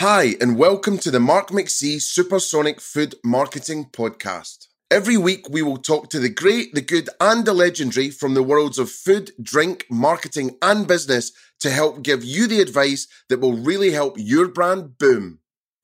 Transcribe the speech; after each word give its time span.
Hi, 0.00 0.36
and 0.40 0.56
welcome 0.56 0.98
to 0.98 1.10
the 1.10 1.18
Mark 1.18 1.48
McC 1.48 2.00
Supersonic 2.00 2.80
Food 2.80 3.16
Marketing 3.24 3.86
Podcast. 3.86 4.68
Every 4.92 5.16
week, 5.16 5.48
we 5.50 5.60
will 5.60 5.76
talk 5.76 6.08
to 6.10 6.20
the 6.20 6.28
great, 6.28 6.72
the 6.72 6.80
good, 6.80 7.10
and 7.20 7.44
the 7.44 7.52
legendary 7.52 8.10
from 8.10 8.34
the 8.34 8.44
worlds 8.44 8.78
of 8.78 8.92
food, 8.92 9.32
drink, 9.42 9.86
marketing, 9.90 10.56
and 10.62 10.86
business 10.86 11.32
to 11.58 11.70
help 11.70 12.04
give 12.04 12.22
you 12.22 12.46
the 12.46 12.60
advice 12.60 13.08
that 13.28 13.40
will 13.40 13.56
really 13.56 13.90
help 13.90 14.14
your 14.16 14.46
brand 14.46 14.98
boom. 14.98 15.40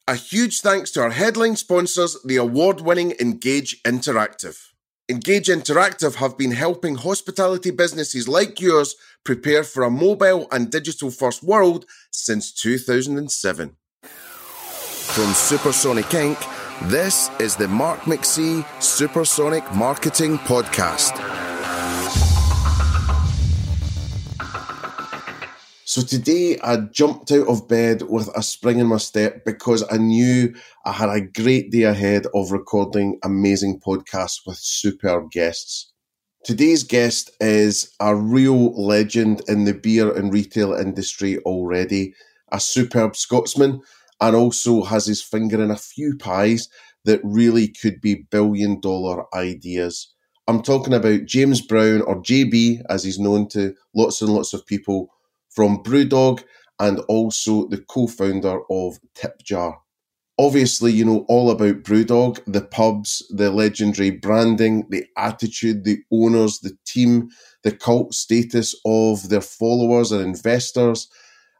A 0.06 0.14
huge 0.14 0.60
thanks 0.60 0.92
to 0.92 1.02
our 1.02 1.10
headline 1.10 1.56
sponsors, 1.56 2.16
the 2.24 2.36
award 2.36 2.82
winning 2.82 3.14
Engage 3.20 3.82
Interactive. 3.82 4.60
Engage 5.08 5.48
Interactive 5.48 6.14
have 6.14 6.38
been 6.38 6.52
helping 6.52 6.94
hospitality 6.94 7.72
businesses 7.72 8.28
like 8.28 8.60
yours 8.60 8.94
prepare 9.24 9.64
for 9.64 9.82
a 9.82 9.90
mobile 9.90 10.46
and 10.52 10.70
digital 10.70 11.10
first 11.10 11.42
world 11.42 11.84
since 12.12 12.52
2007. 12.52 13.76
From 15.14 15.32
Supersonic 15.32 16.06
Inc., 16.06 16.90
this 16.90 17.30
is 17.38 17.54
the 17.54 17.68
Mark 17.68 18.00
McC 18.00 18.66
Supersonic 18.82 19.62
Marketing 19.72 20.38
Podcast. 20.38 21.14
So 25.84 26.02
today 26.02 26.58
I 26.64 26.78
jumped 26.90 27.30
out 27.30 27.46
of 27.46 27.68
bed 27.68 28.02
with 28.02 28.28
a 28.34 28.42
spring 28.42 28.80
in 28.80 28.88
my 28.88 28.96
step 28.96 29.44
because 29.44 29.84
I 29.88 29.98
knew 29.98 30.52
I 30.84 30.90
had 30.90 31.10
a 31.10 31.20
great 31.20 31.70
day 31.70 31.82
ahead 31.82 32.26
of 32.34 32.50
recording 32.50 33.20
amazing 33.22 33.78
podcasts 33.86 34.40
with 34.44 34.56
superb 34.56 35.30
guests. 35.30 35.92
Today's 36.42 36.82
guest 36.82 37.30
is 37.38 37.94
a 38.00 38.16
real 38.16 38.72
legend 38.74 39.42
in 39.46 39.64
the 39.64 39.74
beer 39.74 40.12
and 40.12 40.32
retail 40.32 40.72
industry 40.72 41.38
already, 41.44 42.14
a 42.50 42.58
superb 42.58 43.14
Scotsman 43.14 43.80
and 44.24 44.34
also 44.34 44.82
has 44.82 45.04
his 45.04 45.20
finger 45.20 45.62
in 45.62 45.70
a 45.70 45.76
few 45.76 46.16
pies 46.16 46.70
that 47.04 47.20
really 47.22 47.68
could 47.68 48.00
be 48.00 48.26
billion 48.30 48.80
dollar 48.80 49.24
ideas. 49.34 50.14
I'm 50.48 50.62
talking 50.62 50.94
about 50.94 51.26
James 51.26 51.60
Brown, 51.60 52.00
or 52.00 52.22
JB, 52.22 52.82
as 52.88 53.04
he's 53.04 53.18
known 53.18 53.48
to 53.48 53.74
lots 53.94 54.22
and 54.22 54.32
lots 54.32 54.54
of 54.54 54.64
people 54.64 55.10
from 55.50 55.82
Brewdog, 55.82 56.42
and 56.80 57.00
also 57.00 57.68
the 57.68 57.84
co 57.86 58.06
founder 58.06 58.60
of 58.70 58.98
Tipjar. 59.14 59.76
Obviously, 60.38 60.90
you 60.90 61.04
know 61.04 61.26
all 61.28 61.50
about 61.50 61.82
Brewdog, 61.82 62.40
the 62.46 62.62
pubs, 62.62 63.22
the 63.28 63.50
legendary 63.50 64.10
branding, 64.10 64.86
the 64.88 65.04
attitude, 65.18 65.84
the 65.84 65.98
owners, 66.10 66.60
the 66.60 66.76
team, 66.86 67.28
the 67.62 67.72
cult 67.72 68.14
status 68.14 68.74
of 68.86 69.28
their 69.28 69.42
followers 69.42 70.12
and 70.12 70.22
investors, 70.22 71.08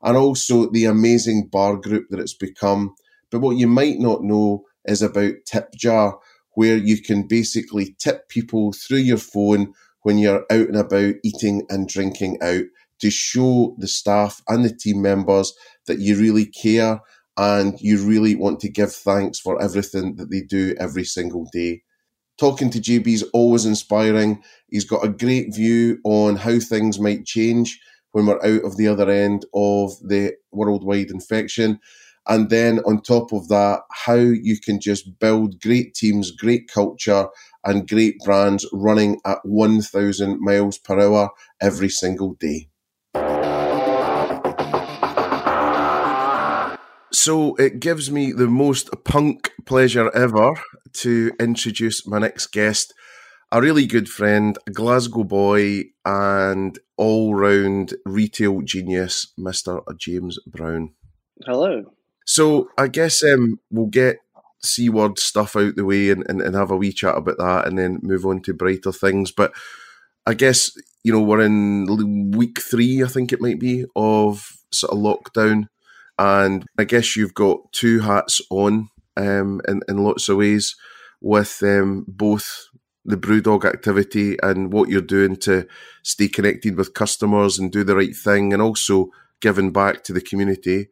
and 0.05 0.17
also 0.17 0.71
the 0.71 0.85
amazing 0.85 1.49
bar 1.51 1.77
group 1.77 2.07
that 2.11 2.21
it's 2.21 2.35
become. 2.35 2.95
But 3.31 3.41
what 3.41 3.57
you 3.57 3.67
might 3.67 3.99
not 3.99 4.23
know 4.23 4.65
is 4.85 5.03
about 5.03 5.35
Tipjar, 5.51 6.19
where 6.55 6.77
you 6.77 7.03
can 7.03 7.27
basically 7.27 7.97
tip 7.99 8.29
people 8.29 8.73
through 8.73 8.99
your 8.99 9.19
phone 9.19 9.73
when 10.03 10.19
you're 10.19 10.45
out 10.51 10.69
and 10.69 10.77
about 10.77 11.15
eating 11.25 11.67
and 11.71 11.89
drinking 11.89 12.39
out 12.43 12.65
to 13.01 13.11
show 13.11 13.75
the 13.79 13.89
staff 13.89 14.43
and 14.49 14.65
the 14.65 14.75
team 14.75 15.03
members 15.03 15.55
that 15.87 15.99
you 15.99 16.17
really 16.17 16.47
care 16.47 17.01
and 17.37 17.81
you 17.81 17.99
really 18.07 18.37
want 18.37 18.61
to 18.61 18.71
give 18.71 18.93
thanks 18.93 19.41
for 19.41 19.61
everything 19.61 20.17
that 20.17 20.31
they 20.31 20.43
do 20.43 20.75
every 20.79 21.05
single 21.05 21.49
day. 21.53 21.83
Talking 22.39 22.71
to 22.71 22.81
JB 22.81 23.07
is 23.09 23.23
always 23.33 23.65
inspiring. 23.65 24.43
He's 24.69 24.85
got 24.85 25.05
a 25.05 25.09
great 25.09 25.55
view 25.55 25.99
on 26.05 26.37
how 26.37 26.59
things 26.61 27.01
might 27.01 27.25
change 27.25 27.81
when 28.15 28.27
we're 28.27 28.45
out 28.45 28.65
of 28.65 28.77
the 28.77 28.87
other 28.87 29.11
end 29.11 29.45
of 29.53 29.91
the 30.01 30.33
worldwide 30.53 31.11
infection. 31.11 31.81
And 32.29 32.49
then 32.49 32.79
on 32.87 33.03
top 33.03 33.33
of 33.33 33.49
that, 33.49 33.81
how 33.91 34.15
you 34.15 34.61
can 34.61 34.81
just 34.81 35.19
build 35.19 35.61
great 35.61 35.95
teams, 35.95 36.31
great 36.31 36.71
culture, 36.73 37.27
and 37.65 37.89
great 37.89 38.21
brands 38.25 38.65
running 38.73 39.21
at 39.27 39.39
1,000 39.43 40.41
miles 40.41 40.79
per 40.79 41.01
hour 41.01 41.31
every 41.61 41.89
single 41.89 42.35
day. 42.35 42.69
So 47.13 47.57
it 47.57 47.81
gives 47.81 48.13
me 48.13 48.31
the 48.31 48.47
most 48.47 48.91
punk 49.05 49.51
pleasure 49.67 50.15
ever 50.15 50.55
to 50.99 51.33
introduce 51.41 52.07
my 52.07 52.21
next 52.21 52.47
guest 52.53 52.95
a 53.55 53.61
really 53.61 53.87
good 53.87 54.09
friend, 54.09 54.59
a 54.67 54.73
Glasgow 54.73 55.23
boy, 55.23 55.85
and 56.05 56.77
all 56.97 57.35
round 57.35 57.95
retail 58.05 58.63
genius, 58.63 59.33
Mr. 59.39 59.83
James 59.99 60.39
Brown. 60.47 60.95
Hello. 61.45 61.85
So 62.27 62.69
I 62.79 62.89
guess 62.89 63.23
um, 63.23 63.61
we'll 63.71 63.87
get 63.87 64.19
C 64.63 64.89
word 64.89 65.19
stuff 65.19 65.57
out 65.57 65.77
the 65.77 65.85
way 65.85 66.11
and, 66.11 66.25
and, 66.29 66.41
and 66.41 66.55
have 66.55 66.71
a 66.71 66.77
wee 66.77 66.93
chat 66.93 67.17
about 67.17 67.39
that 67.39 67.67
and 67.67 67.79
then 67.79 68.01
move 68.03 68.25
on 68.25 68.41
to 68.43 68.55
brighter 68.55 68.93
things. 68.93 69.31
But 69.31 69.53
I 70.27 70.35
guess, 70.35 70.73
you 71.03 71.13
know, 71.13 71.21
we're 71.21 71.43
in 71.43 72.31
week 72.31 72.61
three, 72.61 73.03
I 73.03 73.09
think 73.09 73.33
it 73.33 73.41
might 73.41 73.61
be, 73.61 73.85
of 73.95 74.57
sort 74.73 74.93
of 74.93 74.99
lockdown. 74.99 75.69
And 76.19 76.65
I 76.79 76.85
guess 76.85 77.17
you've 77.17 77.35
got 77.35 77.73
two 77.73 78.01
hats 78.01 78.41
on 78.51 78.89
um, 79.17 79.61
in, 79.69 79.83
in 79.89 79.99
lots 79.99 80.29
of 80.29 80.39
ways 80.39 80.77
with 81.21 81.63
um, 81.63 82.05
both 82.09 82.69
the 83.05 83.17
Brewdog 83.17 83.65
activity 83.65 84.37
and 84.43 84.73
what 84.73 84.89
you're 84.89 85.03
doing 85.03 85.37
to 85.37 85.67
stay 86.03 86.29
connected 86.29 86.77
with 86.77 86.95
customers 86.95 87.59
and 87.59 87.71
do 87.71 87.85
the 87.85 87.97
right 87.97 88.17
thing 88.17 88.53
and 88.53 88.63
also 88.63 89.11
giving 89.41 89.73
back 89.73 90.03
to 90.05 90.13
the 90.13 90.21
community. 90.21 90.89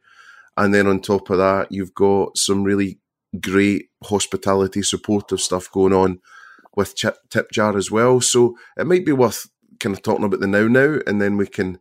And 0.57 0.75
then 0.75 0.87
on 0.87 1.01
top 1.01 1.31
of 1.31 1.39
that, 1.39 1.73
you've 1.73 1.95
got 1.95 2.37
some 2.37 2.65
really 2.65 3.01
great 3.41 3.87
hospitality 4.05 4.83
supportive 4.83 5.41
stuff 5.41 5.71
going 5.73 5.95
on 5.95 6.21
with 6.77 6.95
Tip 6.95 7.51
Jar 7.51 7.77
as 7.77 7.91
well. 7.91 8.21
So 8.21 8.57
it 8.77 8.87
might 8.87 9.07
be 9.07 9.13
worth 9.13 9.49
kind 9.81 9.97
of 9.97 10.03
talking 10.03 10.25
about 10.25 10.41
the 10.41 10.47
now 10.47 10.69
now 10.69 10.99
and 11.07 11.21
then 11.21 11.37
we 11.37 11.47
can 11.47 11.79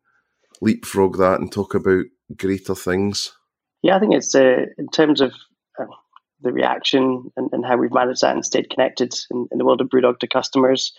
leapfrog 0.62 1.18
that 1.18 1.40
and 1.40 1.52
talk 1.52 1.74
about 1.74 2.06
greater 2.38 2.76
things. 2.76 3.34
Yeah, 3.82 3.98
I 3.98 4.00
think 4.00 4.14
it's 4.14 4.34
uh, 4.34 4.66
in 4.78 4.88
terms 4.90 5.22
of 5.22 5.34
the 6.42 6.52
reaction 6.54 7.32
and, 7.38 7.50
and 7.52 7.66
how 7.66 7.78
we've 7.78 7.94
managed 7.94 8.22
that 8.22 8.36
and 8.36 8.46
stayed 8.46 8.70
connected 8.70 9.14
in, 9.30 9.48
in 9.52 9.58
the 9.58 9.66
world 9.66 9.82
of 9.82 9.88
Brewdog 9.88 10.20
to 10.20 10.28
customers 10.28 10.94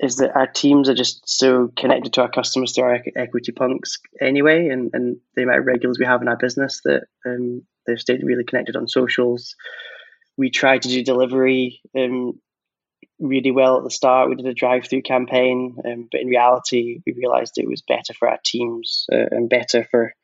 is 0.00 0.16
that 0.16 0.34
our 0.34 0.48
teams 0.48 0.88
are 0.88 0.94
just 0.94 1.22
so 1.28 1.70
connected 1.76 2.12
to 2.12 2.22
our 2.22 2.30
customers 2.30 2.74
through 2.74 2.84
our 2.84 2.98
equity 3.14 3.52
punks 3.52 3.98
anyway, 4.20 4.68
and, 4.68 4.90
and 4.92 5.16
the 5.36 5.44
amount 5.44 5.60
of 5.60 5.66
regulars 5.66 5.98
we 5.98 6.04
have 6.04 6.20
in 6.20 6.28
our 6.28 6.36
business 6.36 6.80
that 6.84 7.04
um, 7.24 7.62
they've 7.86 8.00
stayed 8.00 8.22
really 8.24 8.44
connected 8.44 8.74
on 8.74 8.88
socials. 8.88 9.54
We 10.36 10.50
tried 10.50 10.82
to 10.82 10.88
do 10.88 11.04
delivery 11.04 11.80
um, 11.96 12.40
really 13.20 13.52
well 13.52 13.78
at 13.78 13.84
the 13.84 13.90
start. 13.90 14.28
We 14.28 14.34
did 14.34 14.46
a 14.46 14.54
drive-through 14.54 15.02
campaign, 15.02 15.76
um, 15.84 16.08
but 16.10 16.20
in 16.20 16.26
reality, 16.26 17.00
we 17.06 17.12
realised 17.12 17.52
it 17.56 17.68
was 17.68 17.82
better 17.82 18.12
for 18.18 18.28
our 18.28 18.38
teams 18.44 19.06
uh, 19.12 19.26
and 19.30 19.48
better 19.48 19.86
for 19.88 20.14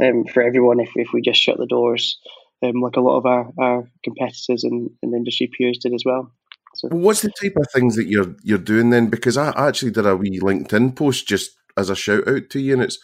um, 0.00 0.24
for 0.26 0.42
everyone 0.42 0.78
if, 0.78 0.90
if 0.94 1.08
we 1.12 1.22
just 1.22 1.40
shut 1.40 1.56
the 1.56 1.66
doors 1.66 2.18
um, 2.62 2.80
like 2.80 2.96
a 2.96 3.00
lot 3.00 3.18
of 3.18 3.26
our, 3.26 3.50
our 3.58 3.90
competitors 4.02 4.64
and, 4.64 4.90
and 5.02 5.14
industry 5.14 5.50
peers 5.56 5.78
did 5.78 5.94
as 5.94 6.04
well. 6.04 6.30
So, 6.74 6.88
what's 6.88 7.22
the 7.22 7.32
type 7.40 7.56
of 7.56 7.66
things 7.74 7.96
that 7.96 8.06
you're 8.06 8.36
you're 8.42 8.58
doing 8.58 8.90
then? 8.90 9.08
Because 9.08 9.36
I 9.36 9.52
actually 9.56 9.92
did 9.92 10.06
a 10.06 10.16
wee 10.16 10.40
LinkedIn 10.40 10.94
post 10.94 11.26
just 11.26 11.56
as 11.76 11.90
a 11.90 11.96
shout 11.96 12.28
out 12.28 12.50
to 12.50 12.60
you, 12.60 12.74
and 12.74 12.82
it's 12.82 12.98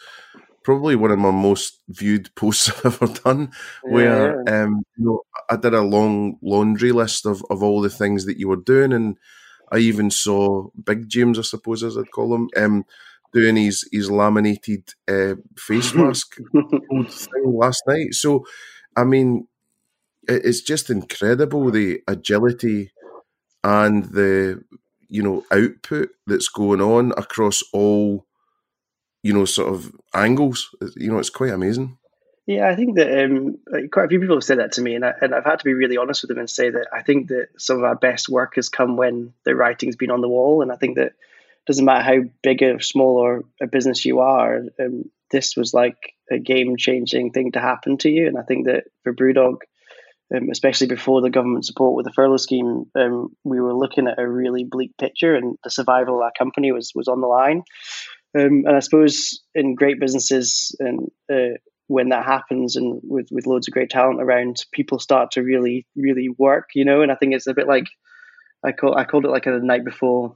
probably 0.63 0.95
one 0.95 1.11
of 1.11 1.19
my 1.19 1.31
most 1.31 1.81
viewed 1.89 2.33
posts 2.35 2.69
I've 2.69 3.01
ever 3.01 3.07
done. 3.07 3.51
Where 3.83 4.43
yeah. 4.43 4.63
um, 4.63 4.83
you 4.97 5.05
know, 5.05 5.21
I 5.49 5.55
did 5.55 5.73
a 5.73 5.81
long 5.81 6.37
laundry 6.41 6.91
list 6.91 7.25
of, 7.25 7.43
of 7.49 7.63
all 7.63 7.81
the 7.81 7.89
things 7.89 8.25
that 8.25 8.37
you 8.37 8.47
were 8.47 8.57
doing, 8.57 8.93
and 8.93 9.17
I 9.71 9.79
even 9.79 10.11
saw 10.11 10.67
Big 10.83 11.09
James, 11.09 11.39
I 11.39 11.41
suppose 11.41 11.83
as 11.83 11.97
I'd 11.97 12.11
call 12.11 12.35
him, 12.35 12.49
um, 12.55 12.85
doing 13.33 13.55
his 13.55 13.89
his 13.91 14.11
laminated 14.11 14.93
uh, 15.07 15.35
face 15.57 15.93
mask 15.95 16.35
thing 16.35 17.43
last 17.45 17.81
night. 17.87 18.13
So 18.13 18.45
I 18.95 19.03
mean, 19.03 19.47
it's 20.27 20.61
just 20.61 20.89
incredible 20.89 21.71
the 21.71 22.01
agility 22.07 22.91
and 23.63 24.05
the 24.05 24.63
you 25.07 25.21
know 25.21 25.45
output 25.51 26.09
that's 26.27 26.47
going 26.47 26.81
on 26.81 27.11
across 27.17 27.61
all 27.73 28.25
you 29.21 29.33
know 29.33 29.45
sort 29.45 29.73
of 29.73 29.91
angles. 30.13 30.75
You 30.95 31.11
know, 31.11 31.19
it's 31.19 31.29
quite 31.29 31.51
amazing. 31.51 31.97
Yeah, 32.45 32.67
I 32.67 32.75
think 32.75 32.97
that 32.97 33.23
um, 33.23 33.59
quite 33.89 34.05
a 34.05 34.09
few 34.09 34.19
people 34.19 34.35
have 34.35 34.43
said 34.43 34.59
that 34.59 34.73
to 34.73 34.81
me, 34.81 34.95
and, 34.95 35.05
I, 35.05 35.13
and 35.21 35.33
I've 35.33 35.45
had 35.45 35.59
to 35.59 35.65
be 35.65 35.73
really 35.73 35.95
honest 35.95 36.23
with 36.23 36.29
them 36.29 36.39
and 36.39 36.49
say 36.49 36.69
that 36.69 36.87
I 36.91 37.01
think 37.01 37.29
that 37.29 37.47
some 37.57 37.77
of 37.77 37.85
our 37.85 37.95
best 37.95 38.27
work 38.27 38.55
has 38.55 38.67
come 38.67 38.97
when 38.97 39.33
the 39.45 39.55
writing's 39.55 39.95
been 39.95 40.11
on 40.11 40.19
the 40.19 40.27
wall, 40.27 40.61
and 40.61 40.69
I 40.69 40.75
think 40.75 40.97
that 40.97 41.13
doesn't 41.65 41.85
matter 41.85 42.03
how 42.03 42.29
big 42.41 42.61
or 42.61 42.81
small 42.81 43.17
or 43.17 43.43
a 43.61 43.67
business 43.67 44.03
you 44.03 44.19
are, 44.19 44.61
um, 44.79 45.09
this 45.31 45.55
was 45.55 45.73
like 45.73 46.12
a 46.33 46.39
game 46.39 46.75
changing 46.77 47.31
thing 47.31 47.51
to 47.53 47.59
happen 47.59 47.97
to 47.99 48.09
you. 48.09 48.27
And 48.27 48.37
I 48.37 48.43
think 48.43 48.65
that 48.65 48.85
for 49.03 49.13
Brewdog, 49.13 49.57
um, 50.35 50.49
especially 50.51 50.87
before 50.87 51.21
the 51.21 51.29
government 51.29 51.65
support 51.65 51.95
with 51.95 52.05
the 52.05 52.13
furlough 52.13 52.37
scheme, 52.37 52.85
um, 52.95 53.29
we 53.43 53.59
were 53.59 53.73
looking 53.73 54.07
at 54.07 54.19
a 54.19 54.27
really 54.27 54.63
bleak 54.63 54.91
picture, 54.97 55.35
and 55.35 55.57
the 55.63 55.69
survival 55.69 56.17
of 56.17 56.23
our 56.23 56.31
company 56.37 56.71
was 56.71 56.91
was 56.95 57.07
on 57.07 57.21
the 57.21 57.27
line. 57.27 57.63
Um, 58.35 58.63
and 58.65 58.75
I 58.75 58.79
suppose 58.79 59.41
in 59.53 59.75
great 59.75 59.99
businesses, 59.99 60.75
and 60.79 61.11
uh, 61.31 61.57
when 61.87 62.09
that 62.09 62.25
happens 62.25 62.75
and 62.75 62.99
with, 63.03 63.27
with 63.31 63.45
loads 63.45 63.67
of 63.67 63.73
great 63.73 63.89
talent 63.89 64.21
around, 64.21 64.65
people 64.71 64.99
start 64.99 65.31
to 65.31 65.43
really, 65.43 65.85
really 65.95 66.29
work, 66.37 66.69
you 66.73 66.85
know, 66.85 67.01
and 67.01 67.11
I 67.11 67.15
think 67.15 67.35
it's 67.35 67.47
a 67.47 67.53
bit 67.53 67.67
like 67.67 67.85
I 68.63 68.71
call 68.71 68.97
I 68.97 69.03
called 69.03 69.25
it 69.25 69.31
like 69.31 69.45
a 69.45 69.59
night 69.59 69.83
before 69.83 70.35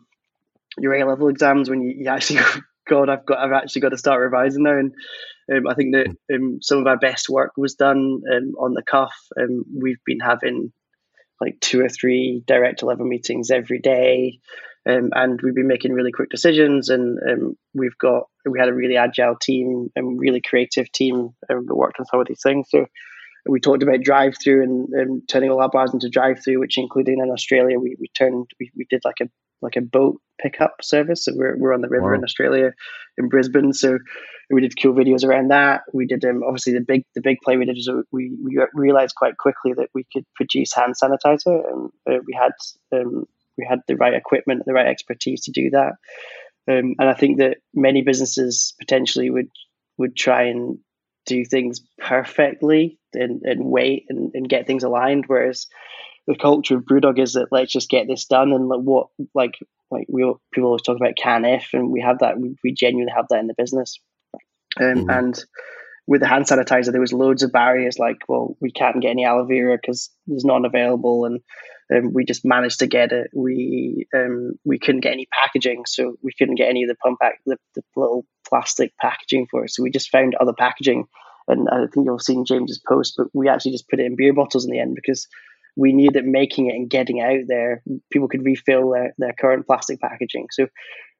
your 0.77 0.93
A 0.93 1.07
level 1.07 1.29
exams 1.29 1.69
when 1.69 1.81
you, 1.81 1.95
you 1.97 2.09
actually 2.09 2.39
God 2.87 3.09
I've 3.09 3.25
got 3.25 3.39
I've 3.39 3.53
actually 3.53 3.81
got 3.81 3.89
to 3.89 3.97
start 3.97 4.21
revising 4.21 4.63
now 4.63 4.77
and 4.77 4.93
um, 5.51 5.67
I 5.67 5.73
think 5.73 5.93
that 5.93 6.15
um, 6.33 6.59
some 6.61 6.79
of 6.79 6.87
our 6.87 6.97
best 6.97 7.29
work 7.29 7.53
was 7.57 7.75
done 7.75 8.21
um, 8.31 8.55
on 8.59 8.73
the 8.73 8.83
cuff. 8.83 9.15
Um, 9.39 9.63
we've 9.73 10.03
been 10.05 10.19
having 10.19 10.71
like 11.39 11.59
two 11.61 11.81
or 11.81 11.89
three 11.89 12.43
direct 12.45 12.83
level 12.83 13.05
meetings 13.05 13.51
every 13.51 13.79
day, 13.79 14.39
um, 14.89 15.11
and 15.13 15.39
we've 15.41 15.55
been 15.55 15.67
making 15.67 15.93
really 15.93 16.11
quick 16.11 16.29
decisions. 16.29 16.89
And 16.89 17.19
um, 17.29 17.57
we've 17.73 17.97
got 17.97 18.23
we 18.45 18.59
had 18.59 18.69
a 18.69 18.73
really 18.73 18.97
agile 18.97 19.35
team 19.35 19.89
and 19.95 20.19
really 20.19 20.41
creative 20.41 20.91
team 20.91 21.29
that 21.47 21.63
worked 21.67 21.99
on 21.99 22.05
some 22.05 22.19
of 22.19 22.27
these 22.27 22.41
things. 22.41 22.67
So 22.69 22.85
we 23.45 23.59
talked 23.59 23.83
about 23.83 24.01
drive 24.01 24.35
through 24.41 24.63
and, 24.63 24.89
and, 24.89 25.29
turning 25.29 25.49
all 25.49 25.61
our 25.61 25.69
bars 25.69 25.93
into 25.93 26.09
drive 26.09 26.43
through, 26.43 26.59
which 26.59 26.77
including 26.77 27.19
in 27.19 27.31
Australia, 27.31 27.79
we, 27.79 27.95
we 27.99 28.09
turned 28.09 28.47
we, 28.59 28.71
we 28.75 28.85
did 28.89 29.01
like 29.05 29.21
a 29.21 29.29
like 29.61 29.75
a 29.75 29.81
boat 29.81 30.21
pickup 30.41 30.75
service. 30.81 31.25
So 31.25 31.33
we're, 31.35 31.57
we're 31.57 31.73
on 31.73 31.81
the 31.81 31.89
river 31.89 32.11
wow. 32.11 32.17
in 32.17 32.23
Australia, 32.23 32.73
in 33.17 33.29
Brisbane. 33.29 33.73
So 33.73 33.97
we 34.49 34.61
did 34.61 34.79
cool 34.81 34.93
videos 34.93 35.25
around 35.25 35.49
that. 35.49 35.81
We 35.93 36.05
did 36.05 36.23
um, 36.25 36.43
obviously 36.43 36.73
the 36.73 36.81
big 36.81 37.03
the 37.15 37.21
big 37.21 37.37
play 37.43 37.57
we 37.57 37.65
did 37.65 37.77
is 37.77 37.89
we 38.11 38.35
we 38.43 38.59
realized 38.73 39.15
quite 39.15 39.37
quickly 39.37 39.73
that 39.73 39.89
we 39.93 40.05
could 40.13 40.25
produce 40.35 40.73
hand 40.73 40.93
sanitizer, 41.01 41.63
and 41.69 41.89
uh, 42.09 42.19
we 42.25 42.37
had 42.39 42.51
um, 42.93 43.25
we 43.57 43.65
had 43.67 43.79
the 43.87 43.95
right 43.95 44.13
equipment, 44.13 44.63
the 44.65 44.73
right 44.73 44.87
expertise 44.87 45.41
to 45.41 45.51
do 45.51 45.71
that. 45.71 45.93
Um, 46.69 46.95
and 46.99 47.09
I 47.09 47.13
think 47.13 47.39
that 47.39 47.57
many 47.73 48.01
businesses 48.03 48.73
potentially 48.79 49.29
would 49.29 49.49
would 49.97 50.15
try 50.15 50.43
and 50.43 50.79
do 51.25 51.43
things 51.43 51.81
perfectly 51.99 52.97
and, 53.13 53.41
and 53.43 53.65
wait 53.65 54.05
and, 54.07 54.31
and 54.33 54.47
get 54.47 54.65
things 54.65 54.83
aligned, 54.83 55.25
whereas 55.27 55.67
the 56.27 56.35
culture 56.35 56.75
of 56.75 56.83
BrewDog 56.83 57.19
is 57.19 57.33
that 57.33 57.47
let's 57.51 57.71
just 57.71 57.89
get 57.89 58.07
this 58.07 58.25
done. 58.25 58.51
And 58.51 58.67
like 58.67 58.81
what 58.81 59.07
like 59.33 59.55
like 59.89 60.05
we 60.09 60.21
people 60.53 60.67
always 60.67 60.81
talk 60.81 60.97
about 60.97 61.15
can 61.17 61.45
if 61.45 61.69
and 61.73 61.89
we 61.89 62.01
have 62.01 62.19
that 62.19 62.39
we, 62.39 62.55
we 62.63 62.73
genuinely 62.73 63.13
have 63.15 63.27
that 63.29 63.39
in 63.39 63.47
the 63.47 63.55
business. 63.57 63.99
Um, 64.79 64.85
mm-hmm. 64.85 65.09
and 65.09 65.43
with 66.05 66.21
the 66.21 66.27
hand 66.27 66.45
sanitizer 66.45 66.91
there 66.91 67.01
was 67.01 67.13
loads 67.13 67.41
of 67.41 67.51
barriers 67.51 67.97
like 67.97 68.17
well 68.27 68.55
we 68.61 68.71
can't 68.71 69.01
get 69.01 69.09
any 69.09 69.25
aloe 69.25 69.45
vera 69.45 69.77
because 69.81 70.11
there's 70.27 70.45
none 70.45 70.65
available. 70.65 71.25
And 71.25 71.39
um, 71.95 72.11
we 72.13 72.25
just 72.25 72.43
managed 72.43 72.79
to 72.79 72.87
get 72.87 73.13
it. 73.13 73.31
We 73.33 74.07
um, 74.13 74.59
we 74.65 74.77
couldn't 74.79 75.01
get 75.01 75.13
any 75.13 75.27
packaging 75.31 75.85
so 75.87 76.17
we 76.21 76.33
couldn't 76.37 76.55
get 76.55 76.69
any 76.69 76.83
of 76.83 76.89
the 76.89 76.95
pump 76.95 77.19
back 77.19 77.39
the, 77.45 77.57
the 77.75 77.81
little 77.95 78.25
plastic 78.47 78.91
packaging 78.99 79.47
for 79.49 79.63
it. 79.63 79.71
So 79.71 79.83
we 79.83 79.91
just 79.91 80.11
found 80.11 80.35
other 80.35 80.53
packaging. 80.53 81.05
And 81.49 81.69
I 81.69 81.87
think 81.87 82.05
you'll 82.05 82.19
see 82.19 82.33
in 82.33 82.43
James's 82.43 82.81
post, 82.85 83.13
but 83.15 83.27
we 83.33 83.47
actually 83.47 83.71
just 83.71 83.87
put 83.87 84.01
it 84.01 84.05
in 84.05 84.17
beer 84.17 84.33
bottles 84.33 84.65
in 84.65 84.71
the 84.71 84.81
end 84.81 84.95
because 84.95 85.29
we 85.77 85.93
knew 85.93 86.09
that 86.11 86.25
making 86.25 86.69
it 86.69 86.75
and 86.75 86.89
getting 86.89 87.21
out 87.21 87.45
there, 87.47 87.83
people 88.11 88.27
could 88.27 88.43
refill 88.43 88.89
their, 88.89 89.13
their 89.17 89.33
current 89.39 89.67
plastic 89.67 90.01
packaging. 90.01 90.47
So 90.51 90.67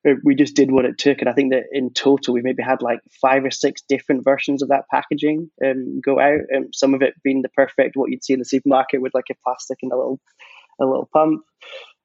uh, 0.08 0.14
we 0.24 0.34
just 0.36 0.56
did 0.56 0.72
what 0.72 0.86
it 0.86 0.98
took. 0.98 1.20
And 1.20 1.30
I 1.30 1.34
think 1.34 1.54
that 1.54 1.66
in 1.72 1.94
total, 1.94 2.34
we 2.34 2.42
maybe 2.42 2.64
had 2.64 2.82
like 2.82 3.00
five 3.22 3.46
or 3.46 3.52
six 3.52 3.84
different 3.88 4.24
versions 4.24 4.64
of 4.64 4.70
that 4.70 4.86
packaging 4.90 5.52
um, 5.64 6.02
go 6.04 6.20
out. 6.20 6.42
Um, 6.56 6.74
some 6.74 6.96
of 6.96 7.04
it 7.04 7.14
being 7.24 7.44
the 7.44 7.50
perfect, 7.50 7.96
what 7.96 8.10
you'd 8.10 8.24
see 8.24 8.34
in 8.34 8.40
the 8.40 8.46
supermarket 8.46 9.00
with 9.00 9.14
like 9.14 9.30
a 9.30 9.36
plastic 9.44 9.78
and 9.84 9.92
a 9.92 9.96
little, 9.96 10.20
a 10.82 10.86
little 10.86 11.10
pump. 11.14 11.44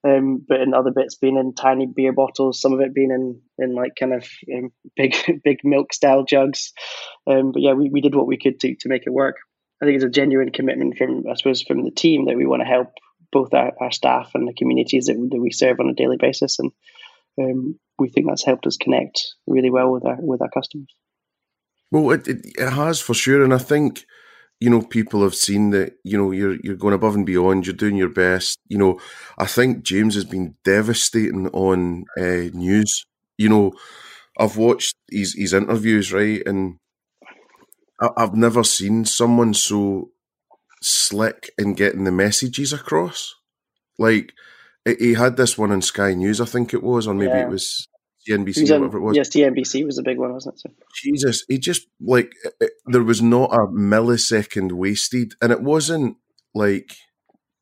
Um, 0.05 0.45
but 0.47 0.61
in 0.61 0.75
other 0.75 0.91
bits 0.91 1.15
being 1.15 1.39
in 1.39 1.55
tiny 1.55 1.87
beer 1.87 2.13
bottles, 2.13 2.61
some 2.61 2.73
of 2.73 2.81
it 2.81 2.93
being 2.93 3.13
in, 3.13 3.41
in 3.59 3.75
like 3.75 3.93
kind 3.99 4.13
of 4.13 4.29
um, 4.55 4.73
big 4.97 5.15
big 5.45 5.61
milk 5.65 5.95
style 5.95 6.25
jugs. 6.25 6.73
Um, 7.27 7.53
but 7.53 7.63
yeah, 7.63 7.73
we, 7.73 7.89
we 7.89 8.01
did 8.01 8.15
what 8.15 8.27
we 8.27 8.37
could 8.37 8.61
to, 8.61 8.75
to 8.81 8.89
make 8.89 9.05
it 9.07 9.13
work. 9.13 9.37
I 9.83 9.85
think 9.85 9.97
it's 9.97 10.05
a 10.05 10.11
genuine 10.11 10.53
commitment 10.53 10.97
from, 10.97 11.25
I 11.29 11.35
suppose, 11.35 11.61
from 11.61 11.85
the 11.85 11.91
team 11.91 12.27
that 12.27 12.37
we 12.37 12.47
want 12.47 12.63
to 12.63 12.67
help 12.67 12.93
both 13.33 13.53
our, 13.53 13.73
our 13.81 13.91
staff 13.91 14.31
and 14.35 14.47
the 14.47 14.55
communities 14.55 15.07
that, 15.07 15.15
that 15.15 15.41
we 15.41 15.51
serve 15.51 15.81
on 15.81 15.89
a 15.89 15.95
daily 15.95 16.19
basis. 16.19 16.61
And 16.61 16.71
um, 17.41 17.79
we 17.99 18.09
think 18.09 18.29
that's 18.29 18.45
helped 18.45 18.67
us 18.67 18.77
connect 18.77 19.35
really 19.47 19.71
well 19.71 19.91
with 19.91 20.05
our 20.05 20.17
with 20.21 20.41
our 20.41 20.51
customers. 20.51 20.95
Well, 21.91 22.13
it, 22.13 22.29
it, 22.29 22.47
it 22.59 22.71
has 22.71 23.01
for 23.01 23.15
sure, 23.15 23.43
and 23.43 23.53
I 23.53 23.59
think 23.59 24.05
you 24.61 24.71
know 24.71 24.83
people 24.83 25.23
have 25.23 25.35
seen 25.35 25.71
that 25.71 25.95
you 26.05 26.17
know 26.17 26.31
you're 26.31 26.57
you're 26.63 26.77
going 26.77 26.95
above 26.95 27.17
and 27.17 27.27
beyond. 27.27 27.67
You're 27.67 27.75
doing 27.75 27.97
your 27.97 28.09
best. 28.09 28.61
You 28.69 28.79
know, 28.79 29.01
I 29.39 29.47
think 29.47 29.83
James 29.83 30.15
has 30.15 30.25
been 30.25 30.55
devastating 30.65 31.49
on 31.49 32.05
uh, 32.19 32.51
news. 32.53 33.05
You 33.37 33.49
know, 33.49 33.73
I've 34.39 34.57
watched 34.57 34.97
his 35.11 35.35
his 35.35 35.53
interviews, 35.53 36.13
right, 36.13 36.43
and 36.47 36.79
I've 38.17 38.35
never 38.35 38.65
seen 38.65 39.05
someone 39.05 39.55
so 39.55 40.11
slick 40.81 41.51
in 41.59 41.75
getting 41.75 42.05
the 42.05 42.13
messages 42.13 42.73
across. 42.73 43.35
Like 43.99 44.33
he 44.85 45.15
had 45.15 45.37
this 45.37 45.57
one 45.57 45.71
on 45.71 45.83
Sky 45.83 46.15
News, 46.15 46.41
I 46.41 46.45
think 46.45 46.75
it 46.75 46.83
was, 46.83 47.07
or 47.07 47.15
maybe 47.15 47.31
yeah. 47.31 47.45
it 47.45 47.49
was 47.49 47.87
CNBC, 48.29 48.71
or 48.71 48.81
whatever 48.81 48.99
it 48.99 49.03
was. 49.03 49.17
Yes, 49.17 49.31
CNBC 49.31 49.85
was 49.85 49.99
a 49.99 50.03
big 50.03 50.19
one, 50.19 50.33
wasn't 50.33 50.57
it? 50.57 50.61
So. 50.61 50.71
Jesus, 50.95 51.45
he 51.49 51.59
just 51.59 51.87
like 52.01 52.33
it, 52.61 52.73
there 52.87 53.03
was 53.03 53.23
not 53.23 53.53
a 53.53 53.67
millisecond 53.69 54.73
wasted, 54.73 55.35
and 55.41 55.53
it 55.53 55.63
wasn't 55.63 56.17
like 56.55 56.95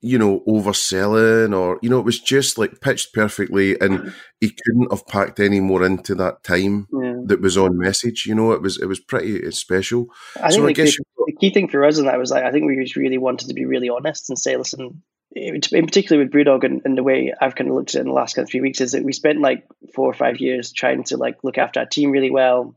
you 0.02 0.18
know, 0.18 0.40
overselling 0.48 1.56
or, 1.56 1.78
you 1.82 1.90
know, 1.90 1.98
it 1.98 2.04
was 2.04 2.18
just 2.18 2.56
like 2.56 2.80
pitched 2.80 3.12
perfectly 3.12 3.78
and 3.80 4.14
he 4.40 4.50
couldn't 4.50 4.90
have 4.90 5.06
packed 5.06 5.38
any 5.38 5.60
more 5.60 5.84
into 5.84 6.14
that 6.14 6.42
time 6.42 6.86
yeah. 6.92 7.16
that 7.26 7.42
was 7.42 7.58
on 7.58 7.78
message. 7.78 8.24
You 8.26 8.34
know, 8.34 8.52
it 8.52 8.62
was, 8.62 8.80
it 8.80 8.86
was 8.86 8.98
pretty 8.98 9.50
special. 9.50 10.06
I 10.42 10.50
so 10.50 10.64
think 10.64 10.78
I 10.78 10.84
guess 10.84 10.96
the, 10.96 11.04
the, 11.26 11.36
key 11.36 11.50
thing 11.50 11.68
for 11.68 11.84
us 11.84 11.98
in 11.98 12.06
that 12.06 12.18
was 12.18 12.30
like, 12.30 12.44
I 12.44 12.50
think 12.50 12.66
we 12.66 12.82
just 12.82 12.96
really 12.96 13.18
wanted 13.18 13.48
to 13.48 13.54
be 13.54 13.66
really 13.66 13.90
honest 13.90 14.30
and 14.30 14.38
say, 14.38 14.56
listen, 14.56 15.02
in 15.32 15.60
particular 15.60 16.22
with 16.22 16.32
Brewdog 16.32 16.64
and, 16.64 16.82
and 16.84 16.96
the 16.96 17.02
way 17.02 17.32
I've 17.40 17.54
kind 17.54 17.68
of 17.68 17.76
looked 17.76 17.94
at 17.94 17.98
it 17.98 18.00
in 18.00 18.06
the 18.08 18.12
last 18.14 18.34
kind 18.34 18.44
of 18.44 18.50
few 18.50 18.62
weeks 18.62 18.80
is 18.80 18.92
that 18.92 19.04
we 19.04 19.12
spent 19.12 19.40
like 19.40 19.66
four 19.94 20.08
or 20.08 20.14
five 20.14 20.40
years 20.40 20.72
trying 20.72 21.04
to 21.04 21.18
like 21.18 21.44
look 21.44 21.58
after 21.58 21.80
our 21.80 21.86
team 21.86 22.10
really 22.10 22.30
well 22.30 22.74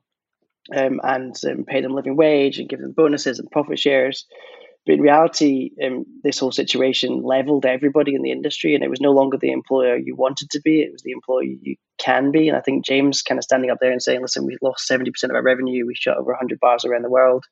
um, 0.75 0.99
and 1.03 1.35
um, 1.49 1.65
pay 1.65 1.81
them 1.81 1.93
living 1.93 2.15
wage 2.15 2.59
and 2.59 2.69
give 2.69 2.79
them 2.79 2.91
bonuses 2.91 3.39
and 3.39 3.49
profit 3.49 3.79
shares. 3.79 4.27
But 4.85 4.95
in 4.95 5.01
reality, 5.01 5.71
um, 5.83 6.05
this 6.23 6.39
whole 6.39 6.51
situation 6.51 7.23
leveled 7.23 7.65
everybody 7.65 8.15
in 8.15 8.21
the 8.21 8.31
industry, 8.31 8.75
and 8.75 8.83
it 8.83 8.89
was 8.89 8.99
no 8.99 9.11
longer 9.11 9.37
the 9.37 9.51
employer 9.51 9.95
you 9.95 10.15
wanted 10.15 10.49
to 10.51 10.61
be; 10.61 10.81
it 10.81 10.91
was 10.91 11.03
the 11.03 11.11
employer 11.11 11.43
you 11.43 11.75
can 11.97 12.31
be. 12.31 12.49
And 12.49 12.57
I 12.57 12.61
think 12.61 12.85
James 12.85 13.21
kind 13.21 13.37
of 13.37 13.45
standing 13.45 13.69
up 13.69 13.77
there 13.79 13.91
and 13.91 14.01
saying, 14.01 14.21
"Listen, 14.21 14.45
we 14.45 14.57
lost 14.61 14.85
seventy 14.85 15.11
percent 15.11 15.31
of 15.31 15.35
our 15.35 15.43
revenue. 15.43 15.85
We 15.85 15.95
shut 15.95 16.17
over 16.17 16.33
hundred 16.33 16.59
bars 16.59 16.83
around 16.83 17.03
the 17.03 17.09
world, 17.09 17.45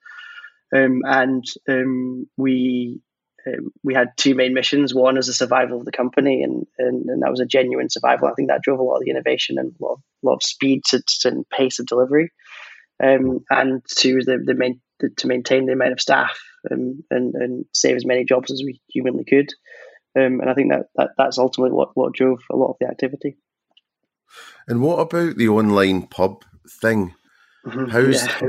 um, 0.75 1.01
and 1.05 1.45
um, 1.69 2.27
we 2.35 3.01
um, 3.47 3.71
we 3.83 3.93
had 3.93 4.09
two 4.17 4.35
main 4.35 4.53
missions. 4.53 4.93
One 4.93 5.17
is 5.17 5.27
the 5.27 5.33
survival 5.33 5.79
of 5.79 5.85
the 5.85 5.91
company, 5.91 6.43
and, 6.43 6.65
and, 6.77 7.05
and 7.09 7.21
that 7.21 7.31
was 7.31 7.39
a 7.39 7.45
genuine 7.45 7.89
survival. 7.89 8.27
I 8.27 8.33
think 8.33 8.49
that 8.49 8.61
drove 8.61 8.79
a 8.79 8.83
lot 8.83 8.97
of 8.97 9.03
the 9.03 9.09
innovation 9.09 9.57
and 9.57 9.73
a 9.79 9.83
lot 9.83 9.93
of, 9.93 9.99
lot 10.21 10.35
of 10.35 10.43
speed 10.43 10.83
to, 10.85 11.01
to 11.21 11.43
pace 11.51 11.79
of 11.79 11.87
delivery. 11.87 12.31
Um, 13.03 13.39
and 13.49 13.81
two 13.87 14.19
is 14.19 14.25
the, 14.25 14.37
the 14.43 14.53
main 14.53 14.79
to 15.09 15.27
maintain 15.27 15.65
the 15.65 15.73
amount 15.73 15.93
of 15.93 16.01
staff 16.01 16.39
and, 16.69 17.03
and, 17.09 17.35
and 17.35 17.65
save 17.73 17.95
as 17.95 18.05
many 18.05 18.25
jobs 18.25 18.51
as 18.51 18.61
we 18.63 18.81
humanly 18.89 19.25
could. 19.25 19.49
Um, 20.15 20.41
and 20.41 20.49
I 20.49 20.53
think 20.53 20.71
that, 20.71 20.87
that 20.95 21.11
that's 21.17 21.37
ultimately 21.37 21.75
what, 21.75 21.89
what 21.95 22.13
drove 22.13 22.41
a 22.51 22.55
lot 22.55 22.71
of 22.71 22.77
the 22.79 22.87
activity. 22.87 23.37
And 24.67 24.81
what 24.81 24.99
about 24.99 25.37
the 25.37 25.49
online 25.49 26.07
pub 26.07 26.43
thing? 26.69 27.15
Mm-hmm. 27.65 27.85
How's 27.91 28.25
yeah. 28.25 28.31
how, 28.31 28.47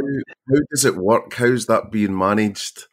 how 0.49 0.61
does 0.71 0.85
it 0.85 0.97
work? 0.97 1.35
How's 1.35 1.66
that 1.66 1.90
being 1.90 2.16
managed? 2.16 2.85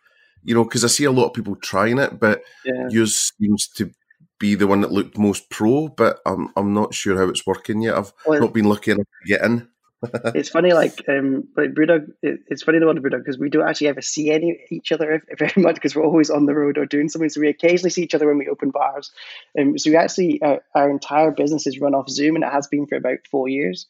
You 0.43 0.55
know, 0.55 0.63
because 0.63 0.83
I 0.83 0.87
see 0.87 1.05
a 1.05 1.11
lot 1.11 1.27
of 1.27 1.33
people 1.33 1.55
trying 1.55 1.97
it, 1.97 2.19
but 2.19 2.41
yeah. 2.65 2.87
yours 2.89 3.33
seems 3.39 3.67
to 3.75 3.91
be 4.39 4.55
the 4.55 4.67
one 4.67 4.81
that 4.81 4.91
looked 4.91 5.17
most 5.17 5.49
pro. 5.49 5.87
But 5.87 6.19
I'm 6.25 6.49
I'm 6.55 6.73
not 6.73 6.93
sure 6.93 7.17
how 7.17 7.29
it's 7.29 7.45
working 7.45 7.81
yet. 7.81 7.95
I've 7.95 8.13
well, 8.25 8.39
not 8.39 8.53
been 8.53 8.65
lucky 8.65 8.91
enough 8.91 9.05
to 9.05 9.27
get 9.27 9.43
in 9.43 9.67
it's 10.03 10.49
funny, 10.49 10.71
like 10.71 11.03
um, 11.09 11.47
like 11.57 11.73
Brewdog. 11.73 12.07
It, 12.21 12.39
it's 12.47 12.63
funny 12.63 12.79
the 12.79 12.85
one 12.85 12.97
Brewdog 12.99 13.19
because 13.19 13.37
we 13.37 13.49
don't 13.49 13.67
actually 13.67 13.87
ever 13.87 14.01
see 14.01 14.31
any 14.31 14.59
each 14.71 14.91
other 14.91 15.21
very 15.37 15.53
much 15.57 15.75
because 15.75 15.95
we're 15.95 16.05
always 16.05 16.29
on 16.29 16.45
the 16.45 16.55
road 16.55 16.77
or 16.77 16.85
doing 16.85 17.09
something. 17.09 17.29
So 17.29 17.41
we 17.41 17.49
occasionally 17.49 17.89
see 17.89 18.03
each 18.03 18.15
other 18.15 18.27
when 18.27 18.37
we 18.37 18.47
open 18.47 18.71
bars. 18.71 19.11
Um, 19.59 19.77
so 19.77 19.89
we 19.89 19.97
actually 19.97 20.41
our, 20.41 20.61
our 20.73 20.89
entire 20.89 21.31
business 21.31 21.67
is 21.67 21.79
run 21.79 21.95
off 21.95 22.09
Zoom, 22.09 22.35
and 22.35 22.45
it 22.45 22.51
has 22.51 22.67
been 22.67 22.87
for 22.87 22.95
about 22.95 23.19
four 23.29 23.49
years. 23.49 23.87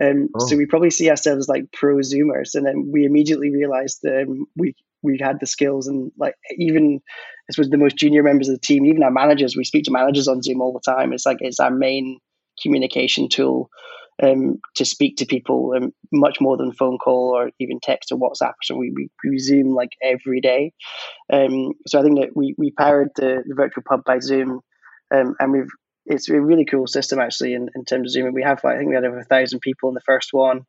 Um, 0.00 0.28
oh. 0.34 0.46
so 0.46 0.56
we 0.56 0.66
probably 0.66 0.90
see 0.90 1.10
ourselves 1.10 1.44
as 1.44 1.48
like 1.48 1.72
pro 1.72 1.96
Zoomers, 1.96 2.54
and 2.54 2.64
then 2.64 2.90
we 2.92 3.04
immediately 3.04 3.50
realized 3.50 4.04
um, 4.06 4.46
we 4.56 4.76
we 5.02 5.18
had 5.20 5.40
the 5.40 5.46
skills 5.46 5.86
and 5.86 6.12
like 6.18 6.34
even 6.56 7.00
this 7.48 7.58
was 7.58 7.70
the 7.70 7.78
most 7.78 7.96
junior 7.96 8.22
members 8.22 8.48
of 8.48 8.54
the 8.54 8.60
team, 8.60 8.84
even 8.84 9.02
our 9.02 9.10
managers. 9.10 9.56
We 9.56 9.64
speak 9.64 9.84
to 9.84 9.90
managers 9.90 10.28
on 10.28 10.42
Zoom 10.42 10.60
all 10.60 10.72
the 10.72 10.80
time. 10.80 11.12
It's 11.12 11.26
like 11.26 11.38
it's 11.40 11.60
our 11.60 11.70
main 11.70 12.18
communication 12.62 13.28
tool 13.28 13.70
um, 14.22 14.58
to 14.76 14.84
speak 14.84 15.16
to 15.16 15.26
people 15.26 15.74
um, 15.76 15.92
much 16.12 16.40
more 16.40 16.56
than 16.56 16.72
phone 16.72 16.98
call 16.98 17.36
or 17.36 17.50
even 17.58 17.78
text 17.80 18.12
or 18.12 18.18
WhatsApp. 18.18 18.54
So 18.62 18.76
we, 18.76 18.90
we, 18.90 19.10
we 19.24 19.38
Zoom 19.38 19.74
like 19.74 19.92
every 20.02 20.40
day. 20.40 20.72
Um, 21.32 21.72
so 21.86 22.00
I 22.00 22.02
think 22.02 22.18
that 22.18 22.30
we, 22.34 22.54
we 22.58 22.72
powered 22.72 23.10
the, 23.16 23.42
the 23.46 23.54
virtual 23.54 23.84
pub 23.88 24.04
by 24.04 24.18
Zoom 24.18 24.60
um, 25.14 25.34
and 25.38 25.52
we've 25.52 25.70
it's 26.08 26.28
a 26.30 26.40
really 26.40 26.64
cool 26.64 26.86
system 26.86 27.18
actually 27.18 27.52
in, 27.52 27.68
in 27.74 27.84
terms 27.84 28.08
of 28.08 28.12
Zoom. 28.12 28.26
And 28.26 28.34
We 28.34 28.42
have 28.42 28.64
like, 28.64 28.76
I 28.76 28.78
think 28.78 28.88
we 28.88 28.94
had 28.94 29.04
over 29.04 29.18
a 29.18 29.24
thousand 29.24 29.60
people 29.60 29.90
in 29.90 29.94
the 29.94 30.00
first 30.00 30.30
one. 30.32 30.64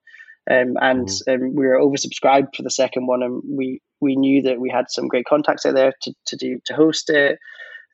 Um, 0.49 0.75
and 0.81 1.07
mm. 1.07 1.33
um, 1.33 1.55
we 1.55 1.65
were 1.67 1.79
oversubscribed 1.79 2.55
for 2.55 2.63
the 2.63 2.71
second 2.71 3.05
one, 3.05 3.21
and 3.21 3.41
we 3.45 3.81
we 4.01 4.15
knew 4.15 4.41
that 4.43 4.59
we 4.59 4.69
had 4.69 4.85
some 4.89 5.07
great 5.07 5.25
contacts 5.25 5.65
out 5.65 5.75
there 5.75 5.93
to, 6.01 6.13
to 6.27 6.37
do 6.37 6.59
to 6.65 6.73
host 6.73 7.09
it. 7.09 7.37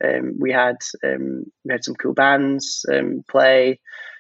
Um, 0.04 0.36
we 0.40 0.52
had 0.54 0.78
um, 1.04 1.46
we 1.66 1.74
had 1.74 1.84
some 1.84 1.96
cool 1.96 2.14
bands 2.14 2.86
um, 2.92 3.24
play. 3.30 3.80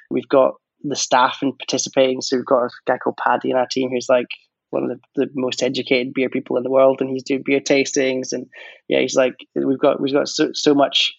We've 0.09 0.27
got 0.27 0.55
the 0.89 0.95
staff 0.95 1.39
and 1.41 1.57
participating. 1.57 2.21
So 2.21 2.37
we've 2.37 2.45
got 2.45 2.65
a 2.65 2.69
guy 2.85 2.97
called 2.97 3.17
Paddy 3.17 3.51
in 3.51 3.57
our 3.57 3.67
team 3.67 3.89
who's 3.89 4.09
like 4.09 4.27
one 4.69 4.83
of 4.83 4.89
the, 4.89 5.25
the 5.25 5.31
most 5.35 5.63
educated 5.63 6.13
beer 6.13 6.29
people 6.29 6.57
in 6.57 6.63
the 6.63 6.71
world, 6.71 7.01
and 7.01 7.09
he's 7.09 7.23
doing 7.23 7.43
beer 7.45 7.61
tastings. 7.61 8.33
And 8.33 8.47
yeah, 8.87 8.99
he's 8.99 9.15
like 9.15 9.35
we've 9.55 9.79
got 9.79 10.01
we've 10.01 10.13
got 10.13 10.27
so, 10.27 10.49
so 10.53 10.73
much 10.73 11.13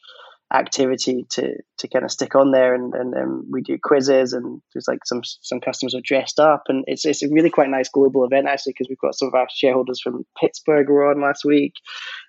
activity 0.55 1.27
to 1.29 1.57
to 1.77 1.89
kind 1.89 2.05
of 2.05 2.11
stick 2.11 2.37
on 2.37 2.53
there 2.53 2.73
and 2.73 2.95
and 2.95 3.15
um, 3.17 3.45
we 3.51 3.63
do 3.63 3.77
quizzes 3.83 4.33
and 4.33 4.63
there's 4.73 4.87
like 4.87 5.01
some 5.05 5.21
some 5.25 5.61
customers 5.61 5.93
are 5.93 6.01
dressed 6.05 6.39
up 6.39 6.65
and 6.69 6.85
it's 6.87 7.05
it's 7.05 7.25
a 7.25 7.29
really 7.29 7.51
quite 7.51 7.69
nice 7.69 7.89
global 7.89 8.25
event 8.25 8.47
actually 8.47 8.73
because 8.73 8.87
we've 8.89 8.99
got 8.99 9.17
some 9.17 9.27
of 9.27 9.35
our 9.35 9.49
shareholders 9.53 10.01
from 10.01 10.25
Pittsburgh 10.41 10.89
were 10.89 11.11
on 11.11 11.21
last 11.21 11.45
week 11.45 11.73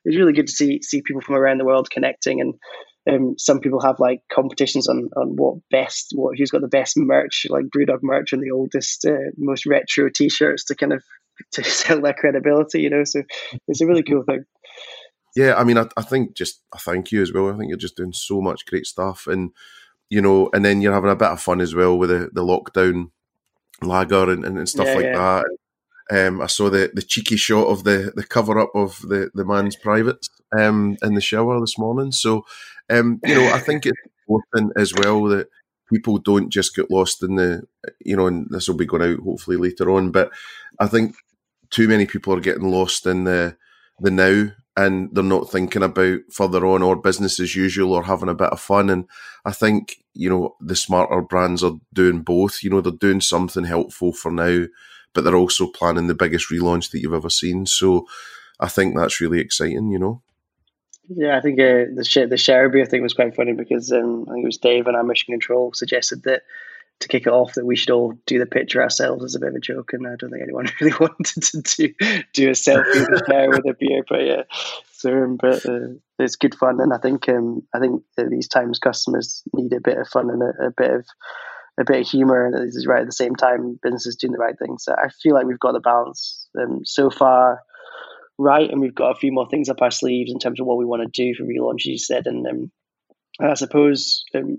it 0.04 0.10
was 0.10 0.18
really 0.18 0.34
good 0.34 0.48
to 0.48 0.52
see 0.52 0.82
see 0.82 1.04
people 1.04 1.22
from 1.22 1.36
around 1.36 1.60
the 1.60 1.66
world 1.66 1.92
connecting 1.92 2.42
and 2.42 2.56
um, 3.10 3.36
some 3.38 3.60
people 3.60 3.82
have 3.82 4.00
like 4.00 4.22
competitions 4.32 4.88
on 4.88 5.10
on 5.16 5.36
what 5.36 5.56
best 5.72 6.12
what 6.14 6.38
who's 6.38 6.52
got 6.52 6.62
the 6.62 6.68
best 6.68 6.98
merch 6.98 7.48
like 7.50 7.66
brewdog 7.66 8.00
merch 8.02 8.34
and 8.34 8.42
the 8.42 8.52
oldest 8.52 9.06
uh, 9.06 9.32
most 9.38 9.66
retro 9.66 10.10
t-shirts 10.10 10.66
to 10.66 10.76
kind 10.76 10.94
of 10.94 11.04
to 11.52 11.64
sell 11.64 12.02
their 12.02 12.14
credibility 12.14 12.82
you 12.82 12.90
know 12.90 13.04
so 13.04 13.22
it's 13.68 13.82
a 13.82 13.88
really 13.88 14.04
cool 14.04 14.24
thing 14.24 14.46
yeah, 15.36 15.54
I 15.54 15.66
mean, 15.66 15.78
I, 15.78 15.86
I 15.96 16.02
think 16.02 16.36
just 16.36 16.64
a 16.74 16.80
thank 16.80 17.12
you 17.12 17.22
as 17.22 17.32
well. 17.32 17.54
I 17.54 17.56
think 17.56 17.70
you're 17.70 17.78
just 17.78 17.96
doing 17.96 18.12
so 18.12 18.42
much 18.42 18.66
great 18.66 18.88
stuff, 18.88 19.28
and 19.28 19.52
you 20.10 20.20
know, 20.20 20.50
and 20.52 20.66
then 20.66 20.82
you're 20.82 20.96
having 20.96 21.12
a 21.12 21.16
bit 21.16 21.28
of 21.28 21.40
fun 21.40 21.62
as 21.62 21.76
well 21.76 21.96
with 21.96 22.10
the, 22.10 22.32
the 22.34 22.42
lockdown 22.42 23.12
lager 23.84 24.32
and, 24.32 24.44
and, 24.44 24.68
stuff 24.68 24.88
yeah, 24.88 24.94
like 24.96 25.06
yeah. 25.06 25.44
that. 26.10 26.28
Um, 26.28 26.42
I 26.42 26.48
saw 26.48 26.70
the, 26.70 26.90
the 26.94 27.02
cheeky 27.02 27.36
shot 27.36 27.68
of 27.68 27.84
the, 27.84 28.14
the 28.16 28.24
cover 28.24 28.58
up 28.58 28.72
of 28.74 29.00
the, 29.02 29.30
the 29.34 29.46
man's 29.46 29.76
privates 29.76 30.30
um, 30.58 30.98
in 31.04 31.14
the 31.16 31.22
shower 31.22 31.60
this 31.60 31.78
morning. 31.78 32.12
So, 32.14 32.46
um, 32.90 33.20
you 33.26 33.36
know, 33.36 33.52
I 33.54 33.60
think 33.60 33.86
it's 33.86 34.00
important 34.28 34.74
as 34.78 34.94
well 34.94 35.24
that 35.26 35.48
people 35.90 36.18
don't 36.18 36.50
just 36.50 36.76
get 36.76 36.92
lost 36.92 37.24
in 37.24 37.36
the, 37.36 37.64
you 38.04 38.16
know, 38.16 38.28
and 38.28 38.48
this 38.50 38.68
will 38.68 38.76
be 38.76 38.86
going 38.86 39.04
out 39.04 39.20
hopefully 39.20 39.58
later 39.58 39.90
on, 39.92 40.12
but 40.12 40.32
I 40.80 40.88
think 40.88 41.16
too 41.70 41.88
many 41.88 42.06
people 42.06 42.34
are 42.34 42.40
getting 42.42 42.70
lost 42.70 43.06
in 43.06 43.24
the 43.24 43.58
the 44.00 44.12
now 44.12 44.52
and 44.78 45.10
they're 45.12 45.24
not 45.24 45.50
thinking 45.52 45.82
about 45.82 46.20
further 46.32 46.66
on 46.68 46.84
or 46.84 46.96
business 46.96 47.40
as 47.40 47.56
usual 47.56 47.94
or 47.94 48.04
having 48.04 48.30
a 48.30 48.36
bit 48.36 48.52
of 48.52 48.62
fun. 48.62 48.92
And 48.92 49.06
I 49.44 49.52
think, 49.52 49.96
you 50.14 50.30
know, 50.30 50.56
the 50.62 50.76
smarter 50.76 51.20
brands 51.22 51.64
are 51.64 51.74
doing 51.94 52.22
both. 52.22 52.62
You 52.62 52.70
know, 52.70 52.82
they're 52.82 52.92
doing 52.92 53.20
something 53.20 53.64
helpful 53.64 54.14
for 54.14 54.32
now, 54.32 54.66
but 55.14 55.24
they're 55.24 55.36
also 55.36 55.66
planning 55.72 56.06
the 56.06 56.14
biggest 56.14 56.52
relaunch 56.52 56.92
that 56.92 57.00
you've 57.00 57.14
ever 57.14 57.30
seen. 57.32 57.66
So 57.66 58.06
I 58.60 58.68
think 58.68 58.96
that's 58.96 59.20
really 59.20 59.40
exciting, 59.40 59.90
you 59.90 59.98
know. 59.98 60.22
Yeah, 61.10 61.38
I 61.38 61.42
think 61.42 61.60
uh, 61.60 61.94
the 61.96 62.28
the 62.30 62.38
share 62.38 62.70
beer 62.70 62.86
thing 62.86 63.02
was 63.02 63.14
quite 63.14 63.36
funny 63.36 63.54
because 63.54 63.92
um, 63.92 64.26
I 64.28 64.34
think 64.34 64.44
it 64.44 64.48
was 64.48 64.58
Dave 64.58 64.88
and 64.88 64.96
our 64.96 65.04
mission 65.04 65.34
control 65.34 65.74
suggested 65.74 66.24
that 66.24 66.44
to 67.00 67.08
kick 67.08 67.28
it 67.28 67.34
off 67.34 67.54
that 67.54 67.66
we 67.66 67.76
should 67.76 67.92
all 67.92 68.14
do 68.26 68.40
the 68.40 68.46
picture 68.46 68.82
ourselves 68.82 69.24
as 69.24 69.36
a 69.36 69.40
bit 69.40 69.50
of 69.50 69.56
a 69.56 69.60
joke, 69.60 69.94
and 69.94 70.08
I 70.08 70.16
don't 70.18 70.32
think 70.32 70.44
anyone 70.44 70.68
really 70.82 70.98
wanted 71.00 71.44
to 71.44 71.62
do 71.62 71.94
do 72.34 72.50
a 72.50 72.54
selfie 72.54 73.10
with 73.10 73.30
a 73.30 73.48
with 73.50 73.66
a 73.66 73.76
beer, 73.80 74.04
but 74.08 74.26
yeah, 74.26 74.44
so 74.92 75.14
um, 75.14 75.38
but 75.38 75.66
uh, 75.66 75.94
it's 76.20 76.36
good 76.36 76.56
fun, 76.56 76.82
and 76.82 76.94
I 76.94 76.98
think 76.98 77.30
um, 77.30 77.64
I 77.74 77.80
think 77.80 78.04
at 78.18 78.30
these 78.30 78.48
times 78.48 78.80
customers 78.80 79.44
need 79.54 79.74
a 79.74 79.82
bit 79.82 79.98
of 79.98 80.08
fun 80.10 80.30
and 80.30 80.42
a, 80.42 80.68
a 80.68 80.72
bit 80.72 80.92
of 80.92 81.06
a 81.80 81.84
bit 81.86 82.02
of 82.02 82.08
humor, 82.08 82.46
and 82.48 82.68
this 82.68 82.76
is 82.76 82.88
right 82.88 83.02
at 83.02 83.06
the 83.06 83.12
same 83.12 83.36
time 83.36 83.80
businesses 83.82 84.16
doing 84.16 84.34
the 84.34 84.40
right 84.40 84.58
thing. 84.58 84.78
So 84.78 84.94
I 84.94 85.10
feel 85.10 85.36
like 85.36 85.46
we've 85.46 85.60
got 85.60 85.74
the 85.74 85.80
balance 85.80 86.48
um, 86.60 86.82
so 86.84 87.10
far 87.10 87.62
right, 88.38 88.70
and 88.70 88.82
we've 88.82 88.96
got 88.96 89.12
a 89.12 89.20
few 89.20 89.32
more 89.32 89.48
things 89.50 89.70
up 89.70 89.82
our 89.82 89.92
sleeves 89.92 90.32
in 90.32 90.40
terms 90.40 90.60
of 90.60 90.66
what 90.66 90.78
we 90.78 90.86
want 90.86 91.02
to 91.02 91.24
do 91.24 91.36
for 91.36 91.44
relaunch, 91.44 91.86
you 91.86 91.98
said, 91.98 92.28
and 92.28 92.48
um, 92.48 92.72
I 93.40 93.54
suppose 93.56 94.24
um, 94.36 94.58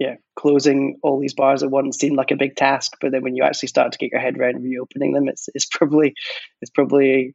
yeah, 0.00 0.14
closing 0.34 0.98
all 1.02 1.20
these 1.20 1.34
bars 1.34 1.62
at 1.62 1.70
once 1.70 1.98
seemed 1.98 2.16
like 2.16 2.30
a 2.30 2.36
big 2.36 2.56
task, 2.56 2.96
but 3.02 3.12
then 3.12 3.22
when 3.22 3.36
you 3.36 3.44
actually 3.44 3.68
start 3.68 3.92
to 3.92 3.98
get 3.98 4.12
your 4.12 4.20
head 4.20 4.38
around 4.38 4.62
reopening 4.62 5.12
them, 5.12 5.28
it's 5.28 5.48
it's 5.54 5.66
probably 5.70 6.14
it's 6.60 6.70
probably 6.70 7.34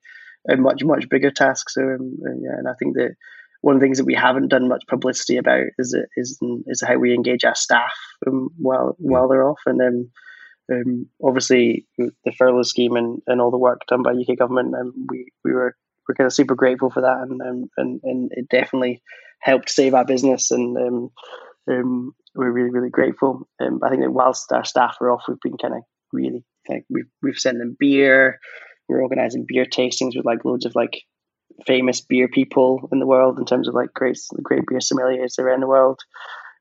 a 0.49 0.57
much 0.57 0.83
much 0.83 1.07
bigger 1.07 1.31
task. 1.31 1.69
So 1.69 1.81
um, 1.81 2.17
yeah, 2.41 2.57
and 2.57 2.67
I 2.67 2.73
think 2.79 2.95
that 2.95 3.15
one 3.61 3.75
of 3.75 3.81
the 3.81 3.85
things 3.85 3.99
that 3.99 4.05
we 4.05 4.15
haven't 4.15 4.49
done 4.49 4.67
much 4.67 4.83
publicity 4.87 5.37
about 5.37 5.65
is 5.77 5.95
is 6.17 6.39
is 6.65 6.83
how 6.85 6.97
we 6.97 7.13
engage 7.13 7.43
our 7.43 7.55
staff 7.55 7.93
um, 8.27 8.49
while 8.57 8.95
while 8.97 9.27
they're 9.27 9.47
off, 9.47 9.61
and 9.67 9.79
then 9.79 10.09
um, 10.71 11.07
obviously 11.23 11.85
the 11.99 12.31
furlough 12.37 12.63
scheme 12.63 12.95
and, 12.95 13.21
and 13.27 13.41
all 13.41 13.51
the 13.51 13.57
work 13.59 13.81
done 13.87 14.01
by 14.01 14.11
UK 14.11 14.37
government, 14.37 14.73
and 14.73 14.89
um, 14.89 15.05
we 15.09 15.31
we 15.43 15.53
were 15.53 15.75
we're 16.07 16.15
kind 16.15 16.27
of 16.27 16.33
super 16.33 16.55
grateful 16.55 16.89
for 16.89 17.01
that, 17.01 17.17
and 17.19 17.41
um, 17.41 17.69
and 17.77 17.99
and 18.03 18.31
it 18.33 18.49
definitely 18.49 19.01
helped 19.39 19.69
save 19.69 19.93
our 19.93 20.05
business 20.05 20.51
and. 20.51 20.77
Um, 20.77 21.11
um, 21.67 22.13
we're 22.35 22.51
really 22.51 22.69
really 22.69 22.89
grateful. 22.89 23.47
Um, 23.59 23.79
I 23.83 23.89
think 23.89 24.01
that 24.01 24.11
whilst 24.11 24.51
our 24.51 24.65
staff 24.65 24.97
are 25.01 25.11
off, 25.11 25.23
we've 25.27 25.39
been 25.41 25.57
kind 25.57 25.73
of 25.73 25.81
really 26.11 26.43
like 26.69 26.85
we've 26.89 27.09
we've 27.21 27.39
sent 27.39 27.59
them 27.59 27.75
beer. 27.79 28.39
We're 28.87 29.01
organizing 29.01 29.45
beer 29.47 29.65
tastings 29.65 30.15
with 30.15 30.25
like 30.25 30.45
loads 30.45 30.65
of 30.65 30.75
like 30.75 31.01
famous 31.65 32.01
beer 32.01 32.27
people 32.27 32.89
in 32.91 32.99
the 32.99 33.07
world 33.07 33.39
in 33.39 33.45
terms 33.45 33.67
of 33.67 33.73
like 33.73 33.93
great 33.93 34.19
great 34.43 34.63
beer 34.67 34.79
sommeliers 34.79 35.39
around 35.39 35.61
the 35.61 35.67
world. 35.67 35.99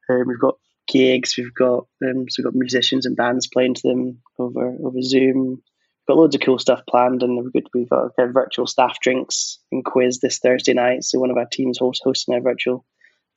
Um, 0.08 0.24
we've 0.26 0.40
got 0.40 0.56
gigs. 0.88 1.34
We've 1.36 1.54
got 1.54 1.86
um, 2.04 2.26
so 2.28 2.40
we've 2.40 2.44
got 2.44 2.54
musicians 2.54 3.06
and 3.06 3.16
bands 3.16 3.48
playing 3.48 3.74
to 3.74 3.88
them 3.88 4.22
over 4.38 4.76
over 4.84 5.02
Zoom. 5.02 5.62
Got 6.06 6.18
loads 6.18 6.34
of 6.34 6.42
cool 6.42 6.58
stuff 6.58 6.82
planned, 6.88 7.22
and 7.22 7.50
we've 7.52 7.88
got, 7.88 8.16
kind 8.16 8.34
virtual 8.34 8.66
staff 8.66 9.00
drinks 9.00 9.58
and 9.72 9.84
quiz 9.84 10.20
this 10.20 10.38
Thursday 10.38 10.74
night. 10.74 11.04
So 11.04 11.18
one 11.18 11.30
of 11.30 11.38
our 11.38 11.46
teams 11.50 11.78
host, 11.78 12.02
hosting 12.04 12.34
a 12.34 12.40
virtual 12.40 12.84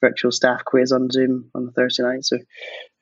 virtual 0.02 0.32
staff 0.32 0.64
quiz 0.66 0.92
on 0.92 1.10
Zoom 1.10 1.50
on 1.56 1.66
the 1.66 1.72
Thursday 1.72 2.04
night. 2.04 2.26
So 2.26 2.38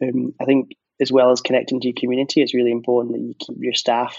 um, 0.03 0.34
I 0.39 0.45
think 0.45 0.72
as 1.01 1.12
well 1.12 1.31
as 1.31 1.41
connecting 1.41 1.81
to 1.81 1.88
your 1.88 1.95
community, 1.98 2.41
it's 2.41 2.53
really 2.53 2.72
important 2.72 3.15
that 3.15 3.22
you 3.22 3.34
keep 3.38 3.57
your 3.60 3.74
staff 3.74 4.17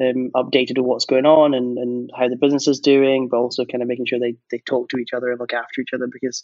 um, 0.00 0.30
updated 0.34 0.78
on 0.78 0.84
what's 0.84 1.04
going 1.04 1.26
on 1.26 1.52
and, 1.52 1.76
and 1.76 2.10
how 2.16 2.28
the 2.28 2.36
business 2.36 2.66
is 2.68 2.80
doing, 2.80 3.28
but 3.28 3.36
also 3.36 3.66
kind 3.66 3.82
of 3.82 3.88
making 3.88 4.06
sure 4.06 4.18
they, 4.18 4.36
they 4.50 4.62
talk 4.66 4.88
to 4.88 4.98
each 4.98 5.12
other 5.14 5.30
and 5.30 5.38
look 5.38 5.52
after 5.52 5.80
each 5.80 5.92
other 5.94 6.08
because 6.10 6.42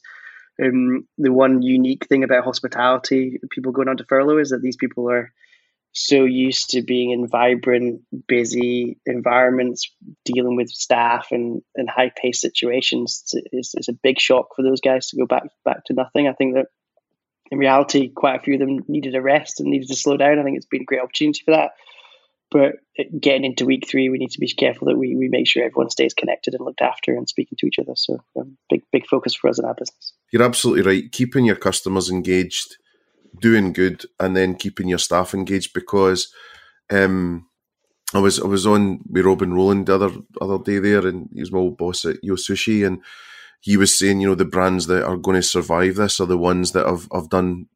um, 0.62 1.06
the 1.16 1.32
one 1.32 1.62
unique 1.62 2.06
thing 2.06 2.22
about 2.22 2.44
hospitality, 2.44 3.38
people 3.50 3.72
going 3.72 3.88
on 3.88 3.96
to 3.96 4.04
furlough, 4.04 4.38
is 4.38 4.50
that 4.50 4.62
these 4.62 4.76
people 4.76 5.10
are 5.10 5.32
so 5.98 6.24
used 6.24 6.70
to 6.70 6.82
being 6.82 7.10
in 7.10 7.26
vibrant, 7.26 8.02
busy 8.28 8.98
environments, 9.06 9.90
dealing 10.26 10.54
with 10.54 10.68
staff 10.68 11.28
and, 11.30 11.62
and 11.74 11.88
high 11.88 12.12
paced 12.14 12.42
situations. 12.42 13.24
It's, 13.50 13.74
it's, 13.74 13.88
a 13.88 13.94
big 13.94 14.20
shock 14.20 14.48
for 14.54 14.62
those 14.62 14.82
guys 14.82 15.08
to 15.08 15.16
go 15.16 15.24
back 15.24 15.44
back 15.64 15.86
to 15.86 15.94
nothing. 15.94 16.28
I 16.28 16.34
think 16.34 16.54
that 16.54 16.66
in 17.50 17.56
reality, 17.56 18.10
quite 18.10 18.38
a 18.38 18.42
few 18.42 18.54
of 18.54 18.60
them 18.60 18.80
needed 18.88 19.14
a 19.14 19.22
rest 19.22 19.58
and 19.58 19.70
needed 19.70 19.88
to 19.88 19.96
slow 19.96 20.18
down. 20.18 20.38
I 20.38 20.42
think 20.42 20.58
it's 20.58 20.66
been 20.66 20.82
a 20.82 20.84
great 20.84 21.00
opportunity 21.00 21.40
for 21.42 21.52
that. 21.52 21.70
But 22.50 22.72
getting 23.18 23.46
into 23.46 23.64
week 23.64 23.88
three, 23.88 24.10
we 24.10 24.18
need 24.18 24.32
to 24.32 24.38
be 24.38 24.48
careful 24.48 24.88
that 24.88 24.98
we, 24.98 25.16
we 25.16 25.28
make 25.30 25.48
sure 25.48 25.64
everyone 25.64 25.88
stays 25.88 26.12
connected 26.12 26.52
and 26.52 26.62
looked 26.62 26.82
after 26.82 27.16
and 27.16 27.26
speaking 27.26 27.56
to 27.58 27.66
each 27.66 27.78
other. 27.78 27.94
So, 27.96 28.18
um, 28.38 28.58
big 28.68 28.82
big 28.92 29.06
focus 29.06 29.34
for 29.34 29.48
us 29.48 29.58
in 29.58 29.64
our 29.64 29.74
business. 29.74 30.12
You're 30.30 30.42
absolutely 30.42 30.82
right. 30.82 31.10
Keeping 31.10 31.46
your 31.46 31.56
customers 31.56 32.10
engaged 32.10 32.76
doing 33.40 33.72
good 33.72 34.04
and 34.18 34.36
then 34.36 34.54
keeping 34.54 34.88
your 34.88 34.98
staff 34.98 35.34
engaged 35.34 35.72
because 35.74 36.32
um, 36.90 37.48
I 38.14 38.18
was 38.18 38.40
I 38.40 38.46
was 38.46 38.66
on 38.66 39.00
with 39.08 39.24
Robin 39.24 39.52
Rowland 39.52 39.86
the 39.86 39.94
other 39.94 40.10
other 40.40 40.58
day 40.58 40.78
there 40.78 41.06
and 41.06 41.28
he's 41.32 41.52
my 41.52 41.58
old 41.58 41.76
boss 41.76 42.04
at 42.04 42.22
Yo 42.22 42.34
Sushi 42.34 42.86
and 42.86 43.02
he 43.60 43.76
was 43.76 43.96
saying, 43.96 44.20
you 44.20 44.28
know, 44.28 44.34
the 44.34 44.44
brands 44.44 44.86
that 44.86 45.04
are 45.04 45.16
going 45.16 45.34
to 45.34 45.42
survive 45.42 45.96
this 45.96 46.20
are 46.20 46.26
the 46.26 46.38
ones 46.38 46.72
that 46.72 46.86
have, 46.86 47.08
have 47.12 47.28
done, 47.28 47.66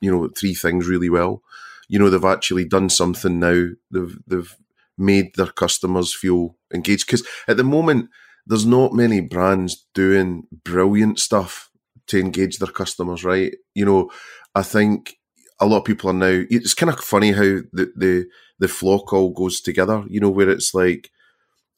you 0.00 0.10
know, 0.10 0.28
three 0.28 0.54
things 0.54 0.86
really 0.86 1.10
well. 1.10 1.42
You 1.88 1.98
know, 1.98 2.08
they've 2.08 2.24
actually 2.24 2.66
done 2.66 2.88
something 2.88 3.40
now. 3.40 3.68
They've 3.90 4.16
they've 4.26 4.56
made 4.96 5.34
their 5.34 5.48
customers 5.48 6.14
feel 6.14 6.56
engaged. 6.72 7.06
Because 7.06 7.26
at 7.48 7.56
the 7.56 7.64
moment, 7.64 8.10
there's 8.46 8.66
not 8.66 8.92
many 8.92 9.20
brands 9.20 9.86
doing 9.94 10.46
brilliant 10.52 11.18
stuff 11.18 11.70
to 12.08 12.20
engage 12.20 12.58
their 12.58 12.68
customers, 12.68 13.24
right? 13.24 13.54
You 13.74 13.84
know, 13.84 14.10
I 14.54 14.62
think 14.62 15.16
a 15.60 15.66
lot 15.66 15.78
of 15.78 15.84
people 15.84 16.10
are 16.10 16.14
now. 16.14 16.44
It's 16.50 16.74
kind 16.74 16.90
of 16.92 17.00
funny 17.00 17.32
how 17.32 17.60
the 17.72 17.92
the 17.96 18.26
the 18.58 18.68
flock 18.68 19.12
all 19.12 19.30
goes 19.30 19.60
together. 19.60 20.04
You 20.08 20.20
know, 20.20 20.30
where 20.30 20.50
it's 20.50 20.74
like, 20.74 21.10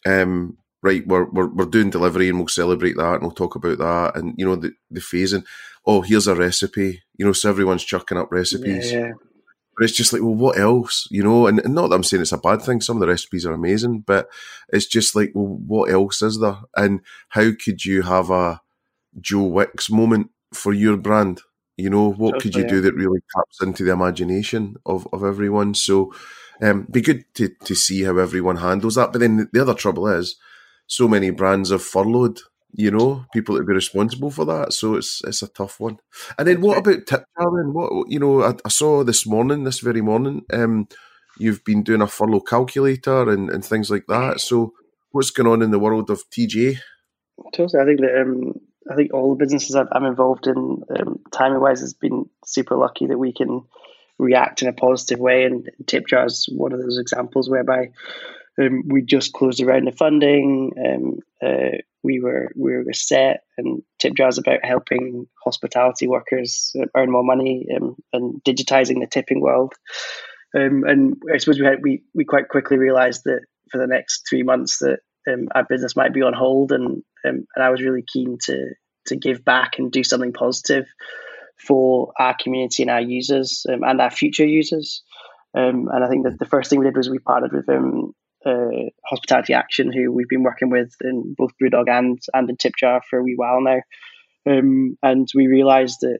um, 0.06 0.58
right, 0.82 1.06
we're 1.06 1.24
we're 1.30 1.48
we're 1.48 1.66
doing 1.66 1.90
delivery 1.90 2.28
and 2.28 2.38
we'll 2.38 2.48
celebrate 2.48 2.96
that 2.96 3.14
and 3.14 3.22
we'll 3.22 3.32
talk 3.32 3.54
about 3.54 3.78
that 3.78 4.16
and 4.16 4.34
you 4.36 4.44
know 4.44 4.56
the 4.56 4.72
the 4.90 5.00
phasing. 5.00 5.44
Oh, 5.86 6.00
here's 6.00 6.26
a 6.26 6.34
recipe. 6.34 7.02
You 7.16 7.26
know, 7.26 7.32
so 7.32 7.48
everyone's 7.48 7.84
chucking 7.84 8.18
up 8.18 8.32
recipes. 8.32 8.92
Yeah. 8.92 9.12
But 9.76 9.84
it's 9.84 9.96
just 9.96 10.12
like, 10.12 10.22
well, 10.22 10.34
what 10.34 10.58
else? 10.58 11.06
You 11.10 11.22
know, 11.22 11.46
and, 11.46 11.60
and 11.60 11.74
not 11.74 11.90
that 11.90 11.96
I'm 11.96 12.02
saying 12.02 12.22
it's 12.22 12.32
a 12.32 12.38
bad 12.38 12.62
thing. 12.62 12.80
Some 12.80 12.96
of 12.96 13.02
the 13.02 13.08
recipes 13.08 13.44
are 13.44 13.52
amazing, 13.52 14.00
but 14.06 14.26
it's 14.70 14.86
just 14.86 15.14
like, 15.14 15.32
well, 15.34 15.58
what 15.66 15.90
else 15.90 16.22
is 16.22 16.40
there? 16.40 16.56
And 16.74 17.00
how 17.28 17.50
could 17.62 17.84
you 17.84 18.00
have 18.02 18.30
a 18.30 18.62
Joe 19.20 19.44
Wicks 19.44 19.90
moment 19.90 20.30
for 20.52 20.72
your 20.72 20.96
brand? 20.96 21.42
You 21.76 21.90
know, 21.90 22.12
what 22.12 22.40
could 22.40 22.54
you 22.54 22.66
do 22.66 22.80
that 22.80 22.94
really 22.94 23.20
taps 23.34 23.60
into 23.60 23.84
the 23.84 23.92
imagination 23.92 24.76
of, 24.86 25.06
of 25.12 25.22
everyone? 25.22 25.74
So, 25.74 26.12
Um, 26.62 26.86
be 26.90 27.02
good 27.02 27.26
to, 27.34 27.50
to 27.64 27.74
see 27.74 28.04
how 28.04 28.16
everyone 28.16 28.56
handles 28.56 28.94
that. 28.94 29.12
But 29.12 29.18
then 29.18 29.48
the 29.52 29.60
other 29.60 29.74
trouble 29.74 30.08
is, 30.08 30.36
so 30.86 31.06
many 31.06 31.30
brands 31.30 31.70
have 31.70 31.82
furloughed, 31.82 32.38
you 32.72 32.90
know, 32.90 33.26
people 33.32 33.58
to 33.58 33.64
be 33.64 33.74
responsible 33.74 34.30
for 34.30 34.44
that. 34.46 34.72
So 34.72 34.94
it's 34.94 35.20
it's 35.24 35.42
a 35.42 35.48
tough 35.48 35.80
one. 35.80 35.98
And 36.38 36.48
then 36.48 36.60
what 36.60 36.78
about 36.78 37.06
tip 37.06 37.24
what 37.36 38.10
you 38.10 38.18
know, 38.18 38.42
I, 38.42 38.54
I, 38.64 38.68
saw 38.68 39.04
this 39.04 39.26
morning, 39.26 39.64
this 39.64 39.80
very 39.80 40.00
morning, 40.00 40.42
um, 40.52 40.88
you've 41.38 41.64
been 41.64 41.82
doing 41.82 42.02
a 42.02 42.06
furlough 42.06 42.40
calculator 42.40 43.28
and, 43.28 43.50
and 43.50 43.64
things 43.64 43.90
like 43.90 44.06
that. 44.08 44.40
So 44.40 44.72
what's 45.10 45.30
going 45.30 45.48
on 45.48 45.62
in 45.62 45.70
the 45.70 45.78
world 45.78 46.10
of 46.10 46.22
TJ? 46.30 46.78
Totally, 47.54 47.82
I 47.82 47.84
think 47.84 48.00
that 48.00 48.20
um, 48.20 48.54
I 48.90 48.94
think 48.94 49.12
all 49.12 49.34
the 49.34 49.44
businesses 49.44 49.74
I'm 49.76 50.04
involved 50.04 50.46
in, 50.46 50.82
um, 50.98 51.20
timing 51.32 51.60
wise, 51.60 51.80
has 51.80 51.94
been 51.94 52.28
super 52.44 52.76
lucky 52.76 53.06
that 53.06 53.18
we 53.18 53.32
can 53.32 53.62
react 54.18 54.62
in 54.62 54.68
a 54.68 54.72
positive 54.72 55.18
way. 55.18 55.44
And 55.44 55.68
TipJar 55.84 56.26
is 56.26 56.48
one 56.50 56.72
of 56.72 56.80
those 56.80 56.98
examples 56.98 57.50
whereby 57.50 57.90
um, 58.60 58.84
we 58.86 59.02
just 59.02 59.32
closed 59.32 59.60
a 59.60 59.66
round 59.66 59.88
of 59.88 59.96
funding. 59.96 60.72
Um, 60.78 61.18
uh, 61.42 61.78
we 62.02 62.20
were 62.20 62.50
we 62.56 62.76
were 62.76 62.92
set, 62.92 63.42
and 63.58 63.82
TipJar 64.02 64.28
is 64.28 64.38
about 64.38 64.64
helping 64.64 65.26
hospitality 65.44 66.06
workers 66.06 66.74
earn 66.96 67.10
more 67.10 67.24
money 67.24 67.66
um, 67.76 67.96
and 68.12 68.42
digitizing 68.44 69.00
the 69.00 69.08
tipping 69.10 69.40
world. 69.40 69.74
Um, 70.56 70.84
and 70.84 71.16
I 71.32 71.38
suppose 71.38 71.58
we 71.58 71.66
had, 71.66 71.82
we 71.82 72.04
we 72.14 72.24
quite 72.24 72.48
quickly 72.48 72.78
realised 72.78 73.22
that 73.24 73.40
for 73.70 73.78
the 73.78 73.86
next 73.86 74.26
three 74.28 74.44
months 74.44 74.78
that 74.78 75.00
um, 75.28 75.48
our 75.54 75.64
business 75.64 75.96
might 75.96 76.14
be 76.14 76.22
on 76.22 76.32
hold, 76.32 76.72
and 76.72 77.02
um, 77.24 77.46
and 77.54 77.64
I 77.64 77.70
was 77.70 77.82
really 77.82 78.04
keen 78.06 78.38
to 78.44 78.74
to 79.06 79.16
give 79.16 79.44
back 79.44 79.78
and 79.78 79.92
do 79.92 80.02
something 80.02 80.32
positive 80.32 80.86
for 81.58 82.12
our 82.18 82.36
community 82.38 82.82
and 82.82 82.90
our 82.90 83.00
users 83.00 83.64
um, 83.72 83.82
and 83.82 84.00
our 84.00 84.10
future 84.10 84.46
users. 84.46 85.02
Um, 85.56 85.88
and 85.92 86.04
I 86.04 86.08
think 86.08 86.24
that 86.24 86.38
the 86.38 86.46
first 86.46 86.68
thing 86.68 86.78
we 86.78 86.84
did 86.84 86.96
was 86.96 87.08
we 87.08 87.18
partnered 87.18 87.52
with 87.52 87.68
um, 87.68 88.12
uh, 88.44 88.90
Hospitality 89.06 89.54
Action, 89.54 89.92
who 89.92 90.12
we've 90.12 90.28
been 90.28 90.42
working 90.42 90.70
with 90.70 90.92
in 91.00 91.34
both 91.36 91.52
Brewdog 91.60 91.88
and 91.88 92.18
and 92.34 92.50
in 92.50 92.56
Tipjar 92.56 93.00
for 93.08 93.18
a 93.18 93.22
wee 93.22 93.34
while 93.36 93.60
now. 93.60 93.80
Um, 94.48 94.96
and 95.02 95.28
we 95.34 95.46
realised 95.46 95.98
that 96.02 96.18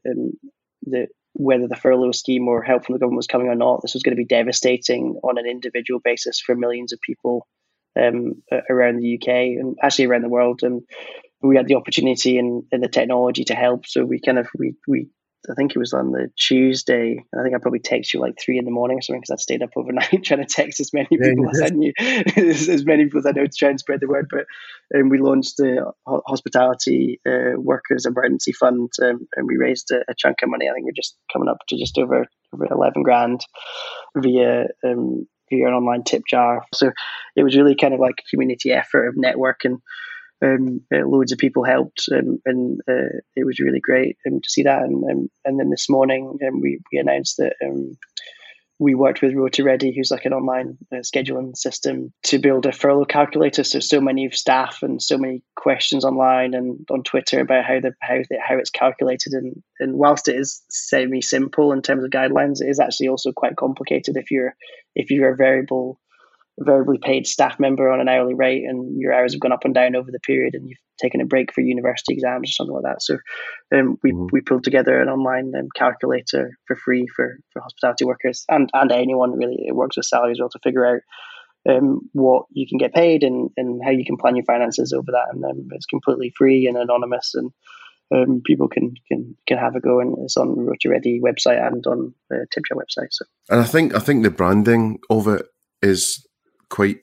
that 0.86 1.08
whether 1.34 1.68
the 1.68 1.76
furlough 1.76 2.12
scheme 2.12 2.48
or 2.48 2.62
help 2.62 2.86
from 2.86 2.94
the 2.94 2.98
government 2.98 3.18
was 3.18 3.26
coming 3.26 3.48
or 3.48 3.54
not, 3.54 3.82
this 3.82 3.92
was 3.92 4.02
going 4.02 4.16
to 4.16 4.20
be 4.20 4.24
devastating 4.24 5.20
on 5.22 5.36
an 5.36 5.46
individual 5.46 6.00
basis 6.02 6.40
for 6.40 6.54
millions 6.54 6.94
of 6.94 7.00
people 7.02 7.46
um, 8.00 8.42
around 8.70 8.98
the 8.98 9.18
UK 9.18 9.28
and 9.28 9.76
actually 9.82 10.06
around 10.06 10.22
the 10.22 10.28
world. 10.28 10.60
And 10.62 10.82
we 11.42 11.56
had 11.56 11.68
the 11.68 11.76
opportunity 11.76 12.38
and, 12.38 12.64
and 12.72 12.82
the 12.82 12.88
technology 12.88 13.44
to 13.44 13.54
help. 13.54 13.86
So 13.86 14.04
we 14.04 14.20
kind 14.20 14.38
of 14.38 14.48
we 14.58 14.74
we 14.88 15.08
I 15.50 15.54
think 15.54 15.72
it 15.74 15.78
was 15.78 15.92
on 15.92 16.12
the 16.12 16.28
Tuesday. 16.36 17.24
I 17.38 17.42
think 17.42 17.54
I 17.54 17.58
probably 17.58 17.80
texted 17.80 18.14
you 18.14 18.20
like 18.20 18.34
three 18.40 18.58
in 18.58 18.64
the 18.64 18.70
morning 18.70 18.98
or 18.98 19.02
something 19.02 19.20
because 19.20 19.38
I 19.38 19.40
stayed 19.40 19.62
up 19.62 19.70
overnight 19.76 20.10
trying 20.24 20.44
to 20.44 20.46
text 20.46 20.80
as 20.80 20.92
many 20.92 21.08
people 21.08 21.44
yeah, 21.44 21.50
as 21.50 21.62
I 21.62 21.74
knew, 21.74 21.92
as, 21.98 22.84
many 22.84 23.04
people 23.04 23.20
as 23.20 23.26
I 23.26 23.32
know 23.32 23.46
to 23.46 23.52
try 23.56 23.70
and 23.70 23.78
spread 23.78 24.00
the 24.00 24.08
word. 24.08 24.28
But 24.30 24.46
um, 24.98 25.08
we 25.08 25.18
launched 25.18 25.56
the 25.58 25.92
Hospitality 26.06 27.20
uh, 27.26 27.58
Workers 27.58 28.06
Emergency 28.06 28.52
Fund 28.52 28.90
um, 29.02 29.26
and 29.36 29.46
we 29.46 29.56
raised 29.56 29.90
a, 29.90 30.00
a, 30.10 30.14
chunk 30.16 30.38
of 30.42 30.50
money. 30.50 30.68
I 30.68 30.72
think 30.72 30.84
we're 30.84 30.92
just 30.92 31.16
coming 31.32 31.48
up 31.48 31.58
to 31.68 31.78
just 31.78 31.98
over, 31.98 32.26
over 32.52 32.66
11 32.70 33.02
grand 33.02 33.40
via 34.16 34.66
um, 34.84 35.26
via 35.50 35.68
an 35.68 35.74
online 35.74 36.02
tip 36.04 36.22
jar. 36.28 36.64
So 36.74 36.92
it 37.34 37.42
was 37.42 37.56
really 37.56 37.74
kind 37.74 37.94
of 37.94 38.00
like 38.00 38.16
a 38.18 38.30
community 38.30 38.72
effort 38.72 39.08
of 39.08 39.14
networking. 39.14 39.80
um, 40.42 40.82
uh, 40.92 41.06
loads 41.06 41.32
of 41.32 41.38
people 41.38 41.64
helped, 41.64 42.08
um, 42.12 42.38
and 42.44 42.80
uh, 42.88 43.20
it 43.34 43.44
was 43.44 43.60
really 43.60 43.80
great 43.80 44.16
um, 44.26 44.40
to 44.40 44.48
see 44.48 44.64
that. 44.64 44.82
And 44.82 45.02
um, 45.10 45.30
and 45.44 45.58
then 45.58 45.70
this 45.70 45.88
morning, 45.88 46.38
um, 46.46 46.60
we 46.60 46.80
we 46.92 46.98
announced 46.98 47.36
that 47.38 47.54
um, 47.64 47.96
we 48.78 48.94
worked 48.94 49.22
with 49.22 49.34
Rota 49.34 49.64
Ready, 49.64 49.94
who's 49.94 50.10
like 50.10 50.26
an 50.26 50.34
online 50.34 50.76
uh, 50.92 50.96
scheduling 50.96 51.56
system, 51.56 52.12
to 52.24 52.38
build 52.38 52.66
a 52.66 52.72
furlough 52.72 53.06
calculator. 53.06 53.64
So 53.64 53.80
so 53.80 54.00
many 54.00 54.30
staff 54.30 54.82
and 54.82 55.00
so 55.00 55.16
many 55.16 55.42
questions 55.54 56.04
online 56.04 56.54
and 56.54 56.86
on 56.90 57.02
Twitter 57.02 57.40
about 57.40 57.64
how 57.64 57.80
the 57.80 57.92
how 58.00 58.18
the, 58.28 58.38
how 58.46 58.58
it's 58.58 58.70
calculated. 58.70 59.32
And 59.32 59.62
and 59.80 59.94
whilst 59.94 60.28
it 60.28 60.36
is 60.36 60.62
semi 60.68 61.22
simple 61.22 61.72
in 61.72 61.82
terms 61.82 62.04
of 62.04 62.10
guidelines, 62.10 62.60
it 62.60 62.68
is 62.68 62.80
actually 62.80 63.08
also 63.08 63.32
quite 63.32 63.56
complicated 63.56 64.16
if 64.16 64.30
you're 64.30 64.54
if 64.94 65.10
you're 65.10 65.32
a 65.32 65.36
variable 65.36 65.98
variably 66.58 66.98
paid 66.98 67.26
staff 67.26 67.60
member 67.60 67.90
on 67.90 68.00
an 68.00 68.08
hourly 68.08 68.34
rate 68.34 68.64
and 68.64 68.98
your 68.98 69.12
hours 69.12 69.32
have 69.34 69.40
gone 69.40 69.52
up 69.52 69.64
and 69.64 69.74
down 69.74 69.94
over 69.94 70.10
the 70.10 70.20
period 70.20 70.54
and 70.54 70.68
you've 70.68 70.78
taken 71.00 71.20
a 71.20 71.26
break 71.26 71.52
for 71.52 71.60
university 71.60 72.14
exams 72.14 72.50
or 72.50 72.52
something 72.52 72.74
like 72.74 72.84
that. 72.84 73.02
So 73.02 73.18
um, 73.74 73.98
we, 74.02 74.12
mm-hmm. 74.12 74.26
we 74.32 74.40
pulled 74.40 74.64
together 74.64 75.00
an 75.00 75.08
online 75.08 75.52
um, 75.58 75.68
calculator 75.74 76.56
for 76.66 76.76
free 76.76 77.06
for, 77.14 77.38
for 77.52 77.60
hospitality 77.60 78.04
workers 78.04 78.44
and, 78.48 78.70
and 78.72 78.90
anyone 78.90 79.36
really. 79.36 79.64
It 79.66 79.76
works 79.76 79.96
with 79.96 80.06
salaries 80.06 80.38
well 80.40 80.48
to 80.50 80.58
figure 80.62 80.86
out 80.86 81.02
um, 81.68 82.08
what 82.12 82.46
you 82.50 82.66
can 82.66 82.78
get 82.78 82.94
paid 82.94 83.22
and, 83.22 83.50
and 83.56 83.82
how 83.84 83.90
you 83.90 84.04
can 84.04 84.16
plan 84.16 84.36
your 84.36 84.44
finances 84.44 84.92
over 84.92 85.12
that. 85.12 85.26
And 85.32 85.44
um, 85.44 85.68
it's 85.72 85.86
completely 85.86 86.32
free 86.36 86.66
and 86.66 86.78
anonymous 86.78 87.34
and 87.34 87.50
um, 88.14 88.40
people 88.44 88.68
can, 88.68 88.94
can 89.08 89.36
can 89.46 89.58
have 89.58 89.74
a 89.74 89.80
go 89.80 90.00
and 90.00 90.16
it's 90.20 90.36
on 90.36 90.56
Rota 90.64 90.88
Ready 90.88 91.20
website 91.20 91.64
and 91.66 91.84
on 91.86 92.14
the 92.30 92.46
Tipjar 92.54 92.76
website. 92.76 93.08
So 93.10 93.24
and 93.50 93.60
I 93.60 93.64
think 93.64 93.94
I 93.94 93.98
think 93.98 94.22
the 94.22 94.30
branding 94.30 95.00
of 95.10 95.26
it 95.28 95.46
is 95.82 96.25
quite 96.68 97.00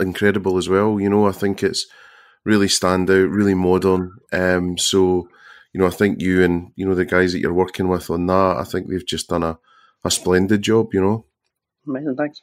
incredible 0.00 0.58
as 0.58 0.68
well. 0.68 1.00
You 1.00 1.08
know, 1.08 1.26
I 1.26 1.32
think 1.32 1.62
it's 1.62 1.86
really 2.44 2.68
stand 2.68 3.10
out, 3.10 3.28
really 3.28 3.54
modern. 3.54 4.12
Um, 4.32 4.78
so, 4.78 5.28
you 5.72 5.80
know, 5.80 5.86
I 5.86 5.90
think 5.90 6.20
you 6.20 6.42
and 6.42 6.72
you 6.76 6.86
know 6.86 6.94
the 6.94 7.04
guys 7.04 7.32
that 7.32 7.40
you're 7.40 7.52
working 7.52 7.88
with 7.88 8.10
on 8.10 8.26
that, 8.26 8.56
I 8.58 8.64
think 8.64 8.88
they've 8.88 9.06
just 9.06 9.28
done 9.28 9.42
a, 9.42 9.58
a 10.04 10.10
splendid 10.10 10.62
job. 10.62 10.88
You 10.92 11.00
know, 11.00 11.26
amazing. 11.86 12.16
Thanks. 12.16 12.42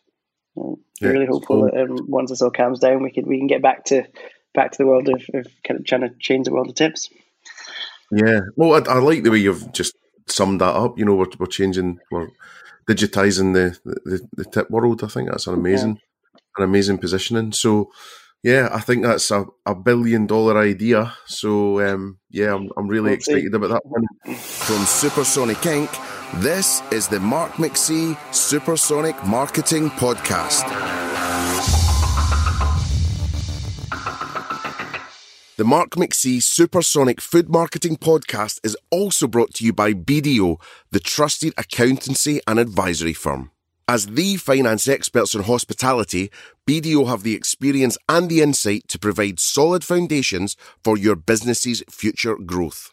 I'm 0.57 0.75
yeah, 1.01 1.09
really 1.09 1.25
hopeful 1.25 1.61
cool. 1.61 1.71
that 1.71 1.81
um, 1.81 1.97
once 2.07 2.29
this 2.29 2.41
all 2.41 2.51
calms 2.51 2.79
down, 2.79 3.03
we 3.03 3.11
can 3.11 3.27
we 3.27 3.37
can 3.37 3.47
get 3.47 3.61
back 3.61 3.85
to 3.85 4.05
back 4.53 4.71
to 4.71 4.77
the 4.77 4.87
world 4.87 5.09
of, 5.09 5.21
of 5.33 5.47
kind 5.67 5.79
of 5.79 5.85
trying 5.85 6.01
to 6.01 6.11
change 6.19 6.45
the 6.45 6.53
world 6.53 6.69
of 6.69 6.75
tips. 6.75 7.09
Yeah, 8.11 8.41
well, 8.55 8.73
I, 8.73 8.93
I 8.93 8.99
like 8.99 9.23
the 9.23 9.31
way 9.31 9.39
you've 9.39 9.73
just 9.73 9.95
summed 10.27 10.61
that 10.61 10.75
up. 10.75 10.97
You 10.97 11.05
know, 11.05 11.15
we're, 11.15 11.25
we're 11.39 11.47
changing, 11.47 11.99
we're 12.11 12.29
digitizing 12.87 13.53
the, 13.53 13.77
the, 13.83 14.21
the 14.37 14.45
tip 14.45 14.69
world. 14.69 15.03
I 15.03 15.07
think 15.07 15.29
that's 15.29 15.47
an 15.47 15.55
amazing. 15.55 15.95
Yeah 15.95 16.01
an 16.57 16.63
amazing 16.63 16.97
positioning. 16.97 17.51
So, 17.51 17.91
yeah, 18.43 18.69
I 18.71 18.79
think 18.79 19.03
that's 19.03 19.31
a, 19.31 19.45
a 19.65 19.73
billion 19.73 20.27
dollar 20.27 20.57
idea. 20.57 21.13
So, 21.25 21.81
um, 21.81 22.19
yeah, 22.29 22.53
I'm, 22.53 22.69
I'm 22.77 22.87
really 22.87 23.13
excited 23.13 23.53
about 23.53 23.69
that 23.69 23.85
one. 23.85 24.05
From 24.35 24.85
Supersonic 24.85 25.57
Inc., 25.57 26.41
this 26.41 26.81
is 26.91 27.07
the 27.07 27.19
Mark 27.19 27.53
McC 27.53 28.17
Supersonic 28.33 29.15
Marketing 29.25 29.89
Podcast. 29.89 30.65
The 35.57 35.63
Mark 35.63 35.91
McC 35.91 36.43
Supersonic 36.43 37.21
Food 37.21 37.49
Marketing 37.49 37.95
Podcast 37.95 38.59
is 38.61 38.75
also 38.91 39.25
brought 39.25 39.53
to 39.53 39.63
you 39.63 39.71
by 39.71 39.93
BDO, 39.93 40.57
the 40.91 40.99
trusted 40.99 41.53
accountancy 41.57 42.41
and 42.45 42.59
advisory 42.59 43.13
firm. 43.13 43.51
As 43.87 44.07
the 44.07 44.37
finance 44.37 44.87
experts 44.87 45.35
in 45.35 45.43
hospitality, 45.43 46.31
BDO 46.67 47.07
have 47.07 47.21
the 47.21 47.35
experience 47.35 47.99
and 48.09 48.27
the 48.29 48.41
insight 48.41 48.87
to 48.87 48.97
provide 48.97 49.39
solid 49.39 49.83
foundations 49.83 50.57
for 50.83 50.97
your 50.97 51.15
business's 51.15 51.83
future 51.87 52.35
growth. 52.35 52.91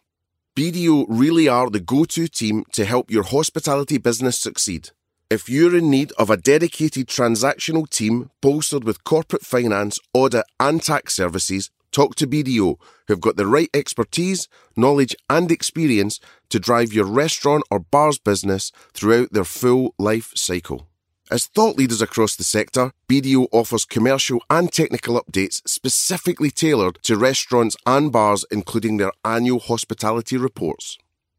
BDO 0.54 1.06
really 1.08 1.48
are 1.48 1.70
the 1.70 1.80
go 1.80 2.04
to 2.04 2.28
team 2.28 2.64
to 2.72 2.84
help 2.84 3.10
your 3.10 3.22
hospitality 3.22 3.96
business 3.96 4.38
succeed. 4.38 4.90
If 5.30 5.48
you're 5.48 5.74
in 5.74 5.88
need 5.88 6.12
of 6.18 6.28
a 6.28 6.36
dedicated 6.36 7.06
transactional 7.06 7.88
team 7.88 8.30
bolstered 8.42 8.84
with 8.84 9.02
corporate 9.02 9.46
finance, 9.46 9.98
audit, 10.12 10.44
and 10.60 10.82
tax 10.82 11.14
services, 11.14 11.70
talk 11.92 12.14
to 12.16 12.26
BDO, 12.26 12.76
who've 13.06 13.20
got 13.20 13.36
the 13.36 13.46
right 13.46 13.70
expertise, 13.72 14.48
knowledge, 14.76 15.14
and 15.30 15.52
experience 15.52 16.18
to 16.48 16.58
drive 16.58 16.92
your 16.92 17.06
restaurant 17.06 17.64
or 17.70 17.78
bar's 17.78 18.18
business 18.18 18.72
throughout 18.92 19.32
their 19.32 19.44
full 19.44 19.94
life 19.98 20.32
cycle. 20.34 20.88
As 21.30 21.46
thought 21.46 21.78
leaders 21.78 22.02
across 22.02 22.36
the 22.36 22.44
sector, 22.44 22.92
BDO 23.08 23.46
offers 23.52 23.86
commercial 23.86 24.42
and 24.50 24.70
technical 24.70 25.18
updates 25.18 25.62
specifically 25.66 26.50
tailored 26.50 26.98
to 27.04 27.16
restaurants 27.16 27.76
and 27.86 28.12
bars, 28.12 28.44
including 28.50 28.98
their 28.98 29.12
annual 29.24 29.60
hospitality 29.60 30.36
reports. 30.36 30.98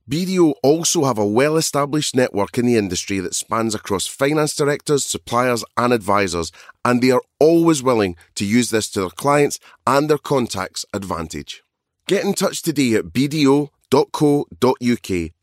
BDO 0.10 0.56
also 0.62 1.06
have 1.06 1.18
a 1.18 1.26
well 1.26 1.56
established 1.56 2.16
network 2.16 2.58
in 2.58 2.66
the 2.66 2.76
industry 2.76 3.20
that 3.20 3.34
spans 3.34 3.74
across 3.74 4.06
finance 4.06 4.54
directors, 4.56 5.06
suppliers, 5.06 5.64
and 5.78 5.94
advisors, 5.94 6.52
and 6.84 7.02
they 7.02 7.12
are 7.12 7.22
always 7.40 7.82
willing 7.82 8.18
to 8.36 8.44
use 8.44 8.70
this 8.70 8.90
to 8.90 9.02
their 9.02 9.10
clients 9.10 9.60
and 9.88 10.10
their 10.10 10.18
contacts' 10.18 10.86
advantage. 10.94 11.64
Get 12.08 12.26
in 12.26 12.34
touch 12.34 12.62
today 12.62 12.96
at 12.96 13.06
bdo.co.uk 13.06 13.70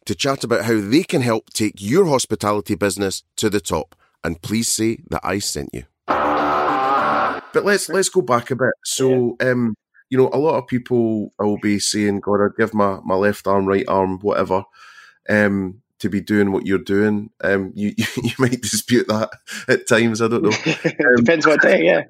to 0.05 0.15
chat 0.15 0.45
about 0.45 0.65
how 0.65 0.81
they 0.81 1.05
can 1.05 1.23
help 1.23 1.51
take 1.51 1.75
your 1.81 2.07
hospitality 2.07 2.75
business 2.75 3.23
to 3.37 3.49
the 3.49 3.61
top 3.61 3.95
and 4.23 4.43
please 4.43 4.69
say 4.69 4.99
that 5.09 5.23
I 5.25 5.39
sent 5.39 5.71
you. 5.73 5.85
But 7.53 7.65
let's 7.65 7.89
let's 7.89 8.09
go 8.09 8.21
back 8.21 8.51
a 8.51 8.57
bit. 8.57 8.75
So, 8.85 9.37
um, 9.41 9.75
you 10.11 10.19
know, 10.19 10.29
a 10.33 10.39
lot 10.39 10.57
of 10.57 10.67
people 10.67 11.33
will 11.39 11.59
be 11.59 11.79
saying, 11.79 12.21
"God, 12.21 12.45
I'd 12.45 12.57
give 12.59 12.75
my 12.75 12.99
my 13.05 13.15
left 13.15 13.47
arm, 13.47 13.67
right 13.67 13.89
arm, 13.89 14.19
whatever." 14.19 14.65
Um, 15.29 15.83
to 16.01 16.09
be 16.09 16.21
doing 16.21 16.51
what 16.51 16.67
you're 16.67 16.79
doing. 16.79 17.31
Um, 17.43 17.73
you, 17.75 17.95
you, 17.97 18.07
you 18.23 18.33
might 18.39 18.61
dispute 18.61 19.07
that 19.09 19.31
at 19.69 19.87
times. 19.87 20.21
I 20.21 20.29
don't 20.29 20.43
know. 20.43 20.51
Um, 20.85 21.17
Depends 21.17 21.47
what 21.47 21.63
day, 21.63 21.85
yeah. 21.85 22.03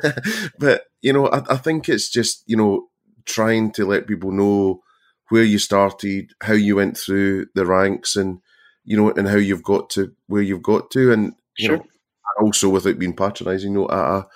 but 0.58 0.84
you 1.00 1.12
know, 1.12 1.26
I, 1.28 1.54
I 1.54 1.56
think 1.56 1.88
it's 1.88 2.10
just 2.10 2.44
you 2.46 2.56
know 2.56 2.88
trying 3.24 3.72
to 3.72 3.86
let 3.86 4.06
people 4.06 4.32
know 4.32 4.82
where 5.30 5.44
you 5.44 5.58
started, 5.58 6.32
how 6.42 6.52
you 6.52 6.76
went 6.76 6.96
through 6.98 7.46
the 7.54 7.64
ranks, 7.64 8.16
and 8.16 8.40
you 8.84 8.96
know, 8.96 9.10
and 9.12 9.28
how 9.28 9.36
you've 9.36 9.62
got 9.62 9.90
to 9.90 10.12
where 10.26 10.42
you've 10.42 10.62
got 10.62 10.90
to, 10.92 11.12
and 11.12 11.34
you 11.58 11.68
sure. 11.68 11.76
know, 11.78 11.84
also 12.40 12.68
without 12.68 12.98
being 12.98 13.16
patronising, 13.16 13.72
you 13.72 13.80
know, 13.80 13.88
at 13.88 13.96
a 13.96 14.26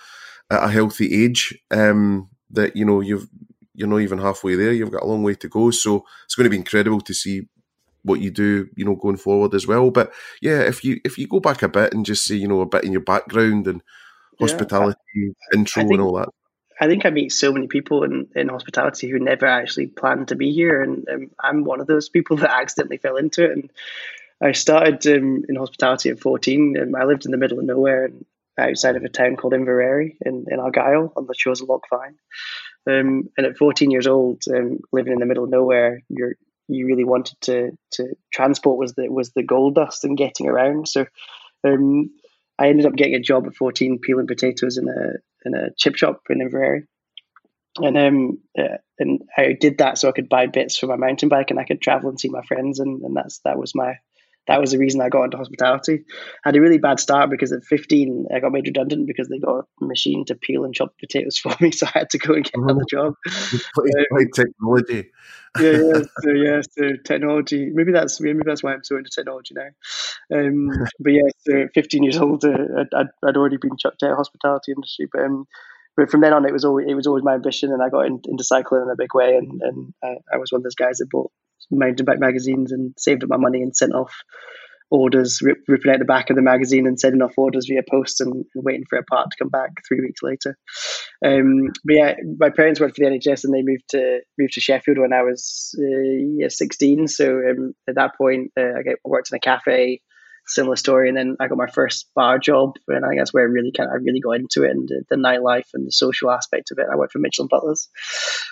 at 0.51 0.65
a 0.65 0.69
healthy 0.69 1.25
age, 1.25 1.59
um, 1.71 2.29
that 2.57 2.77
you 2.77 2.85
know 2.85 3.01
you've 3.01 3.29
you're 3.77 3.89
not 3.89 4.01
even 4.01 4.19
halfway 4.19 4.57
there. 4.57 4.73
You've 4.73 4.91
got 4.91 5.03
a 5.03 5.07
long 5.07 5.23
way 5.23 5.35
to 5.35 5.49
go. 5.49 5.71
So 5.71 6.05
it's 6.25 6.35
going 6.35 6.45
to 6.45 6.51
be 6.51 6.57
incredible 6.57 7.01
to 7.03 7.15
see 7.15 7.47
what 8.03 8.21
you 8.21 8.31
do, 8.31 8.69
you 8.77 8.85
know, 8.85 8.97
going 8.97 9.19
forward 9.19 9.55
as 9.55 9.67
well. 9.67 9.91
But 9.91 10.13
yeah, 10.41 10.61
if 10.61 10.83
you 10.83 11.01
if 11.05 11.19
you 11.19 11.29
go 11.29 11.41
back 11.41 11.63
a 11.63 11.69
bit 11.69 11.93
and 11.93 12.07
just 12.07 12.25
see, 12.25 12.39
you 12.39 12.49
know, 12.49 12.61
a 12.61 12.67
bit 12.67 12.85
in 12.85 12.93
your 12.93 13.03
background 13.03 13.67
and 13.67 13.83
hospitality 14.41 14.99
yeah, 15.15 15.31
I, 15.53 15.59
intro 15.59 15.83
I 15.83 15.85
think, 15.85 15.93
and 15.93 16.03
all 16.03 16.17
that. 16.17 16.29
I 16.81 16.87
think 16.87 17.05
I 17.05 17.11
meet 17.11 17.33
so 17.33 17.53
many 17.53 17.67
people 17.67 18.05
in, 18.05 18.29
in 18.35 18.49
hospitality 18.49 19.09
who 19.09 19.19
never 19.19 19.47
actually 19.47 19.89
planned 19.89 20.29
to 20.29 20.37
be 20.37 20.53
here, 20.53 20.83
and 20.83 21.09
um, 21.09 21.31
I'm 21.41 21.65
one 21.65 21.81
of 21.81 21.87
those 21.87 22.09
people 22.09 22.37
that 22.39 22.51
accidentally 22.51 22.99
fell 22.99 23.17
into 23.17 23.45
it. 23.45 23.51
And 23.53 23.71
I 24.41 24.53
started 24.53 25.07
um, 25.07 25.45
in 25.49 25.57
hospitality 25.57 26.11
at 26.11 26.21
14, 26.21 26.77
and 26.77 26.97
I 26.97 27.05
lived 27.05 27.25
in 27.25 27.33
the 27.33 27.39
middle 27.39 27.59
of 27.59 27.65
nowhere 27.65 28.11
outside 28.59 28.97
of 28.97 29.05
a 29.05 29.09
town 29.09 29.37
called 29.37 29.55
Inverary 29.55 30.17
in, 30.25 30.47
in 30.51 30.61
Argyll 30.61 31.13
on 31.17 31.27
the 31.27 31.35
shores 31.37 31.61
of 31.61 31.69
Loch 31.69 31.85
Fyne. 31.89 32.17
Um, 32.89 33.29
and 33.37 33.47
at 33.47 33.59
14 33.59 33.91
years 33.91 34.07
old, 34.07 34.43
um, 34.55 34.79
living 34.93 35.13
in 35.13 35.19
the 35.19 35.27
middle 35.27 35.45
of 35.45 35.51
nowhere, 35.51 36.03
you're 36.09 36.35
you 36.69 36.87
really 36.87 37.05
wanted 37.05 37.41
to 37.43 37.71
to 37.93 38.17
transport 38.33 38.79
was 38.79 38.95
the 38.95 39.09
was 39.09 39.31
the 39.31 39.43
gold 39.43 39.75
dust 39.77 40.05
and 40.05 40.17
getting 40.17 40.49
around. 40.49 40.89
So 40.89 41.07
um, 41.65 42.11
I 42.59 42.69
ended 42.69 42.87
up 42.87 42.97
getting 42.97 43.15
a 43.15 43.21
job 43.21 43.47
at 43.47 43.55
14 43.55 44.01
peeling 44.03 44.27
potatoes 44.27 44.79
in 44.79 44.89
a 44.89 45.49
in 45.49 45.55
a 45.55 45.71
chip 45.77 45.97
shop 45.97 46.23
in 46.31 46.41
Inverary. 46.41 46.85
And 47.79 47.99
um 47.99 48.39
uh, 48.59 48.79
and 48.99 49.23
I 49.37 49.53
did 49.59 49.79
that 49.79 49.99
so 49.99 50.09
I 50.09 50.13
could 50.13 50.29
buy 50.29 50.47
bits 50.47 50.79
for 50.79 50.87
my 50.87 50.97
mountain 50.97 51.29
bike 51.29 51.51
and 51.51 51.61
I 51.61 51.65
could 51.65 51.83
travel 51.83 52.09
and 52.09 52.19
see 52.19 52.31
my 52.31 52.43
friends 52.43 52.81
and, 52.81 53.03
and 53.03 53.15
that's 53.15 53.41
that 53.45 53.59
was 53.59 53.75
my 53.75 53.97
that 54.47 54.61
was 54.61 54.71
the 54.71 54.79
reason 54.79 55.01
I 55.01 55.09
got 55.09 55.25
into 55.25 55.37
hospitality. 55.37 56.05
I 56.45 56.49
had 56.49 56.57
a 56.57 56.61
really 56.61 56.79
bad 56.79 57.01
start 57.01 57.31
because 57.31 57.53
at 57.53 57.65
15 57.65 58.27
I 58.35 58.41
got 58.41 58.53
made 58.53 58.67
redundant 58.67 59.07
because 59.07 59.29
they 59.29 59.39
got 59.39 59.67
a 59.81 59.85
machine 59.85 60.25
to 60.27 60.35
peel 60.35 60.65
and 60.65 60.75
chop 60.75 60.95
potatoes 60.99 61.39
for 61.43 61.55
me, 61.61 61.73
so 61.73 61.87
I 61.87 62.01
had 62.01 62.11
to 62.11 62.19
go 62.19 62.35
and 62.35 62.45
get 62.45 62.55
another 62.55 62.85
job. 62.91 63.15
um, 63.25 64.29
technology. 64.35 65.11
yeah, 65.61 65.71
yeah, 65.71 66.03
so 66.23 66.31
yeah, 66.31 66.61
so 66.71 66.97
technology. 67.05 67.71
Maybe 67.73 67.93
that's 67.93 68.21
maybe 68.21 68.41
that's 68.45 68.63
why 68.63 68.75
I'm 68.75 68.85
so 68.85 68.97
into 68.97 69.11
technology 69.11 69.55
now. 69.55 70.39
Um, 70.39 70.69
but 71.01 71.13
yeah, 71.13 71.29
so 71.39 71.69
15 71.75 72.03
years 72.03 72.19
old, 72.19 72.45
uh, 72.45 72.85
I'd, 72.95 73.07
I'd 73.27 73.37
already 73.37 73.57
been 73.57 73.77
chucked 73.79 74.03
out 74.03 74.13
of 74.13 74.17
hospitality 74.19 74.73
industry, 74.73 75.09
but 75.11 75.23
um, 75.23 75.47
but 75.97 76.11
from 76.11 76.21
then 76.21 76.35
on, 76.35 76.45
it 76.45 76.53
was 76.53 76.65
always 76.65 76.87
it 76.89 76.95
was 76.95 77.07
always 77.07 77.25
my 77.25 77.35
ambition, 77.35 77.73
and 77.73 77.83
I 77.83 77.89
got 77.89 78.07
in, 78.07 78.21
into 78.27 78.45
cycling 78.45 78.83
in 78.83 78.91
a 78.91 78.97
big 78.97 79.15
way, 79.15 79.37
and 79.37 79.63
and 79.63 79.95
I, 80.05 80.17
I 80.35 80.37
was 80.37 80.53
one 80.53 80.61
of 80.61 80.65
those 80.65 80.75
guys 80.75 80.99
that 80.99 81.09
bought 81.11 81.33
mountain 81.71 82.05
bike 82.05 82.21
magazines 82.21 82.73
and 82.73 82.95
saved 82.99 83.23
up 83.23 83.31
my 83.31 83.37
money 83.37 83.63
and 83.63 83.77
sent 83.77 83.95
off 83.95 84.15
orders, 84.91 85.41
rip, 85.43 85.59
ripping 85.69 85.93
out 85.93 85.99
the 85.99 86.05
back 86.05 86.31
of 86.31 86.37
the 86.37 86.43
magazine 86.43 86.87
and 86.87 86.99
sending 86.99 87.23
off 87.23 87.35
orders 87.37 87.67
via 87.69 87.83
post 87.91 88.21
and, 88.21 88.33
and 88.33 88.65
waiting 88.65 88.85
for 88.89 88.99
a 88.99 89.05
part 89.05 89.31
to 89.31 89.37
come 89.37 89.49
back 89.49 89.71
three 89.87 90.01
weeks 90.01 90.23
later. 90.23 90.57
Um, 91.25 91.69
but 91.85 91.97
yeah, 91.97 92.15
my 92.39 92.51
parents 92.51 92.81
worked 92.81 92.97
for 92.97 93.05
the 93.05 93.11
NHS 93.11 93.45
and 93.45 93.55
they 93.55 93.63
moved 93.63 93.89
to 93.91 94.21
moved 94.39 94.53
to 94.55 94.61
Sheffield 94.61 94.99
when 94.99 95.13
I 95.13 95.23
was 95.23 95.75
uh, 95.79 96.37
yeah, 96.37 96.49
16. 96.49 97.09
So 97.09 97.39
um, 97.39 97.75
at 97.89 97.97
that 97.97 98.17
point, 98.17 98.53
uh, 98.57 98.79
I 98.79 98.95
worked 99.05 99.31
in 99.33 99.37
a 99.37 99.41
cafe 99.41 100.01
similar 100.47 100.77
story. 100.77 101.09
And 101.09 101.17
then 101.17 101.37
I 101.41 101.49
got 101.49 101.59
my 101.59 101.67
first 101.67 102.09
bar 102.15 102.39
job, 102.39 102.75
and 102.89 103.05
I 103.05 103.09
think 103.09 103.21
that's 103.21 103.35
where 103.35 103.45
I 103.45 103.47
really 103.51 103.73
kind 103.73 103.89
of 103.89 103.95
I 103.95 103.97
really 103.97 104.21
got 104.21 104.33
into 104.33 104.65
it 104.65 104.71
and 104.71 104.89
the, 104.89 105.05
the 105.11 105.17
nightlife 105.17 105.69
and 105.75 105.87
the 105.87 105.93
social 105.93 106.31
aspect 106.31 106.71
of 106.71 106.79
it. 106.79 106.87
I 106.91 106.97
worked 106.97 107.13
for 107.13 107.19
Mitchell 107.19 107.45
and 107.45 107.51
Butlers 107.51 107.89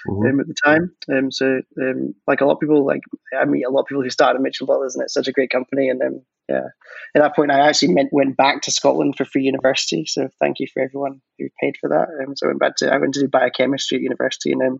mm-hmm. 0.08 0.26
um, 0.26 0.40
at 0.40 0.46
the 0.46 0.54
time. 0.64 0.92
Um, 1.10 1.30
so 1.30 1.60
um, 1.80 2.14
like 2.26 2.40
a 2.40 2.46
lot 2.46 2.54
of 2.54 2.60
people, 2.60 2.84
like 2.86 3.02
I 3.36 3.44
meet 3.44 3.64
a 3.64 3.70
lot 3.70 3.82
of 3.82 3.86
people 3.86 4.02
who 4.02 4.10
started 4.10 4.42
Mitchell 4.42 4.64
and 4.64 4.68
Butlers, 4.68 4.94
and 4.94 5.02
it's 5.02 5.14
such 5.14 5.28
a 5.28 5.32
great 5.32 5.50
company. 5.50 5.88
And 5.88 6.02
um, 6.02 6.22
yeah, 6.48 6.68
at 7.14 7.22
that 7.22 7.34
point, 7.34 7.50
I 7.50 7.68
actually 7.68 7.94
meant, 7.94 8.12
went 8.12 8.36
back 8.36 8.62
to 8.62 8.70
Scotland 8.70 9.16
for 9.16 9.24
free 9.24 9.44
university. 9.44 10.04
So 10.06 10.28
thank 10.40 10.60
you 10.60 10.66
for 10.72 10.82
everyone 10.82 11.20
who 11.38 11.48
paid 11.60 11.76
for 11.80 11.88
that. 11.90 12.08
Um, 12.22 12.36
so 12.36 12.46
I 12.46 12.48
went 12.48 12.60
back 12.60 12.76
to 12.76 12.92
I 12.92 12.98
went 12.98 13.14
to 13.14 13.20
do 13.20 13.28
biochemistry 13.28 13.96
at 13.96 14.02
university, 14.02 14.52
and 14.52 14.60
then 14.60 14.78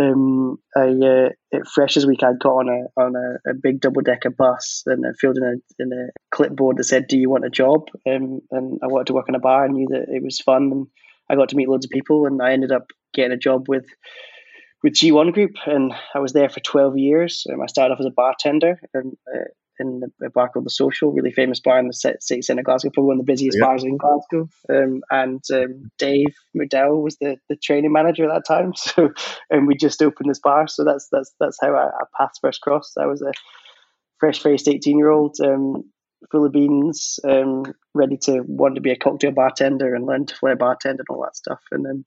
um, 0.00 0.58
I, 0.76 0.88
uh, 0.88 1.28
at 1.52 1.66
Freshers 1.66 2.06
Week, 2.06 2.22
I 2.22 2.32
got 2.40 2.50
on 2.50 2.68
a 2.68 3.00
on 3.00 3.14
a, 3.14 3.50
a 3.50 3.54
big 3.54 3.80
double 3.80 4.00
decker 4.00 4.30
bus 4.30 4.82
and 4.86 5.04
I 5.06 5.10
filled 5.20 5.36
in 5.36 5.42
a 5.42 5.82
in 5.82 5.92
a 5.92 6.08
clipboard 6.34 6.78
that 6.78 6.84
said, 6.84 7.08
"Do 7.08 7.18
you 7.18 7.28
want 7.28 7.44
a 7.44 7.50
job?" 7.50 7.88
Um, 8.08 8.40
and 8.50 8.80
I 8.82 8.86
wanted 8.86 9.08
to 9.08 9.14
work 9.14 9.28
in 9.28 9.34
a 9.34 9.40
bar. 9.40 9.64
I 9.64 9.68
knew 9.68 9.86
that 9.90 10.06
it 10.08 10.22
was 10.22 10.40
fun, 10.40 10.70
and 10.72 10.86
I 11.28 11.36
got 11.36 11.50
to 11.50 11.56
meet 11.56 11.68
loads 11.68 11.84
of 11.84 11.90
people. 11.90 12.26
And 12.26 12.40
I 12.40 12.52
ended 12.52 12.72
up 12.72 12.86
getting 13.12 13.32
a 13.32 13.36
job 13.36 13.68
with 13.68 13.86
with 14.82 14.94
G1 14.94 15.34
Group, 15.34 15.52
and 15.66 15.92
I 16.14 16.20
was 16.20 16.32
there 16.32 16.48
for 16.48 16.60
twelve 16.60 16.96
years. 16.96 17.46
Um, 17.52 17.60
I 17.60 17.66
started 17.66 17.92
off 17.92 18.00
as 18.00 18.06
a 18.06 18.10
bartender, 18.10 18.80
and 18.94 19.16
uh, 19.34 19.44
in 19.82 20.02
a 20.24 20.30
bar 20.30 20.48
called 20.48 20.64
the 20.64 20.70
Social, 20.70 21.12
really 21.12 21.32
famous 21.32 21.60
bar 21.60 21.78
in 21.78 21.88
the 21.88 22.16
city 22.20 22.42
centre 22.42 22.60
of 22.60 22.64
Glasgow, 22.64 22.90
probably 22.90 23.08
one 23.08 23.20
of 23.20 23.26
the 23.26 23.32
busiest 23.32 23.58
bars 23.60 23.84
in 23.84 23.96
Glasgow. 23.96 24.48
Um, 24.70 25.02
and 25.10 25.42
um, 25.52 25.90
Dave 25.98 26.34
McDowall 26.56 27.02
was 27.02 27.16
the, 27.18 27.36
the 27.48 27.56
training 27.56 27.92
manager 27.92 28.24
at 28.24 28.34
that 28.34 28.46
time, 28.46 28.74
so 28.76 29.12
and 29.50 29.66
we 29.66 29.74
just 29.76 30.02
opened 30.02 30.30
this 30.30 30.40
bar. 30.40 30.66
So 30.68 30.84
that's 30.84 31.08
that's 31.10 31.32
that's 31.38 31.58
how 31.60 31.68
our, 31.68 31.92
our 31.92 32.08
paths 32.16 32.38
first 32.40 32.60
crossed. 32.60 32.96
I 32.98 33.06
was 33.06 33.22
a 33.22 33.32
fresh 34.18 34.40
faced 34.40 34.68
eighteen 34.68 34.98
year 34.98 35.10
old, 35.10 35.36
um, 35.44 35.84
full 36.30 36.46
of 36.46 36.52
beans, 36.52 37.20
um, 37.24 37.64
ready 37.94 38.16
to 38.22 38.40
want 38.46 38.76
to 38.76 38.80
be 38.80 38.92
a 38.92 38.96
cocktail 38.96 39.32
bartender 39.32 39.94
and 39.94 40.06
learn 40.06 40.26
to 40.26 40.36
play 40.36 40.54
bartender 40.54 41.04
and 41.06 41.14
all 41.14 41.24
that 41.24 41.36
stuff, 41.36 41.60
and 41.70 41.84
then. 41.84 42.04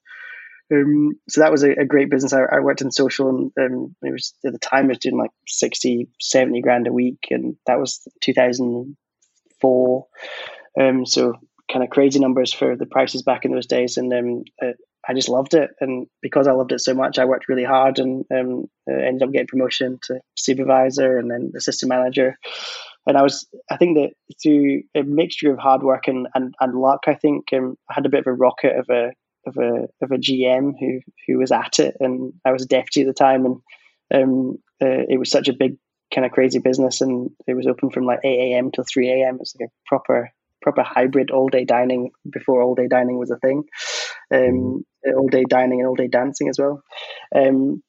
Um, 0.74 1.14
so 1.30 1.42
that 1.42 1.52
was 1.52 1.64
a, 1.64 1.72
a 1.72 1.86
great 1.86 2.10
business. 2.10 2.34
I, 2.34 2.42
I, 2.44 2.60
worked 2.60 2.82
in 2.82 2.92
social 2.92 3.30
and 3.30 3.52
um, 3.60 3.96
it 4.02 4.12
was 4.12 4.34
at 4.46 4.52
the 4.52 4.60
time 4.60 4.86
I 4.86 4.90
was 4.90 4.98
doing 4.98 5.18
like 5.18 5.30
60, 5.48 6.08
70 6.20 6.62
grand 6.62 6.88
a 6.88 6.94
week. 6.94 7.28
And 7.30 7.56
that 7.68 7.80
was 7.80 8.08
2004. 8.22 10.08
Um, 10.80 11.06
so 11.06 11.36
kind 11.72 11.84
of 11.84 11.90
crazy 11.90 12.20
numbers 12.20 12.54
for 12.54 12.76
the 12.76 12.86
prices 12.88 13.22
back 13.22 13.46
in 13.46 13.52
those 13.52 13.68
days. 13.68 13.98
And 13.98 14.12
um, 14.12 14.44
uh, 14.62 14.74
I 15.08 15.14
just 15.14 15.30
loved 15.30 15.54
it. 15.54 15.70
And 15.80 16.08
because 16.22 16.48
I 16.48 16.54
loved 16.54 16.72
it 16.72 16.82
so 16.82 16.96
much, 16.96 17.20
I 17.20 17.26
worked 17.26 17.48
really 17.48 17.64
hard 17.64 18.00
and 18.00 18.26
um, 18.34 18.66
uh, 18.90 18.96
ended 18.96 19.24
up 19.24 19.32
getting 19.32 19.48
promotion 19.48 20.00
to 20.04 20.20
supervisor 20.36 21.18
and 21.18 21.30
then 21.30 21.52
assistant 21.56 21.90
manager. 21.90 22.38
And 23.08 23.18
I 23.18 23.22
was, 23.22 23.48
I 23.70 23.78
think 23.78 23.98
that 23.98 24.14
through 24.42 24.82
a 24.96 25.04
mixture 25.04 25.52
of 25.52 25.60
hard 25.60 25.84
work 25.84 26.08
and, 26.08 26.28
and, 26.34 26.56
and 26.60 26.74
luck, 26.74 27.02
I 27.06 27.14
think 27.14 27.54
um, 27.54 27.78
I 27.88 27.94
had 27.94 28.08
a 28.08 28.10
bit 28.10 28.22
of 28.22 28.28
a 28.28 28.34
rocket 28.34 28.76
of 28.78 28.88
a 28.90 29.12
of 29.46 29.58
a 29.58 29.88
of 30.02 30.12
a 30.12 30.18
GM 30.18 30.74
who 30.80 31.00
who 31.28 31.38
was 31.38 31.52
at 31.52 31.80
it, 31.80 31.96
and 32.00 32.34
I 32.46 32.52
was 32.52 32.64
a 32.64 32.68
deputy 32.68 33.02
at 33.02 33.08
the 33.08 33.14
time, 33.14 33.46
and 33.46 33.62
um, 34.14 34.58
uh, 34.82 35.04
it 35.10 35.20
was 35.20 35.32
such 35.32 35.48
a 35.48 35.54
big 35.54 35.78
kind 36.14 36.26
of 36.26 36.32
crazy 36.32 36.60
business, 36.60 37.02
and 37.02 37.30
it 37.48 37.56
was 37.56 37.68
open 37.68 37.90
from 37.90 38.06
like 38.06 38.20
eight 38.24 38.54
a.m. 38.54 38.72
till 38.72 38.86
three 38.92 39.10
a.m. 39.10 39.36
It 39.36 39.40
was 39.40 39.56
like 39.60 39.70
a 39.70 39.72
proper 39.86 40.32
proper 40.62 40.84
hybrid 40.84 41.30
all 41.32 41.48
day 41.48 41.64
dining 41.64 42.12
before 42.30 42.62
all 42.62 42.76
day 42.76 42.88
dining 42.88 43.20
was 43.20 43.30
a 43.30 43.38
thing, 43.38 43.64
um, 44.34 44.84
all 45.16 45.28
day 45.28 45.44
dining 45.48 45.80
and 45.80 45.88
all 45.88 45.96
day 45.96 46.08
dancing 46.08 46.50
as 46.50 46.58
well. 46.58 46.82
Um, 47.36 47.84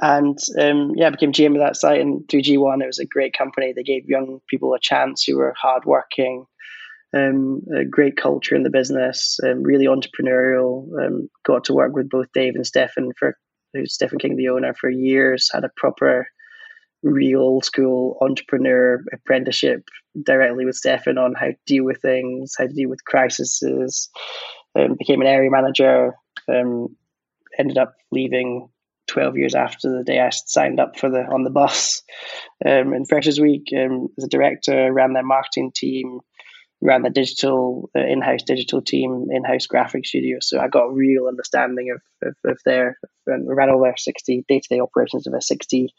and 0.00 0.38
um, 0.58 0.92
yeah, 0.94 1.08
I 1.08 1.10
became 1.10 1.32
GM 1.32 1.54
of 1.54 1.60
that 1.60 1.76
site. 1.76 2.00
And 2.00 2.28
through 2.28 2.42
G1, 2.42 2.82
it 2.82 2.86
was 2.86 2.98
a 3.00 3.06
great 3.06 3.36
company. 3.36 3.72
They 3.72 3.82
gave 3.82 4.08
young 4.08 4.40
people 4.48 4.72
a 4.74 4.80
chance 4.80 5.24
who 5.24 5.36
were 5.36 5.54
hardworking, 5.60 6.46
um, 7.14 7.62
a 7.76 7.84
great 7.84 8.16
culture 8.16 8.54
in 8.54 8.62
the 8.62 8.70
business, 8.70 9.38
um, 9.44 9.62
really 9.62 9.86
entrepreneurial. 9.86 10.88
Um, 11.04 11.28
got 11.44 11.64
to 11.64 11.74
work 11.74 11.94
with 11.94 12.08
both 12.08 12.32
Dave 12.32 12.54
and 12.54 12.66
Stefan 12.66 13.12
for 13.18 13.36
who's 13.72 13.94
Stefan 13.94 14.18
King, 14.18 14.36
the 14.36 14.48
owner, 14.48 14.74
for 14.74 14.90
years. 14.90 15.50
Had 15.52 15.64
a 15.64 15.70
proper, 15.76 16.28
real 17.02 17.60
school 17.62 18.18
entrepreneur 18.20 19.02
apprenticeship 19.12 19.88
directly 20.24 20.64
with 20.64 20.76
Stefan 20.76 21.18
on 21.18 21.34
how 21.34 21.46
to 21.46 21.56
deal 21.66 21.84
with 21.84 22.00
things, 22.00 22.54
how 22.58 22.66
to 22.66 22.72
deal 22.72 22.88
with 22.88 23.04
crises. 23.04 24.10
Um, 24.78 24.94
became 24.96 25.20
an 25.20 25.26
area 25.26 25.50
manager. 25.50 26.14
Um, 26.48 26.96
ended 27.58 27.78
up 27.78 27.94
leaving 28.12 28.68
12 29.08 29.36
years 29.36 29.54
after 29.54 29.90
the 29.90 30.04
day 30.04 30.20
I 30.20 30.30
signed 30.30 30.78
up 30.78 30.96
for 30.96 31.10
the 31.10 31.24
on 31.24 31.42
the 31.42 31.50
bus 31.50 32.02
um, 32.64 32.94
in 32.94 33.04
Freshers 33.04 33.40
Week 33.40 33.64
um, 33.76 34.08
as 34.16 34.24
a 34.24 34.28
director, 34.28 34.92
ran 34.92 35.12
their 35.12 35.24
marketing 35.24 35.72
team, 35.74 36.20
ran 36.82 37.02
the 37.02 37.10
digital 37.10 37.90
uh, 37.96 38.00
in-house 38.00 38.42
digital 38.42 38.80
team, 38.80 39.26
in-house 39.30 39.66
graphic 39.66 40.06
studio. 40.06 40.38
So 40.40 40.58
I 40.58 40.68
got 40.68 40.86
a 40.86 40.92
real 40.92 41.26
understanding 41.26 41.94
of, 41.94 42.28
of, 42.28 42.50
of 42.50 42.58
their 42.64 42.98
and 43.26 43.46
ran 43.48 43.70
all 43.70 43.82
their 43.82 43.96
60 43.96 44.44
day-to-day 44.48 44.80
operations 44.80 45.26
of 45.26 45.32
their 45.32 45.40
60 45.40 45.92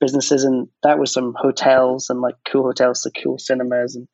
businesses. 0.00 0.44
And 0.44 0.68
that 0.82 0.98
was 0.98 1.12
some 1.12 1.34
hotels 1.36 2.10
and 2.10 2.20
like 2.20 2.36
cool 2.50 2.64
hotels 2.64 3.02
to 3.02 3.10
cool 3.22 3.38
cinemas. 3.38 3.94
And 3.94 4.08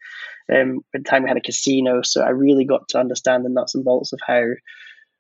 um, 0.53 0.81
at 0.95 1.05
the 1.05 1.09
time 1.09 1.23
we 1.23 1.31
had 1.31 1.39
a 1.39 1.43
casino. 1.43 2.03
So 2.03 2.23
I 2.23 2.31
really 2.31 2.65
got 2.65 2.89
to 2.91 2.99
understand 2.99 3.45
the 3.45 3.51
nuts 3.51 3.75
and 3.75 3.85
bolts 3.85 4.13
of 4.13 4.21
how 4.27 4.45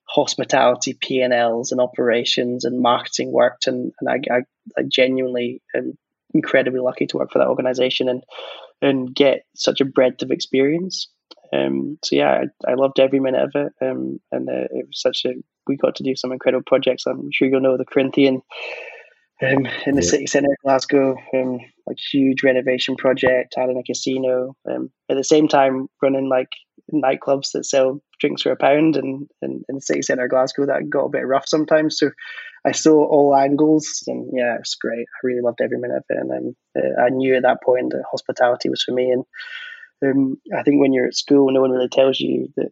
hospitality 0.08 0.96
P&Ls 1.00 1.70
and 1.70 1.80
operations 1.80 2.64
and 2.64 2.80
marketing 2.80 3.30
worked. 3.30 3.66
And, 3.66 3.92
and 4.00 4.08
I, 4.08 4.34
I, 4.34 4.38
I 4.76 4.82
genuinely 4.88 5.62
um, 5.76 5.92
incredibly 6.34 6.80
lucky 6.80 7.06
to 7.06 7.16
work 7.16 7.30
for 7.32 7.38
that 7.38 7.48
organization 7.48 8.08
and 8.08 8.22
and 8.80 9.14
get 9.14 9.44
such 9.54 9.80
a 9.80 9.84
breadth 9.84 10.22
of 10.22 10.30
experience. 10.30 11.08
Um, 11.52 11.98
so 12.04 12.16
yeah, 12.16 12.44
I, 12.66 12.72
I, 12.72 12.74
loved 12.74 13.00
every 13.00 13.20
minute 13.20 13.42
of 13.42 13.52
it, 13.54 13.72
um, 13.80 14.20
and 14.30 14.48
uh, 14.48 14.68
it 14.70 14.86
was 14.86 15.00
such 15.00 15.24
a. 15.24 15.30
We 15.66 15.76
got 15.76 15.96
to 15.96 16.02
do 16.02 16.14
some 16.14 16.32
incredible 16.32 16.64
projects. 16.66 17.06
I'm 17.06 17.30
sure 17.32 17.48
you'll 17.48 17.60
know 17.60 17.76
the 17.76 17.84
Corinthian 17.84 18.42
um, 19.42 19.66
in 19.86 19.94
the 19.94 20.02
yeah. 20.02 20.10
city 20.10 20.26
centre 20.26 20.50
of 20.50 20.62
Glasgow, 20.64 21.16
um, 21.34 21.58
like 21.86 21.98
huge 22.12 22.42
renovation 22.42 22.96
project, 22.96 23.54
adding 23.56 23.78
a 23.78 23.82
casino. 23.82 24.56
Um, 24.70 24.90
at 25.08 25.16
the 25.16 25.24
same 25.24 25.48
time, 25.48 25.88
running 26.02 26.28
like 26.28 26.48
nightclubs 26.92 27.52
that 27.52 27.64
sell 27.64 28.00
drinks 28.20 28.42
for 28.42 28.52
a 28.52 28.56
pound, 28.56 28.96
and, 28.96 29.28
and 29.42 29.64
in 29.68 29.74
the 29.76 29.80
city 29.80 30.02
centre 30.02 30.24
of 30.24 30.30
Glasgow, 30.30 30.66
that 30.66 30.90
got 30.90 31.06
a 31.06 31.10
bit 31.10 31.26
rough 31.26 31.46
sometimes. 31.46 31.98
So 31.98 32.10
I 32.64 32.72
saw 32.72 33.04
all 33.06 33.36
angles, 33.36 34.02
and 34.06 34.30
yeah, 34.32 34.54
it 34.54 34.60
was 34.60 34.76
great. 34.80 35.06
I 35.06 35.26
really 35.26 35.42
loved 35.42 35.60
every 35.62 35.78
minute 35.78 35.98
of 35.98 36.04
it, 36.08 36.18
and 36.18 36.30
um, 36.30 36.56
uh, 36.76 37.02
I 37.02 37.10
knew 37.10 37.36
at 37.36 37.42
that 37.42 37.62
point 37.62 37.90
that 37.90 38.04
hospitality 38.10 38.68
was 38.68 38.82
for 38.82 38.92
me. 38.92 39.10
And 39.10 39.24
um, 40.04 40.36
I 40.56 40.62
think 40.62 40.80
when 40.80 40.92
you're 40.92 41.06
at 41.06 41.16
school, 41.16 41.52
no 41.52 41.60
one 41.60 41.70
really 41.70 41.88
tells 41.88 42.20
you 42.20 42.48
that 42.56 42.70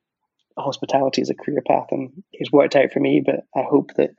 hospitality 0.58 1.22
is 1.22 1.30
a 1.30 1.34
career 1.34 1.62
path, 1.66 1.88
and 1.90 2.22
it's 2.32 2.52
worked 2.52 2.76
out 2.76 2.92
for 2.92 3.00
me. 3.00 3.22
But 3.24 3.40
I 3.54 3.64
hope 3.68 3.94
that 3.94 4.10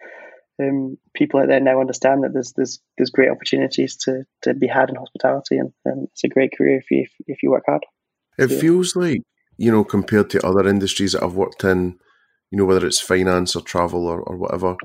um, 0.62 0.98
people 1.14 1.40
out 1.40 1.48
there 1.48 1.60
now 1.60 1.80
understand 1.80 2.24
that 2.24 2.34
there's 2.34 2.54
there's 2.54 2.80
there's 2.98 3.12
great 3.12 3.30
opportunities 3.30 3.98
to 3.98 4.24
to 4.44 4.54
be 4.54 4.68
had 4.68 4.90
in 4.90 4.96
hospitality, 4.96 5.58
and, 5.58 5.72
and 5.86 6.08
it's 6.12 6.24
a 6.24 6.30
great 6.30 6.56
career 6.58 6.78
if 6.78 6.90
you 6.92 7.02
if, 7.04 7.12
if 7.28 7.44
you 7.44 7.52
work 7.52 7.64
hard. 7.66 7.86
It 8.38 8.52
yeah. 8.52 8.60
feels 8.60 8.96
like 8.96 9.22
you 9.58 9.72
know 9.72 9.84
compared 9.84 10.30
to 10.32 10.46
other 10.46 10.68
industries 10.68 11.14
that 11.14 11.24
I've 11.24 11.36
worked 11.36 11.64
in, 11.64 11.98
you 12.52 12.58
know 12.58 12.66
whether 12.66 12.86
it's 12.86 13.00
finance 13.00 13.56
or 13.56 13.62
travel 13.62 14.08
or, 14.08 14.22
or 14.22 14.38
whatever, 14.38 14.76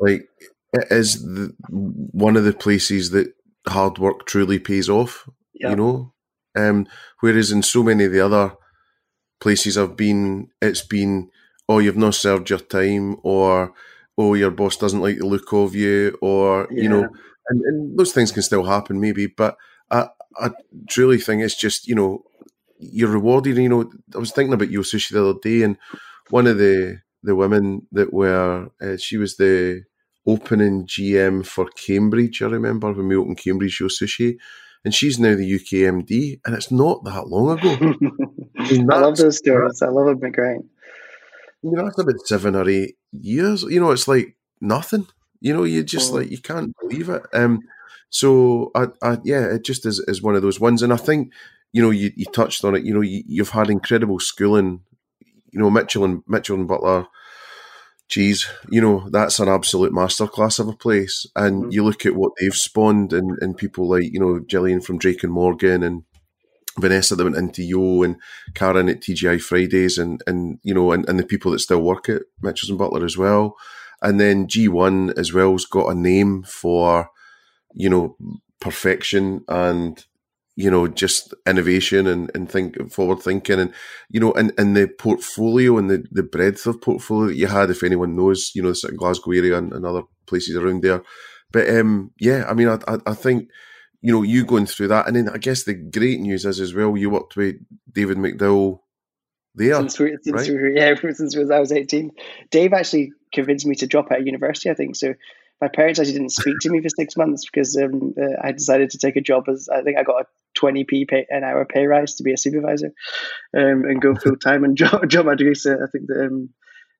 like 0.00 0.28
it 0.72 0.86
is 0.90 1.22
the, 1.22 1.54
one 1.68 2.36
of 2.36 2.44
the 2.44 2.52
places 2.52 3.10
that 3.10 3.32
hard 3.66 3.98
work 3.98 4.26
truly 4.26 4.58
pays 4.58 4.88
off. 4.88 5.28
Yeah. 5.54 5.70
You 5.70 5.76
know, 5.76 6.12
um, 6.56 6.86
whereas 7.20 7.52
in 7.52 7.62
so 7.62 7.82
many 7.82 8.04
of 8.04 8.12
the 8.12 8.20
other 8.20 8.54
places 9.40 9.76
I've 9.76 9.96
been, 9.96 10.48
it's 10.60 10.82
been 10.82 11.30
oh 11.68 11.78
you've 11.78 11.96
not 11.96 12.14
served 12.14 12.50
your 12.50 12.58
time 12.58 13.16
or 13.22 13.74
oh, 14.20 14.34
your 14.34 14.50
boss 14.50 14.76
doesn't 14.76 15.00
like 15.00 15.18
the 15.18 15.26
look 15.26 15.52
of 15.52 15.74
you, 15.74 16.16
or 16.20 16.68
yeah. 16.70 16.82
you 16.82 16.88
know, 16.88 17.08
and, 17.48 17.62
and, 17.62 17.98
those 17.98 18.12
things 18.12 18.30
can 18.30 18.42
still 18.42 18.64
happen, 18.64 19.00
maybe. 19.00 19.26
But 19.26 19.56
I, 19.90 20.08
I 20.36 20.50
truly 20.88 21.18
think 21.18 21.42
it's 21.42 21.58
just 21.58 21.88
you 21.88 21.94
know, 21.94 22.24
you're 22.80 23.10
rewarded. 23.10 23.56
You 23.56 23.68
know, 23.68 23.92
I 24.14 24.18
was 24.18 24.32
thinking 24.32 24.52
about 24.52 24.70
Yo 24.70 24.80
Sushi 24.80 25.10
the 25.12 25.28
other 25.28 25.38
day, 25.40 25.62
and 25.62 25.76
one 26.30 26.46
of 26.46 26.58
the 26.58 27.00
the 27.22 27.36
women 27.36 27.86
that 27.92 28.12
were, 28.12 28.70
uh, 28.80 28.96
she 28.96 29.18
was 29.18 29.36
the 29.36 29.84
opening 30.26 30.86
GM 30.86 31.44
for 31.44 31.66
Cambridge. 31.66 32.42
I 32.42 32.46
remember 32.46 32.92
when 32.92 33.08
we 33.08 33.16
opened 33.16 33.38
Cambridge 33.38 33.80
Yo 33.80 33.88
Sushi. 33.88 34.36
And 34.82 34.94
she's 34.94 35.18
now 35.18 35.34
the 35.34 35.56
UK 35.56 35.92
MD, 35.92 36.40
and 36.46 36.54
it's 36.54 36.70
not 36.70 37.04
that 37.04 37.28
long 37.28 37.58
ago. 37.58 37.68
I, 38.58 38.72
mean, 38.72 38.90
I 38.90 39.00
love 39.00 39.18
those 39.18 39.36
stories. 39.36 39.82
I 39.82 39.88
love 39.88 40.08
it, 40.08 40.32
great 40.32 40.62
you 41.62 41.72
know, 41.72 41.84
that's 41.84 41.98
about 41.98 42.26
seven 42.26 42.56
or 42.56 42.68
eight 42.68 42.96
years. 43.12 43.62
You 43.64 43.80
know, 43.80 43.90
it's 43.90 44.08
like 44.08 44.36
nothing. 44.60 45.06
You 45.40 45.54
know, 45.54 45.64
you 45.64 45.82
just 45.82 46.12
like 46.12 46.30
you 46.30 46.38
can't 46.38 46.74
believe 46.80 47.08
it. 47.08 47.22
Um, 47.32 47.60
so 48.08 48.70
I, 48.74 48.86
I 49.02 49.18
yeah, 49.24 49.46
it 49.46 49.64
just 49.64 49.86
is, 49.86 49.98
is 50.00 50.22
one 50.22 50.34
of 50.34 50.42
those 50.42 50.60
ones, 50.60 50.82
and 50.82 50.92
I 50.92 50.96
think 50.96 51.32
you 51.72 51.82
know 51.82 51.90
you, 51.90 52.10
you 52.16 52.26
touched 52.26 52.64
on 52.64 52.74
it. 52.74 52.84
You 52.84 52.94
know, 52.94 53.00
you, 53.00 53.22
you've 53.26 53.50
had 53.50 53.70
incredible 53.70 54.18
schooling. 54.20 54.82
You 55.52 55.60
know, 55.60 55.70
Mitchell 55.70 56.04
and 56.04 56.22
Mitchell 56.26 56.56
and 56.56 56.68
Butler. 56.68 57.06
Geez, 58.08 58.48
you 58.68 58.80
know 58.80 59.08
that's 59.10 59.38
an 59.38 59.48
absolute 59.48 59.92
masterclass 59.92 60.58
of 60.58 60.68
a 60.68 60.76
place, 60.76 61.26
and 61.36 61.62
mm-hmm. 61.62 61.70
you 61.70 61.84
look 61.84 62.04
at 62.04 62.16
what 62.16 62.32
they've 62.40 62.54
spawned, 62.54 63.12
and, 63.12 63.38
and 63.40 63.56
people 63.56 63.88
like 63.88 64.12
you 64.12 64.18
know 64.18 64.40
Gillian 64.40 64.80
from 64.80 64.98
Drake 64.98 65.22
and 65.22 65.32
Morgan, 65.32 65.84
and 65.84 66.02
Vanessa 66.78 67.14
that 67.14 67.22
went 67.22 67.36
into 67.36 67.62
Yo 67.62 68.02
and 68.02 68.16
Karen 68.54 68.88
at 68.88 69.00
TGI 69.00 69.40
Fridays 69.40 69.96
and 69.96 70.22
and 70.26 70.58
you 70.64 70.74
know 70.74 70.90
and, 70.90 71.08
and 71.08 71.20
the 71.20 71.24
people 71.24 71.52
that 71.52 71.60
still 71.60 71.82
work 71.82 72.08
at 72.08 72.22
Mitchells 72.42 72.70
and 72.70 72.78
Butler 72.78 73.04
as 73.04 73.16
well. 73.16 73.56
And 74.02 74.18
then 74.18 74.46
G1 74.46 75.18
as 75.18 75.32
well 75.32 75.52
has 75.52 75.66
got 75.66 75.90
a 75.90 75.94
name 75.94 76.42
for, 76.42 77.10
you 77.74 77.90
know, 77.90 78.16
perfection 78.60 79.44
and 79.48 80.04
you 80.60 80.70
know, 80.70 80.86
just 80.88 81.34
innovation 81.46 82.06
and, 82.06 82.30
and 82.34 82.50
think 82.50 82.92
forward 82.92 83.20
thinking 83.20 83.58
and 83.58 83.72
you 84.08 84.20
know, 84.20 84.32
and, 84.32 84.52
and 84.58 84.76
the 84.76 84.86
portfolio 84.86 85.78
and 85.78 85.90
the, 85.90 86.04
the 86.10 86.22
breadth 86.22 86.66
of 86.66 86.80
portfolio 86.80 87.28
that 87.28 87.36
you 87.36 87.46
had, 87.46 87.70
if 87.70 87.82
anyone 87.82 88.16
knows, 88.16 88.52
you 88.54 88.62
know, 88.62 88.68
the 88.70 88.74
sort 88.74 88.92
of 88.92 88.98
Glasgow 88.98 89.32
area 89.32 89.56
and, 89.56 89.72
and 89.72 89.86
other 89.86 90.02
places 90.26 90.56
around 90.56 90.82
there. 90.82 91.02
But 91.52 91.68
um 91.70 92.12
yeah, 92.20 92.44
I 92.48 92.54
mean 92.54 92.68
I 92.68 92.78
I, 92.86 92.98
I 93.06 93.14
think 93.14 93.48
you 94.02 94.12
know, 94.12 94.22
you 94.22 94.44
going 94.44 94.66
through 94.66 94.88
that. 94.88 95.06
And 95.06 95.16
then 95.16 95.28
I 95.28 95.38
guess 95.38 95.64
the 95.64 95.74
great 95.74 96.20
news 96.20 96.44
is 96.44 96.60
as 96.60 96.74
well, 96.74 96.96
you 96.96 97.10
worked 97.10 97.36
with 97.36 97.56
David 97.92 98.16
McDowall 98.16 98.80
there. 99.54 99.76
Since, 99.76 99.98
we, 99.98 100.16
since 100.22 100.48
right? 100.48 100.50
we 100.50 100.74
yeah, 100.76 100.94
since 101.12 101.36
I 101.36 101.60
was 101.60 101.72
18. 101.72 102.10
Dave 102.50 102.72
actually 102.72 103.12
convinced 103.32 103.66
me 103.66 103.74
to 103.76 103.86
drop 103.86 104.10
out 104.10 104.20
of 104.20 104.26
university, 104.26 104.70
I 104.70 104.74
think. 104.74 104.96
So 104.96 105.14
my 105.60 105.68
parents 105.68 105.98
actually 105.98 106.14
didn't 106.14 106.32
speak 106.32 106.56
to 106.62 106.70
me 106.70 106.80
for 106.80 106.88
six 106.88 107.16
months 107.16 107.44
because 107.44 107.76
um, 107.76 108.14
uh, 108.20 108.36
I 108.42 108.52
decided 108.52 108.90
to 108.90 108.98
take 108.98 109.16
a 109.16 109.20
job 109.20 109.44
as 109.48 109.68
I 109.68 109.82
think 109.82 109.98
I 109.98 110.02
got 110.02 110.22
a 110.22 110.26
20p 110.58 111.08
pay, 111.08 111.26
an 111.28 111.44
hour 111.44 111.64
pay 111.64 111.86
rise 111.86 112.14
to 112.14 112.22
be 112.22 112.32
a 112.32 112.38
supervisor 112.38 112.92
um, 113.56 113.84
and 113.84 114.00
go 114.00 114.14
full 114.22 114.36
time 114.36 114.64
and 114.64 114.76
job, 114.76 115.08
drop 115.08 115.26
my 115.26 115.34
degree. 115.34 115.54
So 115.54 115.74
I 115.74 115.86
think 115.92 116.06
that, 116.08 116.26
um, 116.26 116.50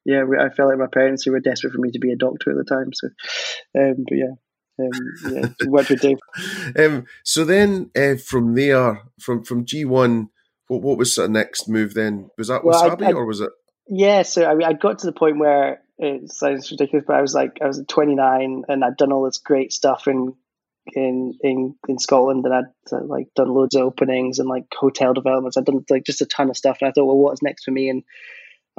yeah, 0.04 0.24
I 0.38 0.50
felt 0.50 0.68
like 0.70 0.78
my 0.78 0.86
parents 0.92 1.24
who 1.24 1.32
were 1.32 1.40
desperate 1.40 1.72
for 1.72 1.80
me 1.80 1.90
to 1.92 1.98
be 1.98 2.12
a 2.12 2.16
doctor 2.16 2.50
at 2.50 2.56
the 2.56 2.64
time. 2.64 2.90
So, 2.92 3.08
um, 3.78 4.04
but 4.08 4.16
yeah, 4.16 4.34
um, 4.80 5.54
yeah, 5.62 5.96
Dave? 5.96 6.18
Um, 6.78 7.06
so 7.24 7.44
then, 7.44 7.90
uh, 7.96 8.14
from 8.16 8.54
there, 8.54 9.02
from 9.20 9.44
from 9.44 9.66
G 9.66 9.84
one, 9.84 10.30
what 10.68 10.82
what 10.82 10.98
was 10.98 11.14
the 11.16 11.28
next 11.28 11.68
move? 11.68 11.94
Then 11.94 12.30
was 12.38 12.48
that 12.48 12.64
well, 12.64 12.80
Wasabi 12.82 13.06
I, 13.06 13.10
I, 13.10 13.12
or 13.12 13.26
was 13.26 13.40
it? 13.40 13.50
Yeah, 13.88 14.22
so 14.22 14.46
I 14.46 14.54
mean, 14.54 14.66
I 14.66 14.72
got 14.72 15.00
to 15.00 15.06
the 15.06 15.12
point 15.12 15.38
where 15.38 15.82
it 16.00 16.32
sounds 16.32 16.70
ridiculous, 16.70 17.04
but 17.06 17.16
I 17.16 17.20
was 17.22 17.34
like, 17.34 17.58
I 17.62 17.66
was 17.66 17.82
29 17.86 18.64
and 18.68 18.84
I'd 18.84 18.96
done 18.96 19.12
all 19.12 19.24
this 19.24 19.38
great 19.38 19.72
stuff 19.72 20.08
in 20.08 20.34
in 20.94 21.38
in 21.42 21.76
in 21.88 21.98
Scotland, 21.98 22.44
and 22.46 22.54
I'd 22.54 23.02
like 23.04 23.28
done 23.36 23.52
loads 23.54 23.74
of 23.74 23.82
openings 23.82 24.38
and 24.38 24.48
like 24.48 24.64
hotel 24.72 25.12
developments. 25.12 25.56
I'd 25.56 25.66
done 25.66 25.84
like 25.90 26.04
just 26.04 26.22
a 26.22 26.26
ton 26.26 26.50
of 26.50 26.56
stuff, 26.56 26.78
and 26.80 26.88
I 26.88 26.92
thought, 26.92 27.06
well, 27.06 27.18
what's 27.18 27.42
next 27.42 27.64
for 27.64 27.70
me? 27.70 27.90
And 27.90 28.02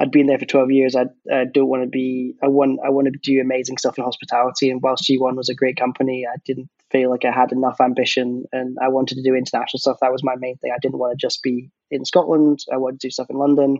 I'd 0.00 0.10
been 0.10 0.26
there 0.26 0.38
for 0.38 0.46
12 0.46 0.72
years. 0.72 0.96
I, 0.96 1.04
I 1.32 1.44
don't 1.44 1.68
want 1.68 1.84
to 1.84 1.88
be, 1.88 2.34
I 2.42 2.48
want, 2.48 2.80
I 2.84 2.88
want 2.90 3.06
to 3.06 3.18
do 3.22 3.40
amazing 3.40 3.78
stuff 3.78 3.98
in 3.98 4.04
hospitality. 4.04 4.68
And 4.70 4.82
whilst 4.82 5.08
G1 5.08 5.36
was 5.36 5.48
a 5.48 5.54
great 5.54 5.76
company, 5.76 6.26
I 6.26 6.38
didn't 6.44 6.70
feel 6.90 7.08
like 7.08 7.24
I 7.24 7.30
had 7.30 7.52
enough 7.52 7.80
ambition 7.80 8.44
and 8.52 8.76
I 8.82 8.88
wanted 8.88 9.16
to 9.16 9.22
do 9.22 9.36
international 9.36 9.78
stuff. 9.78 9.98
That 10.00 10.10
was 10.10 10.24
my 10.24 10.34
main 10.36 10.56
thing. 10.56 10.72
I 10.74 10.80
didn't 10.80 10.98
want 10.98 11.12
to 11.12 11.24
just 11.24 11.42
be 11.42 11.70
in 11.90 12.04
Scotland. 12.04 12.60
I 12.72 12.78
wanted 12.78 13.00
to 13.00 13.06
do 13.06 13.12
stuff 13.12 13.30
in 13.30 13.36
London. 13.36 13.78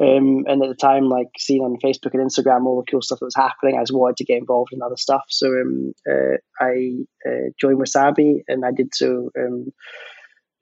Um, 0.00 0.44
and 0.48 0.62
at 0.62 0.68
the 0.68 0.74
time, 0.74 1.08
like 1.08 1.28
seeing 1.38 1.62
on 1.62 1.78
Facebook 1.82 2.14
and 2.14 2.28
Instagram 2.28 2.66
all 2.66 2.82
the 2.84 2.90
cool 2.90 3.02
stuff 3.02 3.20
that 3.20 3.26
was 3.26 3.36
happening, 3.36 3.76
I 3.76 3.82
just 3.82 3.94
wanted 3.94 4.16
to 4.16 4.24
get 4.24 4.38
involved 4.38 4.72
in 4.72 4.82
other 4.82 4.96
stuff. 4.96 5.22
So 5.28 5.48
um, 5.48 5.92
uh, 6.10 6.38
I 6.60 7.04
uh, 7.24 7.50
joined 7.60 7.78
Wasabi, 7.78 8.42
and 8.48 8.64
I 8.64 8.72
did 8.72 8.92
so 8.92 9.30
um, 9.38 9.72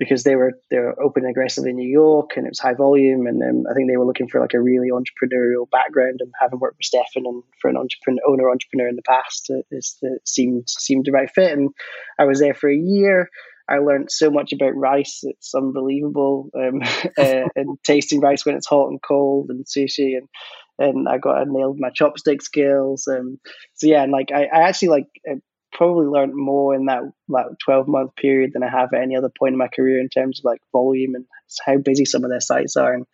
because 0.03 0.25
they 0.25 0.35
were 0.35 0.53
they 0.71 0.79
were 0.79 1.01
open 1.01 1.25
aggressively 1.25 1.71
in 1.71 1.77
New 1.77 1.89
York 1.89 2.31
and 2.37 2.47
it 2.47 2.51
was 2.51 2.59
high 2.59 2.75
volume 2.75 3.27
and 3.27 3.43
um, 3.43 3.65
I 3.71 3.75
think 3.75 3.89
they 3.89 3.97
were 3.97 4.07
looking 4.07 4.29
for 4.29 4.41
like 4.41 4.55
a 4.55 4.61
really 4.61 4.89
entrepreneurial 4.91 5.71
background 5.71 6.19
and 6.21 6.33
having 6.41 6.59
worked 6.59 6.79
with 6.79 6.87
Stefan 6.87 7.25
and 7.25 7.43
for 7.61 7.69
an 7.69 7.77
entrepreneur 7.77 8.21
owner 8.27 8.51
entrepreneur 8.51 8.89
in 8.89 8.97
the 8.97 9.03
past 9.03 9.51
it, 9.51 9.65
it 9.71 10.29
seemed 10.29 10.69
seemed 10.69 11.05
the 11.05 11.13
right 11.13 11.31
fit 11.31 11.53
and 11.53 11.71
I 12.19 12.25
was 12.25 12.41
there 12.41 12.55
for 12.55 12.69
a 12.69 12.77
year. 12.77 13.29
I 13.73 13.79
learned 13.79 14.11
so 14.11 14.31
much 14.31 14.53
about 14.53 14.77
rice; 14.77 15.21
it's 15.23 15.55
unbelievable. 15.55 16.51
Um, 16.55 16.83
uh, 17.19 17.49
and 17.57 17.79
tasting 17.85 18.21
rice 18.21 18.45
when 18.45 18.57
it's 18.57 18.67
hot 18.67 18.89
and 18.89 19.01
cold, 19.03 19.51
and 19.51 19.65
sushi, 19.65 20.17
and 20.17 20.29
and 20.79 21.09
I 21.09 21.19
got 21.19 21.39
I 21.41 21.45
nailed 21.47 21.79
my 21.79 21.91
chopstick 21.91 22.43
skills. 22.43 23.09
Um, 23.09 23.39
so 23.75 23.87
yeah, 23.87 24.03
and 24.03 24.13
like 24.13 24.31
I, 24.33 24.45
I 24.45 24.69
actually 24.69 24.89
like 24.89 25.07
uh, 25.31 25.37
probably 25.73 26.07
learned 26.07 26.35
more 26.35 26.75
in 26.75 26.87
that 26.87 27.03
like 27.29 27.47
12 27.65 27.89
month 27.89 28.15
period 28.17 28.51
than 28.53 28.63
I 28.63 28.71
have 28.71 28.91
at 28.93 29.03
any 29.03 29.17
other 29.17 29.31
point 29.37 29.53
in 29.53 29.59
my 29.59 29.69
career 29.69 29.99
in 30.01 30.09
terms 30.09 30.41
of 30.41 30.45
like 30.45 30.61
volume 30.71 31.15
and 31.15 31.25
how 31.65 31.79
busy 31.79 32.05
some 32.05 32.25
of 32.25 32.31
their 32.31 32.41
sites 32.41 32.77
are 32.77 32.93
and 32.93 33.07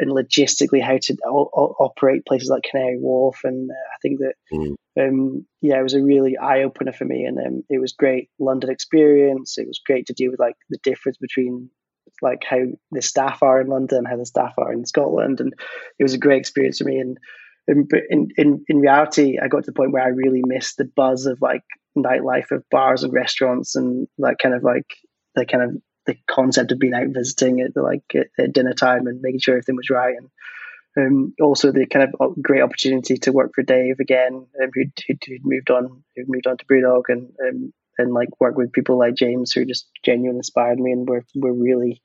and 0.00 0.10
logistically 0.10 0.82
how 0.82 0.98
to 1.00 1.16
o- 1.26 1.50
o- 1.54 1.76
operate 1.78 2.26
places 2.26 2.48
like 2.48 2.64
Canary 2.68 2.98
Wharf 2.98 3.40
and 3.44 3.70
uh, 3.70 3.74
I 3.74 3.96
think 4.02 4.20
that 4.20 4.34
mm. 4.52 4.74
um, 4.98 5.46
yeah 5.60 5.78
it 5.78 5.82
was 5.82 5.94
a 5.94 6.02
really 6.02 6.36
eye 6.36 6.62
opener 6.62 6.92
for 6.92 7.04
me 7.04 7.24
and 7.24 7.38
um, 7.38 7.62
it 7.68 7.80
was 7.80 7.92
great 7.92 8.28
London 8.38 8.70
experience 8.70 9.58
it 9.58 9.66
was 9.66 9.80
great 9.84 10.06
to 10.06 10.14
deal 10.14 10.30
with 10.30 10.40
like 10.40 10.56
the 10.68 10.78
difference 10.82 11.18
between 11.18 11.70
like 12.22 12.42
how 12.48 12.60
the 12.90 13.02
staff 13.02 13.42
are 13.42 13.60
in 13.60 13.68
London 13.68 14.04
how 14.04 14.16
the 14.16 14.26
staff 14.26 14.54
are 14.58 14.72
in 14.72 14.84
Scotland 14.84 15.40
and 15.40 15.54
it 15.98 16.02
was 16.02 16.14
a 16.14 16.18
great 16.18 16.40
experience 16.40 16.78
for 16.78 16.84
me 16.84 16.98
and 16.98 17.18
in, 17.70 18.28
in 18.36 18.64
in 18.68 18.80
reality, 18.80 19.38
I 19.40 19.48
got 19.48 19.64
to 19.64 19.70
the 19.70 19.74
point 19.74 19.92
where 19.92 20.02
I 20.02 20.08
really 20.08 20.42
missed 20.44 20.76
the 20.76 20.90
buzz 20.96 21.26
of 21.26 21.38
like 21.40 21.62
nightlife 21.96 22.50
of 22.50 22.64
bars 22.70 23.04
and 23.04 23.12
restaurants 23.12 23.76
and 23.76 24.08
like 24.18 24.38
kind 24.38 24.54
of 24.54 24.62
like 24.62 24.86
the 25.34 25.46
kind 25.46 25.64
of 25.64 25.76
the 26.06 26.16
concept 26.28 26.72
of 26.72 26.78
being 26.78 26.94
out 26.94 27.08
visiting 27.08 27.60
at 27.60 27.76
like 27.76 28.02
at, 28.14 28.28
at 28.38 28.52
dinner 28.52 28.74
time 28.74 29.06
and 29.06 29.20
making 29.20 29.40
sure 29.40 29.54
everything 29.54 29.76
was 29.76 29.90
right. 29.90 30.16
And 30.16 30.30
um, 30.96 31.34
also 31.40 31.70
the 31.70 31.86
kind 31.86 32.08
of 32.12 32.42
great 32.42 32.62
opportunity 32.62 33.16
to 33.18 33.32
work 33.32 33.52
for 33.54 33.62
Dave 33.62 34.00
again, 34.00 34.46
um, 34.60 34.70
who'd, 34.74 34.92
who'd, 35.06 35.22
moved 35.44 35.70
on, 35.70 36.02
who'd 36.16 36.28
moved 36.28 36.46
on 36.46 36.58
to 36.58 36.64
Brewdog, 36.66 37.04
and 37.08 37.32
um, 37.46 37.72
and 38.00 38.14
like 38.14 38.28
work 38.40 38.56
with 38.56 38.72
people 38.72 38.98
like 38.98 39.14
James 39.14 39.52
who 39.52 39.64
just 39.64 39.88
genuinely 40.04 40.38
inspired 40.38 40.78
me 40.78 40.92
and 40.92 41.08
we're 41.08 41.24
we're 41.34 41.52
really 41.52 42.02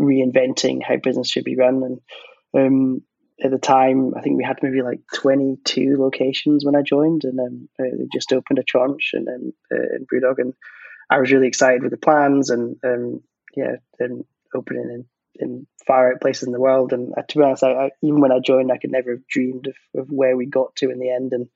reinventing 0.00 0.82
how 0.82 0.96
business 0.96 1.28
should 1.28 1.44
be 1.44 1.56
run. 1.56 1.82
And 2.54 2.66
um, 2.66 3.02
at 3.42 3.50
the 3.50 3.58
time 3.58 4.14
I 4.16 4.20
think 4.20 4.36
we 4.36 4.44
had 4.44 4.58
maybe 4.62 4.82
like 4.82 5.00
22 5.14 5.96
locations 5.98 6.64
when 6.64 6.76
I 6.76 6.82
joined 6.82 7.24
and 7.24 7.38
then 7.38 7.68
uh, 7.78 7.96
they 7.98 8.06
just 8.12 8.32
opened 8.32 8.58
a 8.58 8.62
tranche 8.62 9.10
and 9.14 9.26
then 9.26 9.52
uh, 9.70 9.96
in 9.96 10.06
Brewdog. 10.06 10.38
And 10.38 10.54
I 11.10 11.18
was 11.18 11.32
really 11.32 11.48
excited 11.48 11.82
with 11.82 11.90
the 11.90 11.98
plans 11.98 12.50
and 12.50 12.76
um, 12.84 13.22
yeah 13.56 13.76
and 13.98 14.24
opening 14.54 14.90
in 14.90 15.04
in 15.36 15.66
far 15.86 16.12
out 16.12 16.20
places 16.20 16.44
in 16.44 16.52
the 16.52 16.60
world. 16.60 16.92
And 16.92 17.12
uh, 17.16 17.22
to 17.22 17.38
be 17.38 17.44
honest, 17.44 17.62
I, 17.62 17.72
I, 17.72 17.90
even 18.02 18.20
when 18.20 18.32
I 18.32 18.38
joined, 18.38 18.70
I 18.70 18.78
could 18.78 18.92
never 18.92 19.12
have 19.12 19.26
dreamed 19.26 19.66
of, 19.66 20.00
of 20.00 20.08
where 20.08 20.36
we 20.36 20.46
got 20.46 20.76
to 20.76 20.90
in 20.90 20.98
the 20.98 21.10
end. 21.10 21.32
And 21.32 21.48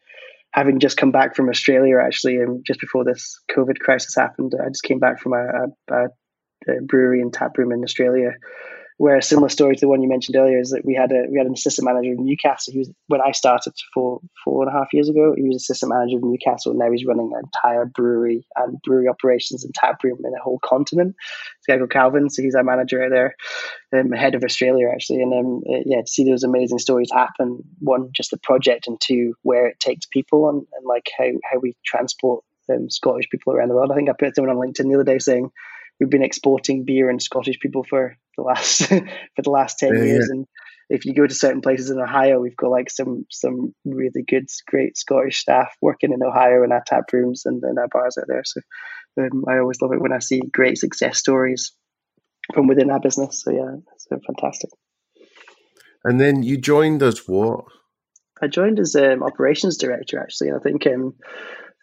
having 0.50 0.80
just 0.80 0.96
come 0.96 1.12
back 1.12 1.36
from 1.36 1.48
Australia, 1.48 1.98
actually, 2.02 2.36
and 2.36 2.64
just 2.64 2.80
before 2.80 3.04
this 3.04 3.38
COVID 3.50 3.78
crisis 3.78 4.14
happened, 4.14 4.54
I 4.58 4.68
just 4.68 4.82
came 4.82 4.98
back 4.98 5.20
from 5.20 5.34
a, 5.34 5.94
a, 5.94 6.04
a 6.68 6.80
brewery 6.82 7.20
and 7.20 7.32
tap 7.32 7.58
room 7.58 7.72
in 7.72 7.84
Australia 7.84 8.32
where 8.98 9.16
a 9.16 9.22
similar 9.22 9.48
story 9.50 9.76
to 9.76 9.80
the 9.80 9.88
one 9.88 10.02
you 10.02 10.08
mentioned 10.08 10.36
earlier 10.36 10.58
is 10.58 10.70
that 10.70 10.84
we 10.84 10.94
had 10.94 11.12
a 11.12 11.24
we 11.30 11.36
had 11.36 11.46
an 11.46 11.52
assistant 11.52 11.84
manager 11.84 12.12
in 12.12 12.24
Newcastle. 12.24 12.72
He 12.72 12.78
was 12.78 12.90
when 13.08 13.20
I 13.20 13.32
started 13.32 13.74
four 13.92 14.20
four 14.42 14.62
and 14.66 14.74
a 14.74 14.78
half 14.78 14.92
years 14.92 15.08
ago. 15.08 15.34
He 15.36 15.42
was 15.42 15.56
assistant 15.56 15.92
manager 15.92 16.16
of 16.16 16.24
Newcastle. 16.24 16.72
And 16.72 16.78
now 16.78 16.90
he's 16.90 17.04
running 17.04 17.30
an 17.34 17.42
entire 17.44 17.84
brewery 17.84 18.46
and 18.56 18.78
brewery 18.82 19.08
operations 19.08 19.64
and 19.64 19.74
tap 19.74 20.02
room 20.02 20.18
in 20.24 20.32
a 20.32 20.42
whole 20.42 20.60
continent. 20.64 21.14
It's 21.58 21.66
called 21.66 21.90
Calvin, 21.90 22.30
so 22.30 22.42
he's 22.42 22.54
our 22.54 22.64
manager 22.64 23.04
out 23.04 23.10
there, 23.10 23.36
um, 23.92 24.12
head 24.12 24.34
of 24.34 24.44
Australia 24.44 24.88
actually. 24.92 25.20
And 25.20 25.32
um, 25.34 25.62
uh, 25.68 25.82
yeah, 25.84 26.00
to 26.00 26.06
see 26.06 26.24
those 26.24 26.42
amazing 26.42 26.78
stories 26.78 27.10
happen. 27.12 27.62
One, 27.80 28.08
just 28.14 28.30
the 28.30 28.38
project, 28.38 28.86
and 28.86 28.98
two, 29.00 29.34
where 29.42 29.66
it 29.66 29.78
takes 29.78 30.06
people 30.06 30.48
and, 30.48 30.66
and 30.72 30.86
like 30.86 31.10
how 31.18 31.28
how 31.50 31.58
we 31.60 31.76
transport 31.84 32.44
um, 32.72 32.88
Scottish 32.88 33.28
people 33.30 33.52
around 33.52 33.68
the 33.68 33.74
world. 33.74 33.90
I 33.92 33.94
think 33.94 34.08
I 34.08 34.14
put 34.18 34.34
someone 34.34 34.56
on 34.56 34.62
LinkedIn 34.62 34.88
the 34.88 34.94
other 34.94 35.04
day 35.04 35.18
saying 35.18 35.50
we've 35.98 36.10
been 36.10 36.22
exporting 36.22 36.84
beer 36.84 37.08
and 37.10 37.22
Scottish 37.22 37.58
people 37.60 37.84
for 37.84 38.16
the 38.36 38.42
last 38.42 38.82
for 38.86 39.42
the 39.42 39.50
last 39.50 39.78
ten 39.78 39.94
yeah, 39.94 40.04
years. 40.04 40.28
Yeah. 40.28 40.36
And 40.36 40.46
if 40.88 41.04
you 41.04 41.14
go 41.14 41.26
to 41.26 41.34
certain 41.34 41.60
places 41.60 41.90
in 41.90 41.98
Ohio, 41.98 42.40
we've 42.40 42.56
got 42.56 42.70
like 42.70 42.90
some 42.90 43.26
some 43.30 43.74
really 43.84 44.22
good, 44.26 44.48
great 44.66 44.96
Scottish 44.96 45.38
staff 45.38 45.74
working 45.80 46.12
in 46.12 46.22
Ohio 46.22 46.62
in 46.62 46.72
our 46.72 46.82
tap 46.86 47.12
rooms 47.12 47.42
and 47.44 47.62
in 47.62 47.78
our 47.78 47.88
bars 47.88 48.16
out 48.18 48.26
there. 48.28 48.42
So 48.44 48.60
um, 49.18 49.44
I 49.48 49.58
always 49.58 49.80
love 49.80 49.92
it 49.92 50.00
when 50.00 50.12
I 50.12 50.18
see 50.18 50.40
great 50.40 50.78
success 50.78 51.18
stories 51.18 51.72
from 52.54 52.68
within 52.68 52.90
our 52.90 53.00
business. 53.00 53.42
So 53.42 53.50
yeah, 53.50 53.76
it's 53.94 54.06
fantastic. 54.26 54.70
And 56.04 56.20
then 56.20 56.42
you 56.42 56.56
joined 56.56 57.02
us 57.02 57.26
what? 57.26 57.64
I 58.40 58.46
joined 58.46 58.78
as 58.78 58.94
um, 58.94 59.22
operations 59.22 59.78
director 59.78 60.20
actually. 60.20 60.50
and 60.50 60.58
I 60.58 60.62
think 60.62 60.86
um, 60.86 61.14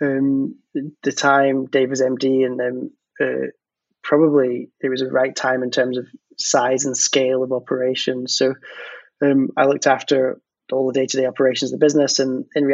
um, 0.01 0.55
the 1.03 1.11
time 1.11 1.65
Dave 1.65 1.89
was 1.89 2.01
MD 2.01 2.45
and 2.45 2.61
um, 2.61 2.91
uh, 3.19 3.47
probably 4.03 4.69
it 4.81 4.89
was 4.89 5.01
a 5.01 5.09
right 5.09 5.35
time 5.35 5.63
in 5.63 5.71
terms 5.71 5.97
of 5.97 6.05
size 6.37 6.85
and 6.85 6.95
scale 6.95 7.43
of 7.43 7.51
operations. 7.51 8.37
So 8.37 8.53
um, 9.23 9.49
I 9.57 9.65
looked 9.65 9.87
after 9.87 10.39
all 10.71 10.87
the 10.87 10.93
day 10.93 11.05
to 11.05 11.17
day 11.17 11.25
operations 11.25 11.71
of 11.71 11.79
the 11.79 11.85
business, 11.85 12.19
and 12.19 12.45
in, 12.55 12.69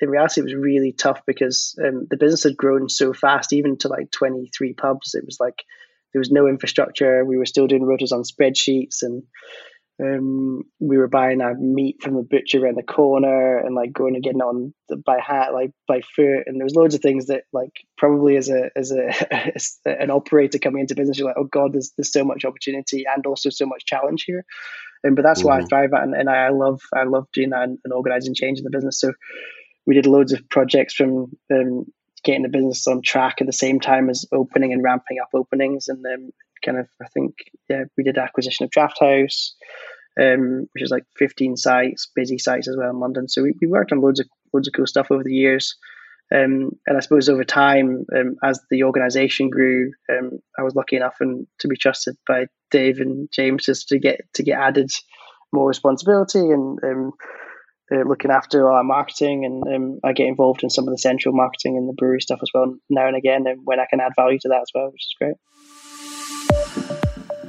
in 0.00 0.10
reality, 0.10 0.40
it 0.40 0.44
was 0.44 0.54
really 0.54 0.92
tough 0.92 1.20
because 1.26 1.78
um, 1.84 2.06
the 2.10 2.16
business 2.16 2.44
had 2.44 2.56
grown 2.56 2.88
so 2.88 3.12
fast, 3.12 3.52
even 3.52 3.78
to 3.78 3.88
like 3.88 4.10
23 4.10 4.74
pubs. 4.74 5.14
It 5.14 5.24
was 5.24 5.38
like 5.40 5.64
there 6.12 6.20
was 6.20 6.30
no 6.30 6.46
infrastructure. 6.46 7.24
We 7.24 7.36
were 7.36 7.46
still 7.46 7.66
doing 7.66 7.82
rotas 7.82 8.12
on 8.12 8.22
spreadsheets, 8.22 9.02
and 9.02 9.22
um, 10.02 10.62
we 10.80 10.98
were 10.98 11.08
buying 11.08 11.40
our 11.40 11.54
meat 11.54 12.02
from 12.02 12.14
the 12.14 12.22
butcher 12.22 12.64
around 12.64 12.76
the 12.76 12.82
corner 12.82 13.58
and 13.58 13.76
like 13.76 13.92
going 13.92 14.14
and 14.14 14.24
getting 14.24 14.40
on 14.40 14.74
by 15.04 15.18
hat, 15.20 15.54
like 15.54 15.70
by 15.86 16.00
foot. 16.16 16.42
And 16.46 16.58
there 16.58 16.64
was 16.64 16.74
loads 16.74 16.96
of 16.96 17.00
things 17.00 17.26
that 17.26 17.44
like 17.52 17.72
probably 17.96 18.36
as 18.36 18.48
a, 18.48 18.70
as 18.76 18.90
a, 18.90 19.54
as 19.56 19.78
an 19.84 20.10
operator 20.10 20.58
coming 20.58 20.80
into 20.80 20.96
business, 20.96 21.18
you're 21.18 21.28
like, 21.28 21.38
oh 21.38 21.44
God, 21.44 21.74
there's, 21.74 21.92
there's 21.96 22.12
so 22.12 22.24
much 22.24 22.44
opportunity 22.44 23.04
and 23.06 23.24
also 23.24 23.50
so 23.50 23.66
much 23.66 23.84
challenge 23.86 24.24
here. 24.26 24.44
And, 25.04 25.14
but 25.14 25.22
that's 25.22 25.40
mm-hmm. 25.40 25.48
why 25.48 25.56
I 25.56 25.58
mm-hmm. 25.60 25.68
thrive 25.68 25.92
at. 25.94 26.02
And, 26.02 26.14
and 26.14 26.28
I 26.28 26.48
love, 26.48 26.80
I 26.92 27.04
love 27.04 27.28
doing 27.32 27.50
that 27.50 27.62
and, 27.62 27.78
and, 27.84 27.92
organizing 27.92 28.34
change 28.34 28.58
in 28.58 28.64
the 28.64 28.70
business. 28.70 28.98
So 28.98 29.12
we 29.86 29.94
did 29.94 30.06
loads 30.06 30.32
of 30.32 30.48
projects 30.48 30.94
from, 30.94 31.32
um, 31.52 31.86
getting 32.24 32.42
the 32.42 32.48
business 32.48 32.86
on 32.86 33.02
track 33.02 33.36
at 33.40 33.46
the 33.46 33.52
same 33.52 33.78
time 33.78 34.08
as 34.08 34.24
opening 34.32 34.72
and 34.72 34.82
ramping 34.82 35.18
up 35.22 35.28
openings. 35.34 35.88
And 35.88 36.02
then 36.02 36.32
kind 36.64 36.78
of, 36.78 36.88
I 37.02 37.06
think, 37.08 37.34
yeah, 37.68 37.84
we 37.96 38.04
did 38.04 38.18
acquisition 38.18 38.64
of 38.64 38.70
Draft 38.70 38.98
House, 39.00 39.54
um, 40.20 40.66
which 40.72 40.82
is 40.82 40.90
like 40.90 41.04
15 41.18 41.56
sites, 41.56 42.10
busy 42.14 42.38
sites 42.38 42.68
as 42.68 42.76
well 42.76 42.90
in 42.90 43.00
London. 43.00 43.28
So 43.28 43.42
we, 43.42 43.54
we 43.60 43.66
worked 43.66 43.92
on 43.92 44.00
loads 44.00 44.20
of 44.20 44.26
loads 44.52 44.68
of 44.68 44.74
cool 44.74 44.86
stuff 44.86 45.10
over 45.10 45.24
the 45.24 45.34
years. 45.34 45.76
Um, 46.34 46.70
and 46.86 46.96
I 46.96 47.00
suppose 47.00 47.28
over 47.28 47.44
time, 47.44 48.06
um, 48.16 48.36
as 48.42 48.60
the 48.70 48.84
organisation 48.84 49.50
grew, 49.50 49.92
um, 50.10 50.38
I 50.58 50.62
was 50.62 50.74
lucky 50.74 50.96
enough 50.96 51.16
and 51.20 51.46
to 51.60 51.68
be 51.68 51.76
trusted 51.76 52.16
by 52.26 52.46
Dave 52.70 52.98
and 52.98 53.28
James 53.32 53.66
just 53.66 53.88
to 53.88 53.98
get 53.98 54.20
to 54.34 54.42
get 54.42 54.58
added 54.58 54.90
more 55.52 55.68
responsibility 55.68 56.40
and 56.40 56.78
um, 56.82 57.12
uh, 57.92 58.08
looking 58.08 58.30
after 58.30 58.68
all 58.68 58.76
our 58.76 58.84
marketing. 58.84 59.44
And 59.44 59.62
um, 59.74 60.00
I 60.02 60.12
get 60.12 60.26
involved 60.26 60.62
in 60.62 60.70
some 60.70 60.88
of 60.88 60.94
the 60.94 60.98
central 60.98 61.34
marketing 61.34 61.76
and 61.76 61.88
the 61.88 61.92
brewery 61.92 62.20
stuff 62.20 62.40
as 62.42 62.50
well 62.54 62.74
now 62.88 63.06
and 63.06 63.16
again, 63.16 63.46
and 63.46 63.60
when 63.64 63.80
I 63.80 63.86
can 63.88 64.00
add 64.00 64.12
value 64.16 64.38
to 64.40 64.48
that 64.48 64.62
as 64.62 64.70
well, 64.74 64.86
which 64.86 65.04
is 65.04 65.14
great. 65.18 65.36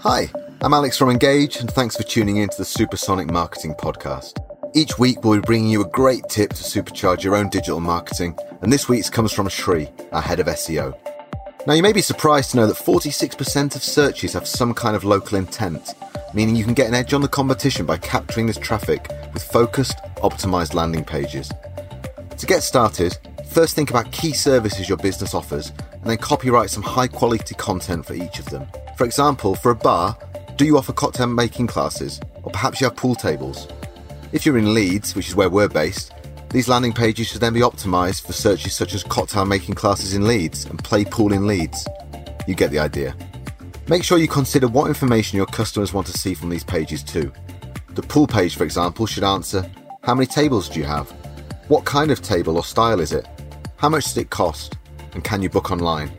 Hi, 0.07 0.31
I'm 0.61 0.71
Alex 0.71 0.99
from 0.99 1.09
Engage, 1.09 1.55
and 1.55 1.71
thanks 1.71 1.97
for 1.97 2.03
tuning 2.03 2.37
in 2.37 2.49
to 2.49 2.57
the 2.59 2.63
Supersonic 2.63 3.31
Marketing 3.31 3.73
Podcast. 3.73 4.37
Each 4.75 4.99
week, 4.99 5.23
we'll 5.23 5.41
be 5.41 5.45
bringing 5.47 5.67
you 5.67 5.81
a 5.81 5.89
great 5.89 6.21
tip 6.29 6.51
to 6.51 6.63
supercharge 6.63 7.23
your 7.23 7.35
own 7.35 7.49
digital 7.49 7.79
marketing, 7.79 8.37
and 8.61 8.71
this 8.71 8.87
week's 8.87 9.09
comes 9.09 9.33
from 9.33 9.49
Shri, 9.49 9.89
our 10.11 10.21
head 10.21 10.39
of 10.39 10.45
SEO. 10.45 10.95
Now, 11.65 11.73
you 11.73 11.81
may 11.81 11.91
be 11.91 12.01
surprised 12.01 12.51
to 12.51 12.57
know 12.57 12.67
that 12.67 12.77
46% 12.77 13.75
of 13.75 13.81
searches 13.81 14.33
have 14.33 14.47
some 14.47 14.75
kind 14.75 14.95
of 14.95 15.03
local 15.03 15.39
intent, 15.39 15.95
meaning 16.35 16.55
you 16.55 16.65
can 16.65 16.75
get 16.75 16.87
an 16.87 16.93
edge 16.93 17.15
on 17.15 17.21
the 17.21 17.27
competition 17.27 17.87
by 17.87 17.97
capturing 17.97 18.45
this 18.45 18.59
traffic 18.59 19.11
with 19.33 19.41
focused, 19.41 19.97
optimized 20.17 20.75
landing 20.75 21.03
pages. 21.03 21.51
To 22.37 22.45
get 22.45 22.61
started, 22.61 23.17
first 23.55 23.73
think 23.73 23.89
about 23.89 24.11
key 24.11 24.33
services 24.33 24.89
your 24.89 24.97
business 24.97 25.33
offers 25.33 25.71
and 25.93 26.03
then 26.03 26.17
copyright 26.17 26.69
some 26.69 26.83
high 26.83 27.07
quality 27.07 27.55
content 27.55 28.05
for 28.05 28.13
each 28.13 28.37
of 28.37 28.45
them. 28.47 28.67
For 28.97 29.05
example, 29.05 29.55
for 29.55 29.71
a 29.71 29.75
bar, 29.75 30.17
do 30.57 30.65
you 30.65 30.77
offer 30.77 30.91
cocktail 30.91 31.27
making 31.27 31.67
classes? 31.67 32.19
Or 32.43 32.51
perhaps 32.51 32.81
you 32.81 32.87
have 32.87 32.97
pool 32.97 33.15
tables? 33.15 33.69
If 34.33 34.45
you're 34.45 34.57
in 34.57 34.73
Leeds, 34.73 35.15
which 35.15 35.29
is 35.29 35.37
where 35.37 35.49
we're 35.49 35.69
based, 35.69 36.11
these 36.49 36.67
landing 36.67 36.91
pages 36.91 37.27
should 37.27 37.39
then 37.39 37.53
be 37.53 37.61
optimized 37.61 38.25
for 38.25 38.33
searches 38.33 38.75
such 38.75 38.93
as 38.93 39.05
cocktail 39.05 39.45
making 39.45 39.75
classes 39.75 40.13
in 40.13 40.27
Leeds 40.27 40.65
and 40.65 40.83
play 40.83 41.05
pool 41.05 41.31
in 41.31 41.47
Leeds. 41.47 41.87
You 42.49 42.55
get 42.55 42.71
the 42.71 42.79
idea. 42.79 43.15
Make 43.87 44.03
sure 44.03 44.17
you 44.17 44.27
consider 44.27 44.67
what 44.67 44.89
information 44.89 45.37
your 45.37 45.45
customers 45.45 45.93
want 45.93 46.07
to 46.07 46.17
see 46.17 46.33
from 46.33 46.49
these 46.49 46.65
pages 46.65 47.03
too. 47.03 47.31
The 47.91 48.03
pool 48.03 48.27
page, 48.27 48.57
for 48.57 48.65
example, 48.65 49.05
should 49.05 49.23
answer 49.23 49.65
How 50.03 50.13
many 50.13 50.27
tables 50.27 50.67
do 50.67 50.77
you 50.81 50.85
have? 50.85 51.09
What 51.69 51.85
kind 51.85 52.11
of 52.11 52.21
table 52.21 52.57
or 52.57 52.63
style 52.65 52.99
is 52.99 53.13
it? 53.13 53.25
How 53.77 53.89
much 53.89 54.05
does 54.05 54.17
it 54.17 54.29
cost? 54.29 54.77
And 55.13 55.23
can 55.23 55.41
you 55.41 55.49
book 55.49 55.69
online? 55.71 56.11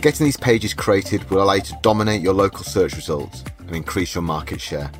Getting 0.00 0.24
these 0.24 0.36
pages 0.36 0.74
created 0.74 1.28
will 1.30 1.42
allow 1.42 1.54
you 1.54 1.62
to 1.62 1.78
dominate 1.82 2.20
your 2.20 2.34
local 2.34 2.64
search 2.64 2.96
results 2.96 3.44
and 3.58 3.74
increase 3.74 4.14
your 4.14 4.22
market 4.22 4.60
share. 4.60 4.90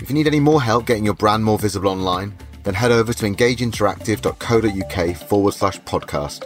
If 0.00 0.10
you 0.10 0.14
need 0.14 0.26
any 0.26 0.40
more 0.40 0.60
help 0.60 0.86
getting 0.86 1.04
your 1.04 1.14
brand 1.14 1.44
more 1.44 1.58
visible 1.58 1.90
online, 1.90 2.34
then 2.64 2.74
head 2.74 2.90
over 2.90 3.12
to 3.12 3.26
engageinteractive.co.uk 3.26 5.16
forward 5.28 5.54
slash 5.54 5.80
podcast, 5.80 6.44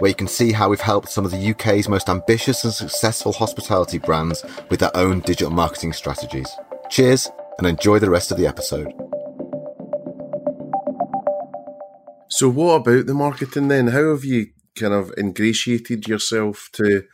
where 0.00 0.08
you 0.08 0.14
can 0.14 0.28
see 0.28 0.52
how 0.52 0.68
we've 0.68 0.80
helped 0.80 1.08
some 1.08 1.24
of 1.24 1.30
the 1.30 1.50
UK's 1.50 1.88
most 1.88 2.08
ambitious 2.08 2.64
and 2.64 2.72
successful 2.72 3.32
hospitality 3.32 3.98
brands 3.98 4.44
with 4.68 4.80
their 4.80 4.96
own 4.96 5.20
digital 5.20 5.52
marketing 5.52 5.92
strategies. 5.92 6.48
Cheers 6.90 7.30
and 7.58 7.66
enjoy 7.66 7.98
the 8.00 8.10
rest 8.10 8.32
of 8.32 8.36
the 8.36 8.46
episode. 8.46 8.92
So, 12.32 12.48
what 12.48 12.76
about 12.76 13.06
the 13.06 13.14
marketing 13.14 13.68
then? 13.68 13.88
How 13.88 14.10
have 14.10 14.24
you 14.24 14.46
kind 14.74 14.94
of 14.94 15.12
ingratiated 15.18 16.08
yourself 16.08 16.70
to 16.72 17.04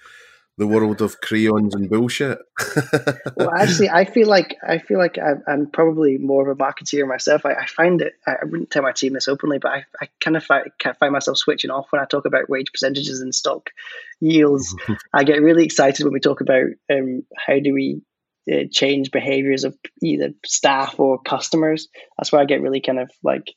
the 0.58 0.66
world 0.66 1.00
of 1.00 1.20
crayons 1.20 1.74
and 1.74 1.88
bullshit. 1.88 2.38
well, 3.36 3.54
actually, 3.56 3.88
I 3.88 4.04
feel 4.04 4.28
like 4.28 4.56
I 4.66 4.78
feel 4.78 4.98
like 4.98 5.16
I'm, 5.16 5.42
I'm 5.46 5.70
probably 5.70 6.18
more 6.18 6.48
of 6.48 6.56
a 6.58 6.60
marketeer 6.60 7.06
myself. 7.06 7.46
I, 7.46 7.54
I 7.54 7.66
find 7.66 8.02
it. 8.02 8.14
I 8.26 8.36
wouldn't 8.42 8.70
tell 8.70 8.82
my 8.82 8.92
team 8.92 9.12
this 9.12 9.28
openly, 9.28 9.58
but 9.58 9.70
I, 9.70 9.84
I 10.00 10.08
kind 10.20 10.36
of 10.36 10.44
find, 10.44 10.68
find 10.98 11.12
myself 11.12 11.38
switching 11.38 11.70
off 11.70 11.86
when 11.90 12.02
I 12.02 12.06
talk 12.06 12.26
about 12.26 12.50
wage 12.50 12.72
percentages 12.72 13.20
and 13.20 13.32
stock 13.32 13.70
yields. 14.20 14.74
I 15.14 15.22
get 15.22 15.42
really 15.42 15.64
excited 15.64 16.04
when 16.04 16.12
we 16.12 16.20
talk 16.20 16.40
about 16.40 16.66
um, 16.92 17.22
how 17.36 17.60
do 17.60 17.72
we 17.72 18.02
uh, 18.52 18.64
change 18.70 19.12
behaviors 19.12 19.62
of 19.62 19.76
either 20.02 20.30
staff 20.44 20.98
or 20.98 21.20
customers. 21.22 21.88
That's 22.18 22.32
where 22.32 22.42
I 22.42 22.46
get 22.46 22.62
really 22.62 22.80
kind 22.80 22.98
of 22.98 23.10
like 23.22 23.54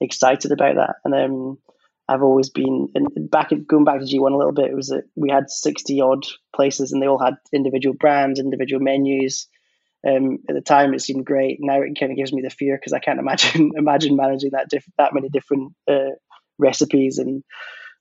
excited 0.00 0.52
about 0.52 0.76
that. 0.76 0.96
And 1.04 1.14
um, 1.14 1.58
I've 2.08 2.22
always 2.22 2.48
been 2.48 2.88
and 2.94 3.30
back 3.30 3.50
going 3.66 3.84
back 3.84 4.00
to 4.00 4.06
G1 4.06 4.32
a 4.32 4.36
little 4.36 4.52
bit. 4.52 4.70
It 4.70 4.76
was 4.76 4.88
that 4.88 5.04
we 5.14 5.30
had 5.30 5.50
sixty 5.50 6.00
odd 6.00 6.24
places, 6.54 6.92
and 6.92 7.02
they 7.02 7.06
all 7.06 7.22
had 7.22 7.34
individual 7.52 7.94
brands, 7.94 8.40
individual 8.40 8.82
menus. 8.82 9.46
Um, 10.06 10.38
at 10.48 10.54
the 10.54 10.60
time, 10.60 10.94
it 10.94 11.02
seemed 11.02 11.26
great. 11.26 11.58
Now 11.60 11.82
it 11.82 11.98
kind 11.98 12.12
of 12.12 12.16
gives 12.16 12.32
me 12.32 12.40
the 12.40 12.50
fear 12.50 12.76
because 12.76 12.92
I 12.92 13.00
can't 13.00 13.18
imagine 13.18 13.72
imagine 13.76 14.16
managing 14.16 14.50
that 14.52 14.68
diff- 14.70 14.90
that 14.96 15.12
many 15.12 15.28
different 15.28 15.74
uh, 15.90 16.14
recipes 16.58 17.18
and 17.18 17.42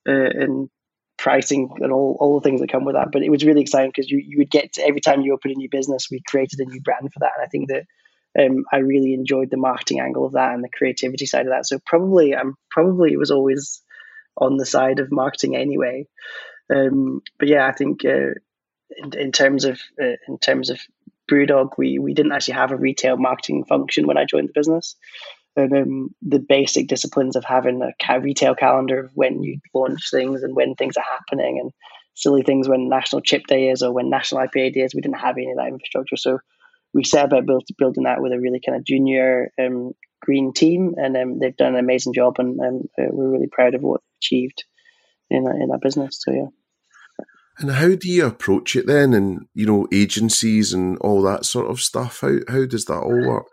uh, 0.08 0.30
and 0.34 0.70
pricing 1.18 1.70
and 1.80 1.92
all, 1.92 2.16
all 2.20 2.40
the 2.40 2.44
things 2.44 2.62
that 2.62 2.72
come 2.72 2.86
with 2.86 2.96
that. 2.96 3.12
But 3.12 3.24
it 3.24 3.30
was 3.30 3.44
really 3.44 3.62
exciting 3.62 3.92
because 3.94 4.10
you, 4.10 4.22
you 4.26 4.38
would 4.38 4.52
get 4.52 4.74
to, 4.74 4.88
every 4.88 5.02
time 5.02 5.22
you 5.22 5.34
open 5.34 5.52
a 5.52 5.56
new 5.56 5.70
business, 5.70 6.08
we 6.10 6.22
created 6.28 6.60
a 6.60 6.66
new 6.66 6.80
brand 6.82 7.12
for 7.12 7.20
that. 7.20 7.32
And 7.36 7.44
I 7.44 7.48
think 7.48 7.70
that 7.70 7.84
um, 8.38 8.66
I 8.72 8.78
really 8.78 9.14
enjoyed 9.14 9.50
the 9.50 9.58
marketing 9.58 10.00
angle 10.00 10.26
of 10.26 10.34
that 10.34 10.54
and 10.54 10.64
the 10.64 10.70
creativity 10.70 11.26
side 11.26 11.48
of 11.48 11.52
that. 11.52 11.66
So 11.66 11.80
probably 11.86 12.36
I'm 12.36 12.56
probably 12.70 13.14
it 13.14 13.20
was 13.20 13.32
always 13.32 13.82
on 14.38 14.58
the 14.58 14.66
side 14.66 15.00
of 15.00 15.12
marketing 15.12 15.56
anyway. 15.56 16.08
Um, 16.74 17.22
but 17.40 17.48
yeah, 17.48 17.66
I 17.66 17.72
think 17.72 18.06
uh, 18.06 18.36
in, 18.98 19.18
in, 19.18 19.32
terms 19.32 19.66
of 19.66 19.82
uh, 20.02 20.18
in 20.28 20.38
terms 20.40 20.70
of 20.70 20.80
BrewDog, 21.32 21.72
we 21.78 21.98
we 21.98 22.14
didn't 22.14 22.32
actually 22.32 22.56
have 22.56 22.72
a 22.72 22.78
retail 22.78 23.18
marketing 23.18 23.66
function 23.66 24.06
when 24.06 24.18
I 24.18 24.26
joined 24.26 24.50
the 24.50 24.60
business. 24.60 24.96
And 25.56 25.74
um, 25.74 26.10
the 26.22 26.40
basic 26.40 26.88
disciplines 26.88 27.36
of 27.36 27.44
having 27.44 27.82
a 27.82 28.20
retail 28.20 28.54
calendar 28.54 29.06
of 29.06 29.12
when 29.16 29.42
you 29.42 29.60
launch 29.74 30.12
things 30.12 30.44
and 30.44 30.56
when 30.56 30.76
things 30.76 30.98
are 30.98 31.04
happening 31.18 31.58
and 31.60 31.72
silly 32.14 32.44
things 32.44 32.70
when 32.70 32.90
National 32.90 33.24
Chip 33.24 33.48
Day 33.48 33.70
is 33.70 33.82
or 33.82 33.92
when 33.92 34.12
National 34.12 34.42
IPA 34.42 34.74
Day 34.74 34.82
is. 34.82 34.94
We 34.94 35.02
didn't 35.02 35.18
have 35.18 35.36
any 35.36 35.50
of 35.50 35.58
that 35.58 35.70
infrastructure. 35.70 36.16
So 36.16 36.38
we 36.98 37.04
set 37.04 37.26
about 37.26 37.46
build, 37.46 37.64
building 37.78 38.06
that 38.06 38.22
with 38.22 38.34
a 38.34 38.40
really 38.40 38.60
kind 38.60 38.76
of 38.76 38.84
junior 38.84 39.52
um, 39.62 39.92
green 40.20 40.52
team, 40.52 40.96
and 40.98 41.16
um, 41.16 41.38
they've 41.40 41.56
done 41.56 41.76
an 41.76 41.80
amazing 41.80 42.14
job, 42.14 42.40
and 42.40 42.60
um, 42.60 42.82
we're 42.98 43.32
really 43.32 43.48
proud 43.48 43.76
of 43.76 43.82
what 43.82 44.02
they've 44.02 44.18
achieved 44.20 44.64
in 45.30 45.46
in 45.62 45.70
our 45.72 45.78
business. 45.78 46.20
So 46.20 46.34
yeah. 46.34 46.48
And 47.60 47.72
how 47.72 47.96
do 47.96 48.10
you 48.10 48.26
approach 48.26 48.76
it 48.76 48.88
then? 48.88 49.14
And 49.14 49.46
you 49.54 49.68
know, 49.68 49.88
agencies 49.94 50.74
and 50.74 50.98
all 50.98 51.22
that 51.22 51.46
sort 51.46 51.70
of 51.70 51.80
stuff. 51.82 52.22
How 52.22 52.40
how 52.48 52.66
does 52.66 52.86
that 52.86 53.00
all 53.00 53.28
work? 53.28 53.46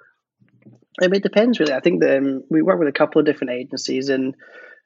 I 1.03 1.09
mean, 1.09 1.17
it 1.17 1.23
depends 1.23 1.61
really. 1.61 1.75
I 1.75 1.81
think 1.81 2.01
that 2.01 2.17
um, 2.17 2.45
we 2.49 2.63
work 2.63 2.79
with 2.79 2.89
a 2.89 2.93
couple 2.93 3.21
of 3.21 3.27
different 3.27 3.53
agencies, 3.53 4.09
and 4.09 4.35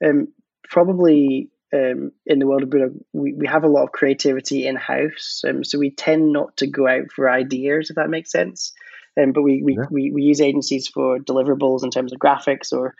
um, 0.04 0.28
probably 0.68 1.48
um, 1.72 2.12
in 2.26 2.38
the 2.38 2.46
world 2.46 2.62
of 2.62 2.70
Buddha, 2.70 2.90
we, 3.12 3.34
we 3.34 3.46
have 3.46 3.64
a 3.64 3.68
lot 3.68 3.84
of 3.84 3.92
creativity 3.92 4.66
in 4.66 4.76
house. 4.76 5.42
Um, 5.46 5.64
so 5.64 5.78
we 5.78 5.90
tend 5.90 6.32
not 6.32 6.56
to 6.58 6.66
go 6.66 6.86
out 6.88 7.12
for 7.14 7.30
ideas, 7.30 7.90
if 7.90 7.96
that 7.96 8.10
makes 8.10 8.30
sense. 8.30 8.72
Um, 9.20 9.32
but 9.32 9.42
we, 9.42 9.62
we, 9.62 9.76
yeah. 9.76 9.86
we, 9.90 10.10
we, 10.10 10.22
use 10.22 10.40
agencies 10.40 10.86
for 10.86 11.18
deliverables 11.18 11.82
in 11.82 11.90
terms 11.90 12.12
of 12.12 12.20
graphics 12.20 12.72
or 12.72 12.94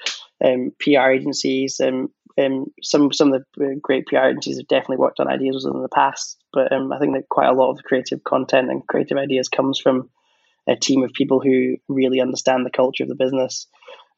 um, 0.45 0.73
PR 0.81 1.11
agencies. 1.11 1.81
Um, 1.81 2.11
um, 2.39 2.67
some 2.83 3.13
some 3.13 3.33
of 3.33 3.43
the 3.57 3.65
uh, 3.65 3.75
great 3.81 4.07
PR 4.07 4.19
agencies 4.19 4.59
have 4.59 4.69
definitely 4.69 4.99
worked 4.99 5.21
on 5.21 5.29
ideas 5.29 5.65
in 5.65 5.83
the 5.83 5.89
past, 5.89 6.37
but 6.53 6.73
um, 6.73 6.93
I 6.93 6.99
think 6.99 7.15
that 7.15 7.29
quite 7.29 7.49
a 7.49 7.53
lot 7.53 7.73
of 7.73 7.83
creative 7.83 8.23
content 8.23 8.71
and 8.71 8.87
creative 8.87 9.19
ideas 9.19 9.49
comes 9.49 9.81
from 9.81 10.11
a 10.69 10.77
team 10.77 11.03
of 11.03 11.13
people 11.13 11.41
who 11.41 11.77
really 11.89 12.21
understand 12.21 12.65
the 12.65 12.71
culture 12.71 13.03
of 13.03 13.09
the 13.09 13.15
business 13.15 13.67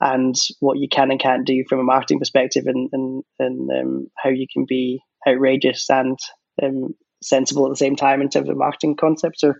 and 0.00 0.34
what 0.60 0.78
you 0.78 0.88
can 0.88 1.10
and 1.10 1.20
can't 1.20 1.46
do 1.46 1.64
from 1.68 1.80
a 1.80 1.84
marketing 1.84 2.18
perspective 2.18 2.64
and 2.66 2.88
and, 2.92 3.22
and 3.38 3.70
um, 3.70 4.06
how 4.16 4.30
you 4.30 4.46
can 4.52 4.64
be 4.66 5.00
outrageous 5.28 5.88
and 5.90 6.18
um, 6.62 6.94
sensible 7.22 7.66
at 7.66 7.70
the 7.70 7.76
same 7.76 7.96
time 7.96 8.22
in 8.22 8.30
terms 8.30 8.48
of 8.48 8.56
marketing 8.56 8.96
concepts. 8.96 9.40
So 9.40 9.54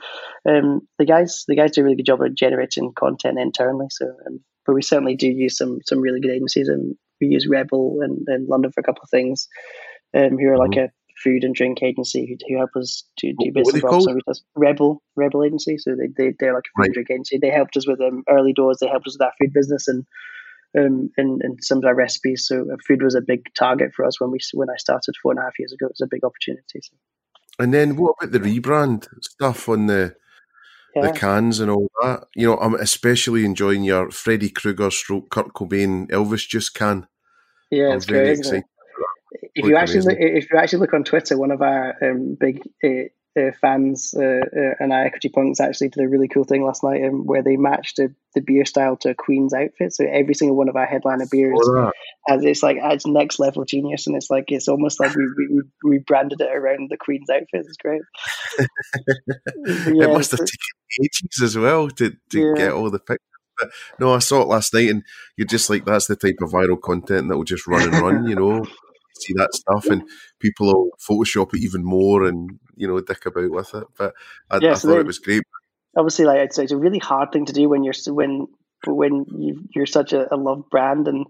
um, 0.48 0.80
the 0.98 1.04
guys 1.04 1.44
the 1.46 1.56
guys 1.56 1.72
do 1.72 1.82
a 1.82 1.84
really 1.84 1.96
good 1.96 2.06
job 2.06 2.22
of 2.22 2.34
generating 2.34 2.92
content 2.96 3.38
internally. 3.38 3.86
So 3.90 4.06
um, 4.06 4.40
but 4.66 4.74
we 4.74 4.82
certainly 4.82 5.16
do 5.16 5.28
use 5.28 5.56
some 5.56 5.78
some 5.84 6.00
really 6.00 6.20
good 6.20 6.32
agencies 6.32 6.68
and 6.68 6.96
we 7.20 7.28
use 7.28 7.46
Rebel 7.46 7.98
and, 8.00 8.26
and 8.28 8.48
London 8.48 8.72
for 8.72 8.80
a 8.80 8.84
couple 8.84 9.02
of 9.02 9.10
things. 9.10 9.48
Um, 10.12 10.38
who 10.38 10.48
are 10.48 10.58
like 10.58 10.72
mm-hmm. 10.72 10.86
a 10.86 10.99
food 11.22 11.44
and 11.44 11.54
drink 11.54 11.82
agency 11.82 12.26
who, 12.26 12.36
who 12.48 12.58
help 12.58 12.70
us 12.76 13.04
do, 13.16 13.34
do 13.38 13.52
bits 13.52 13.72
and 13.72 13.82
bobs. 13.82 14.06
Rebel 14.54 15.02
Rebel 15.16 15.44
Agency, 15.44 15.78
so 15.78 15.94
they 15.94 16.08
they 16.16 16.34
they're 16.38 16.54
like 16.54 16.64
a 16.64 16.72
food 16.76 16.80
right. 16.80 16.86
and 16.86 16.94
drink 16.94 17.10
agency. 17.10 17.38
They 17.38 17.50
helped 17.50 17.76
us 17.76 17.86
with 17.86 18.00
um, 18.00 18.24
early 18.28 18.52
doors. 18.52 18.78
They 18.80 18.88
helped 18.88 19.06
us 19.06 19.14
with 19.14 19.22
our 19.22 19.32
food 19.40 19.52
business 19.52 19.88
and 19.88 20.06
um 20.78 21.10
and, 21.16 21.42
and 21.42 21.58
some 21.62 21.78
of 21.78 21.84
our 21.84 21.94
recipes. 21.94 22.46
So 22.46 22.66
uh, 22.72 22.76
food 22.86 23.02
was 23.02 23.14
a 23.14 23.20
big 23.20 23.52
target 23.54 23.92
for 23.94 24.04
us 24.04 24.20
when 24.20 24.30
we 24.30 24.38
when 24.54 24.70
I 24.70 24.76
started 24.76 25.14
four 25.22 25.32
and 25.32 25.38
a 25.38 25.42
half 25.42 25.58
years 25.58 25.72
ago. 25.72 25.86
It 25.86 25.96
was 25.98 26.02
a 26.02 26.10
big 26.10 26.24
opportunity. 26.24 26.80
So. 26.82 26.96
And 27.58 27.74
then 27.74 27.96
what 27.96 28.14
about 28.20 28.32
the 28.32 28.40
rebrand 28.40 29.06
stuff 29.22 29.68
on 29.68 29.86
the 29.86 30.16
yeah. 30.94 31.10
the 31.10 31.18
cans 31.18 31.60
and 31.60 31.70
all 31.70 31.90
that? 32.02 32.24
You 32.34 32.46
know, 32.46 32.56
I'm 32.56 32.74
especially 32.74 33.44
enjoying 33.44 33.84
your 33.84 34.10
Freddy 34.10 34.48
Krueger 34.48 34.90
stroke 34.90 35.30
Kurt 35.30 35.52
Cobain 35.52 36.08
Elvis 36.10 36.48
Juice 36.48 36.70
can. 36.70 37.06
Yeah, 37.70 37.90
I'm 37.90 37.96
it's 37.98 38.06
very 38.06 38.26
great, 38.26 38.38
excited 38.38 38.64
if 39.30 39.64
you 39.64 39.76
actually 39.76 40.00
look, 40.00 40.16
if 40.18 40.50
you 40.50 40.58
actually 40.58 40.80
look 40.80 40.94
on 40.94 41.04
Twitter, 41.04 41.38
one 41.38 41.50
of 41.50 41.62
our 41.62 41.96
um, 42.02 42.36
big 42.38 42.62
uh, 42.84 43.08
uh, 43.38 43.52
fans 43.60 44.12
uh, 44.16 44.22
uh 44.22 44.74
and 44.80 44.92
our 44.92 45.04
equity 45.04 45.28
punks 45.28 45.60
actually 45.60 45.88
did 45.88 46.02
a 46.02 46.08
really 46.08 46.26
cool 46.26 46.42
thing 46.42 46.64
last 46.64 46.82
night 46.82 47.04
um, 47.04 47.24
where 47.26 47.42
they 47.42 47.56
matched 47.56 47.96
the, 47.96 48.12
the 48.34 48.40
beer 48.40 48.64
style 48.64 48.96
to 48.96 49.10
a 49.10 49.14
Queen's 49.14 49.54
outfit. 49.54 49.92
So 49.92 50.04
every 50.04 50.34
single 50.34 50.56
one 50.56 50.68
of 50.68 50.74
our 50.74 50.86
headliner 50.86 51.26
beers 51.30 51.58
has 52.26 52.44
it's 52.44 52.62
like 52.62 52.78
it's 52.80 53.06
next 53.06 53.38
level 53.38 53.64
genius, 53.64 54.06
and 54.06 54.16
it's 54.16 54.30
like 54.30 54.46
it's 54.48 54.68
almost 54.68 54.98
like 54.98 55.14
we 55.14 55.24
we, 55.36 55.62
we 55.84 55.98
branded 55.98 56.40
it 56.40 56.50
around 56.52 56.90
the 56.90 56.96
Queen's 56.96 57.30
outfit. 57.30 57.48
It's 57.52 57.76
great. 57.76 58.02
yeah, 58.58 60.04
it 60.04 60.12
must 60.12 60.32
have 60.32 60.40
taken 60.40 61.04
ages 61.04 61.42
as 61.42 61.56
well 61.56 61.88
to, 61.88 62.10
to 62.30 62.40
yeah. 62.40 62.54
get 62.56 62.72
all 62.72 62.90
the 62.90 62.98
pictures. 62.98 63.18
But 63.58 63.70
no, 63.98 64.14
I 64.14 64.18
saw 64.20 64.42
it 64.42 64.48
last 64.48 64.74
night, 64.74 64.88
and 64.88 65.04
you're 65.36 65.46
just 65.46 65.68
like, 65.68 65.84
that's 65.84 66.06
the 66.06 66.16
type 66.16 66.38
of 66.40 66.50
viral 66.50 66.80
content 66.80 67.28
that 67.28 67.36
will 67.36 67.44
just 67.44 67.66
run 67.66 67.82
and 67.82 68.02
run, 68.02 68.26
you 68.26 68.34
know 68.34 68.66
see 69.20 69.34
that 69.34 69.54
stuff, 69.54 69.86
and 69.86 70.02
people 70.38 70.66
will 70.66 70.90
Photoshop 70.98 71.54
it 71.54 71.62
even 71.62 71.84
more 71.84 72.24
and 72.24 72.58
you 72.76 72.86
know 72.86 73.00
dick 73.00 73.26
about 73.26 73.50
with 73.50 73.74
it. 73.74 73.84
But 73.98 74.14
I, 74.50 74.58
yeah, 74.60 74.72
I 74.72 74.74
so 74.74 74.88
thought 74.88 74.94
they, 74.94 75.00
it 75.00 75.06
was 75.06 75.18
great. 75.18 75.42
Obviously, 75.96 76.24
like 76.24 76.38
it's, 76.38 76.58
it's 76.58 76.72
a 76.72 76.76
really 76.76 76.98
hard 76.98 77.32
thing 77.32 77.46
to 77.46 77.52
do 77.52 77.68
when 77.68 77.84
you're 77.84 77.94
when 78.08 78.46
when 78.86 79.24
you 79.28 79.82
are 79.82 79.86
such 79.86 80.12
a, 80.12 80.32
a 80.32 80.36
loved 80.36 80.70
brand, 80.70 81.08
and 81.08 81.26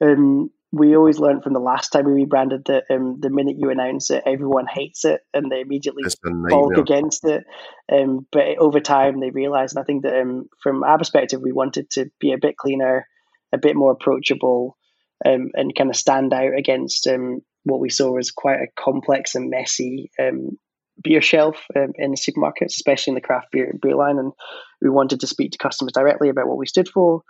um, 0.00 0.50
we 0.72 0.96
always 0.96 1.18
learned 1.18 1.42
from 1.42 1.52
the 1.52 1.60
last 1.60 1.90
time 1.90 2.04
we 2.04 2.12
rebranded 2.12 2.64
that 2.66 2.84
um, 2.90 3.18
the 3.20 3.30
minute 3.30 3.56
you 3.58 3.70
announce 3.70 4.10
it, 4.10 4.22
everyone 4.24 4.66
hates 4.66 5.04
it 5.04 5.20
and 5.34 5.50
they 5.50 5.60
immediately 5.60 6.04
bulk 6.48 6.76
against 6.76 7.24
it. 7.24 7.44
Um, 7.92 8.26
but 8.30 8.56
over 8.58 8.78
time, 8.80 9.18
they 9.18 9.30
realize, 9.30 9.72
and 9.72 9.80
I 9.80 9.84
think 9.84 10.04
that 10.04 10.20
um, 10.20 10.48
from 10.62 10.84
our 10.84 10.98
perspective, 10.98 11.40
we 11.42 11.52
wanted 11.52 11.90
to 11.92 12.06
be 12.20 12.32
a 12.32 12.38
bit 12.38 12.56
cleaner, 12.56 13.06
a 13.52 13.58
bit 13.58 13.74
more 13.74 13.90
approachable, 13.90 14.76
um, 15.24 15.50
and 15.54 15.74
kind 15.74 15.90
of 15.90 15.96
stand 15.96 16.32
out 16.32 16.56
against 16.56 17.06
um, 17.06 17.40
what 17.64 17.80
we 17.80 17.90
saw 17.90 18.16
as 18.16 18.30
quite 18.30 18.60
a 18.60 18.82
complex 18.82 19.34
and 19.34 19.50
messy 19.50 20.10
um, 20.20 20.58
beer 21.02 21.22
shelf 21.22 21.56
um, 21.76 21.92
in 21.96 22.12
the 22.12 22.16
supermarkets, 22.16 22.76
especially 22.76 23.12
in 23.12 23.14
the 23.16 23.20
craft 23.20 23.48
beer 23.52 23.74
beer 23.80 23.96
line. 23.96 24.18
And 24.18 24.32
we 24.80 24.90
wanted 24.90 25.20
to 25.20 25.26
speak 25.26 25.52
to 25.52 25.58
customers 25.58 25.92
directly 25.92 26.28
about 26.28 26.48
what 26.48 26.58
we 26.58 26.66
stood 26.66 26.88
for. 26.88 27.22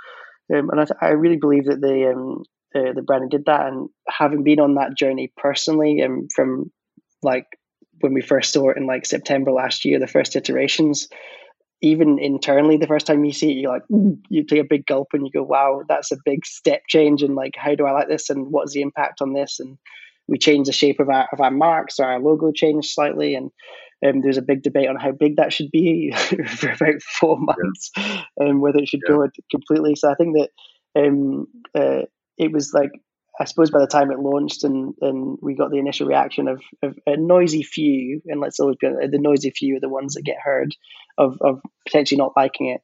Um, 0.52 0.70
and 0.70 0.80
I, 0.80 0.84
th- 0.84 0.98
I, 1.00 1.08
really 1.10 1.36
believe 1.36 1.66
that 1.66 1.80
the 1.80 2.12
um, 2.12 2.42
uh, 2.74 2.92
the 2.92 3.02
brand 3.02 3.30
did 3.30 3.46
that. 3.46 3.66
And 3.66 3.88
having 4.08 4.42
been 4.42 4.60
on 4.60 4.74
that 4.74 4.96
journey 4.96 5.32
personally, 5.36 6.02
um, 6.02 6.28
from 6.34 6.72
like 7.22 7.46
when 8.00 8.14
we 8.14 8.22
first 8.22 8.52
saw 8.52 8.70
it 8.70 8.76
in 8.76 8.86
like 8.86 9.06
September 9.06 9.52
last 9.52 9.84
year, 9.84 9.98
the 9.98 10.06
first 10.06 10.36
iterations, 10.36 11.08
even 11.82 12.18
internally 12.18 12.76
the 12.76 12.86
first 12.86 13.06
time 13.06 13.24
you 13.24 13.32
see 13.32 13.50
it 13.50 13.56
you're 13.56 13.72
like 13.72 13.82
you 14.28 14.44
take 14.44 14.60
a 14.60 14.68
big 14.68 14.86
gulp 14.86 15.08
and 15.12 15.24
you 15.24 15.32
go 15.32 15.42
wow 15.42 15.82
that's 15.88 16.12
a 16.12 16.18
big 16.24 16.44
step 16.44 16.82
change 16.88 17.22
and 17.22 17.34
like 17.34 17.54
how 17.56 17.74
do 17.74 17.86
i 17.86 17.90
like 17.90 18.08
this 18.08 18.30
and 18.30 18.50
what's 18.50 18.72
the 18.72 18.82
impact 18.82 19.20
on 19.20 19.32
this 19.32 19.60
and 19.60 19.78
we 20.28 20.38
changed 20.38 20.68
the 20.68 20.72
shape 20.72 21.00
of 21.00 21.08
our 21.08 21.28
of 21.32 21.40
our 21.40 21.50
marks 21.50 21.96
so 21.96 22.04
our 22.04 22.20
logo 22.20 22.52
changed 22.52 22.90
slightly 22.90 23.34
and 23.34 23.50
um, 24.02 24.22
there's 24.22 24.38
a 24.38 24.42
big 24.42 24.62
debate 24.62 24.88
on 24.88 24.96
how 24.96 25.12
big 25.12 25.36
that 25.36 25.52
should 25.52 25.70
be 25.70 26.10
for 26.46 26.70
about 26.70 27.02
four 27.02 27.36
months 27.38 27.90
and 27.96 28.24
yeah. 28.40 28.48
um, 28.48 28.60
whether 28.60 28.78
it 28.78 28.88
should 28.88 29.00
yeah. 29.06 29.14
go 29.14 29.28
completely 29.50 29.94
so 29.94 30.10
i 30.10 30.14
think 30.14 30.36
that 30.36 30.50
um, 30.96 31.46
uh, 31.74 32.02
it 32.36 32.52
was 32.52 32.72
like 32.74 32.90
I 33.40 33.44
suppose 33.44 33.70
by 33.70 33.80
the 33.80 33.86
time 33.86 34.10
it 34.10 34.18
launched 34.18 34.64
and, 34.64 34.94
and 35.00 35.38
we 35.40 35.54
got 35.54 35.70
the 35.70 35.78
initial 35.78 36.06
reaction 36.06 36.46
of, 36.46 36.60
of 36.82 36.98
a 37.06 37.16
noisy 37.16 37.62
few, 37.62 38.20
and 38.26 38.38
let's 38.38 38.60
always 38.60 38.76
be 38.76 38.88
the 38.88 39.18
noisy 39.18 39.50
few 39.50 39.76
are 39.76 39.80
the 39.80 39.88
ones 39.88 40.14
that 40.14 40.24
get 40.24 40.36
heard 40.42 40.76
of, 41.16 41.38
of 41.40 41.62
potentially 41.86 42.18
not 42.18 42.34
liking 42.36 42.66
it. 42.68 42.82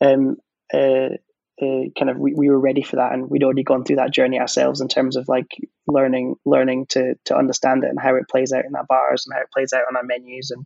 Um, 0.00 0.36
uh, 0.72 1.16
uh, 1.60 1.90
kind 1.98 2.10
of 2.10 2.16
we, 2.16 2.34
we 2.34 2.48
were 2.48 2.60
ready 2.60 2.82
for 2.82 2.96
that 2.96 3.12
and 3.12 3.28
we'd 3.28 3.42
already 3.42 3.64
gone 3.64 3.82
through 3.82 3.96
that 3.96 4.12
journey 4.12 4.38
ourselves 4.38 4.80
in 4.80 4.86
terms 4.86 5.16
of 5.16 5.26
like 5.26 5.56
learning 5.88 6.36
learning 6.44 6.86
to 6.88 7.16
to 7.24 7.36
understand 7.36 7.82
it 7.82 7.90
and 7.90 7.98
how 7.98 8.14
it 8.14 8.28
plays 8.28 8.52
out 8.52 8.64
in 8.64 8.76
our 8.76 8.84
bars 8.84 9.26
and 9.26 9.34
how 9.34 9.40
it 9.40 9.50
plays 9.52 9.72
out 9.72 9.82
on 9.88 9.96
our 9.96 10.04
menus 10.04 10.52
and 10.52 10.64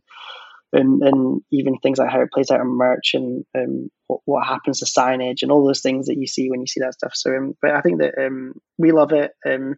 and, 0.73 1.01
and 1.03 1.41
even 1.51 1.77
things 1.77 1.99
like 1.99 2.09
how 2.09 2.21
it 2.21 2.31
plays 2.31 2.51
out 2.51 2.59
in 2.59 2.67
merch 2.67 3.11
and 3.13 3.45
um, 3.55 3.89
what, 4.07 4.21
what, 4.25 4.47
happens 4.47 4.79
to 4.79 4.85
signage 4.85 5.41
and 5.41 5.51
all 5.51 5.65
those 5.65 5.81
things 5.81 6.07
that 6.07 6.17
you 6.17 6.27
see 6.27 6.49
when 6.49 6.59
you 6.59 6.67
see 6.67 6.81
that 6.81 6.95
stuff. 6.95 7.11
So, 7.15 7.35
um, 7.35 7.53
but 7.61 7.71
I 7.71 7.81
think 7.81 7.99
that 7.99 8.15
um, 8.17 8.53
we 8.77 8.91
love 8.91 9.11
it. 9.11 9.31
Um, 9.45 9.75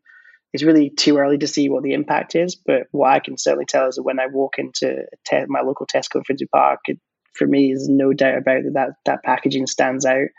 it's 0.54 0.64
really 0.64 0.90
too 0.90 1.18
early 1.18 1.38
to 1.40 1.48
see 1.48 1.68
what 1.68 1.84
the 1.84 1.94
impact 1.94 2.34
is, 2.34 2.56
but 2.56 2.84
what 2.92 3.12
I 3.12 3.20
can 3.20 3.38
certainly 3.38 3.66
tell 3.66 3.90
is 3.90 3.96
that 3.96 4.04
when 4.04 4.20
I 4.20 4.28
walk 4.28 4.58
into 4.58 5.04
te- 5.26 5.46
my 5.48 5.62
local 5.62 5.86
Tesco 5.86 6.16
in 6.16 6.24
Finsbury 6.24 6.48
Park, 6.48 6.80
it, 6.86 6.98
for 7.34 7.46
me, 7.46 7.74
there's 7.74 7.90
no 7.90 8.14
doubt 8.14 8.38
about 8.38 8.60
it 8.60 8.74
that 8.74 8.92
that 9.06 9.24
packaging 9.24 9.68
stands 9.68 10.06
out 10.06 10.30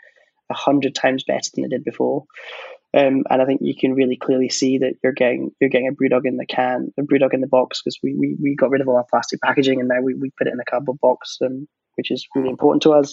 a 0.49 0.53
hundred 0.55 0.95
times 0.95 1.23
better 1.23 1.49
than 1.53 1.65
it 1.65 1.69
did 1.69 1.83
before. 1.83 2.25
Um, 2.95 3.23
and 3.29 3.41
I 3.41 3.45
think 3.45 3.61
you 3.61 3.75
can 3.75 3.93
really 3.93 4.15
clearly 4.15 4.49
see 4.49 4.77
that 4.79 4.93
you're 5.03 5.13
getting 5.13 5.51
you're 5.59 5.69
getting 5.69 5.89
a 5.89 5.91
brewdog 5.91 6.21
in 6.25 6.37
the 6.37 6.45
can, 6.45 6.93
a 6.97 7.01
brewdog 7.03 7.33
in 7.33 7.41
the 7.41 7.47
box, 7.47 7.81
because 7.81 7.99
we, 8.01 8.15
we 8.15 8.37
we 8.41 8.55
got 8.55 8.69
rid 8.69 8.81
of 8.81 8.87
all 8.87 8.95
our 8.95 9.05
plastic 9.09 9.41
packaging 9.41 9.79
and 9.79 9.89
now 9.89 10.01
we, 10.01 10.13
we 10.13 10.31
put 10.37 10.47
it 10.47 10.53
in 10.53 10.59
a 10.59 10.65
cardboard 10.69 10.99
box, 11.01 11.37
um, 11.43 11.67
which 11.95 12.11
is 12.11 12.25
really 12.33 12.49
important 12.49 12.81
to 12.83 12.93
us. 12.93 13.11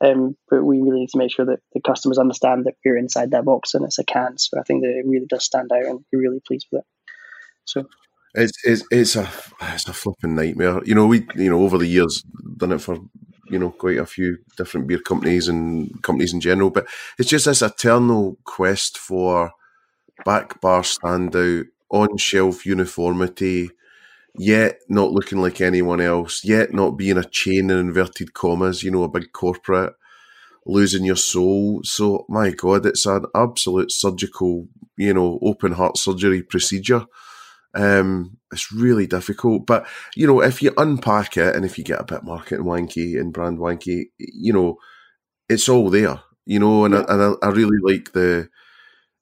Um, 0.00 0.36
but 0.48 0.64
we 0.64 0.80
really 0.80 1.00
need 1.00 1.08
to 1.10 1.18
make 1.18 1.32
sure 1.32 1.46
that 1.46 1.58
the 1.72 1.80
customers 1.80 2.18
understand 2.18 2.66
that 2.66 2.74
we're 2.84 2.96
inside 2.96 3.32
that 3.32 3.44
box 3.44 3.74
and 3.74 3.84
it's 3.84 3.98
a 3.98 4.04
can. 4.04 4.38
So 4.38 4.60
I 4.60 4.62
think 4.62 4.82
that 4.82 4.90
it 4.90 5.06
really 5.06 5.26
does 5.26 5.44
stand 5.44 5.70
out, 5.72 5.84
and 5.84 6.04
we're 6.12 6.22
really 6.22 6.40
pleased 6.46 6.66
with 6.70 6.80
it. 6.80 6.86
So. 7.64 7.84
It's, 8.38 8.52
it's 8.64 8.84
it's 8.90 9.16
a 9.16 9.26
it's 9.62 9.88
a 9.88 9.94
flipping 9.94 10.34
nightmare. 10.34 10.82
You 10.84 10.94
know, 10.94 11.06
we 11.06 11.26
you 11.36 11.48
know 11.48 11.62
over 11.62 11.78
the 11.78 11.86
years 11.86 12.22
done 12.58 12.72
it 12.72 12.82
for 12.82 12.98
you 13.48 13.58
know 13.58 13.70
quite 13.70 13.98
a 13.98 14.06
few 14.06 14.38
different 14.56 14.86
beer 14.86 14.98
companies 14.98 15.48
and 15.48 16.02
companies 16.02 16.32
in 16.32 16.40
general, 16.40 16.70
but 16.70 16.86
it's 17.18 17.30
just 17.30 17.46
this 17.46 17.62
eternal 17.62 18.36
quest 18.44 18.98
for 18.98 19.52
back 20.24 20.60
bar 20.60 20.82
standout, 20.82 21.66
on 21.90 22.16
shelf 22.16 22.66
uniformity, 22.66 23.70
yet 24.36 24.80
not 24.88 25.12
looking 25.12 25.40
like 25.40 25.60
anyone 25.60 26.00
else, 26.00 26.44
yet 26.44 26.72
not 26.72 26.96
being 26.96 27.18
a 27.18 27.24
chain 27.24 27.70
in 27.70 27.78
inverted 27.78 28.34
commas. 28.34 28.82
You 28.82 28.90
know, 28.90 29.04
a 29.04 29.08
big 29.08 29.32
corporate 29.32 29.94
losing 30.66 31.04
your 31.04 31.16
soul. 31.16 31.80
So 31.84 32.26
my 32.28 32.50
God, 32.50 32.86
it's 32.86 33.06
an 33.06 33.26
absolute 33.34 33.92
surgical, 33.92 34.66
you 34.96 35.14
know, 35.14 35.38
open 35.42 35.72
heart 35.72 35.96
surgery 35.96 36.42
procedure 36.42 37.06
um, 37.76 38.38
it's 38.52 38.72
really 38.72 39.06
difficult. 39.06 39.66
But, 39.66 39.86
you 40.16 40.26
know, 40.26 40.42
if 40.42 40.62
you 40.62 40.72
unpack 40.76 41.36
it 41.36 41.54
and 41.54 41.64
if 41.64 41.78
you 41.78 41.84
get 41.84 42.00
a 42.00 42.04
bit 42.04 42.24
market 42.24 42.60
wanky 42.60 43.20
and 43.20 43.32
brand 43.32 43.58
wanky, 43.58 44.06
you 44.18 44.52
know, 44.52 44.78
it's 45.48 45.68
all 45.68 45.90
there, 45.90 46.20
you 46.44 46.58
know, 46.58 46.84
and, 46.84 46.94
yeah. 46.94 47.04
I, 47.08 47.12
and 47.12 47.22
I, 47.22 47.46
I, 47.46 47.50
really 47.50 47.78
like 47.82 48.12
the 48.12 48.48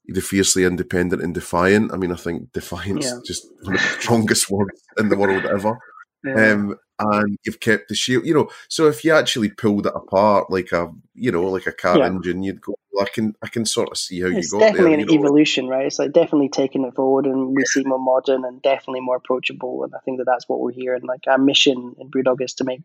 the 0.07 0.21
fiercely 0.21 0.63
independent 0.63 1.21
and 1.21 1.33
defiant. 1.33 1.93
I 1.93 1.97
mean, 1.97 2.11
I 2.11 2.15
think 2.15 2.51
defiance 2.51 3.05
yeah. 3.05 3.19
just 3.25 3.47
one 3.61 3.75
of 3.75 3.81
the 3.81 3.87
strongest 3.99 4.49
words 4.49 4.81
in 4.97 5.09
the 5.09 5.17
world 5.17 5.45
ever. 5.45 5.77
Yeah. 6.23 6.51
Um, 6.51 6.75
and 6.99 7.37
you've 7.45 7.59
kept 7.59 7.89
the 7.89 7.95
shield, 7.95 8.25
you 8.25 8.33
know. 8.33 8.49
So 8.69 8.87
if 8.87 9.03
you 9.03 9.13
actually 9.13 9.49
pulled 9.49 9.87
it 9.87 9.93
apart 9.95 10.49
like 10.49 10.71
a, 10.71 10.91
you 11.13 11.31
know, 11.31 11.43
like 11.43 11.67
a 11.67 11.71
car 11.71 12.01
engine, 12.01 12.43
you'd 12.43 12.61
go, 12.61 12.75
I 13.01 13.05
can 13.05 13.35
I 13.43 13.47
can 13.47 13.65
sort 13.65 13.89
of 13.89 13.97
see 13.97 14.21
how 14.21 14.27
it's 14.27 14.51
you 14.51 14.59
got 14.59 14.67
definitely 14.67 14.95
there, 14.95 15.05
an 15.05 15.11
evolution, 15.11 15.67
right? 15.67 15.85
It's 15.85 15.99
like 15.99 16.13
definitely 16.13 16.49
taking 16.49 16.85
it 16.85 16.95
forward, 16.95 17.25
and 17.25 17.55
we 17.55 17.63
see 17.65 17.83
more 17.83 17.99
modern 17.99 18.45
and 18.45 18.61
definitely 18.61 19.01
more 19.01 19.17
approachable. 19.17 19.83
And 19.83 19.93
I 19.93 19.99
think 20.05 20.19
that 20.19 20.25
that's 20.25 20.47
what 20.47 20.59
we're 20.59 20.71
here. 20.71 20.95
And 20.95 21.03
like 21.03 21.21
our 21.27 21.37
mission 21.37 21.95
in 21.99 22.09
BrewDog 22.09 22.41
is 22.41 22.53
to 22.55 22.63
make 22.63 22.81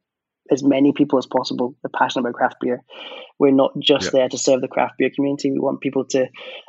as 0.50 0.64
many 0.64 0.92
people 0.92 1.18
as 1.18 1.26
possible 1.26 1.76
passionate 1.94 2.22
about 2.22 2.34
craft 2.34 2.56
beer. 2.60 2.82
We're 3.38 3.52
not 3.52 3.78
just 3.78 4.06
yeah. 4.06 4.10
there 4.12 4.28
to 4.28 4.38
serve 4.38 4.60
the 4.60 4.68
craft 4.68 4.94
beer 4.98 5.10
community. 5.14 5.52
We 5.52 5.60
want 5.60 5.80
people 5.80 6.04
to 6.06 6.26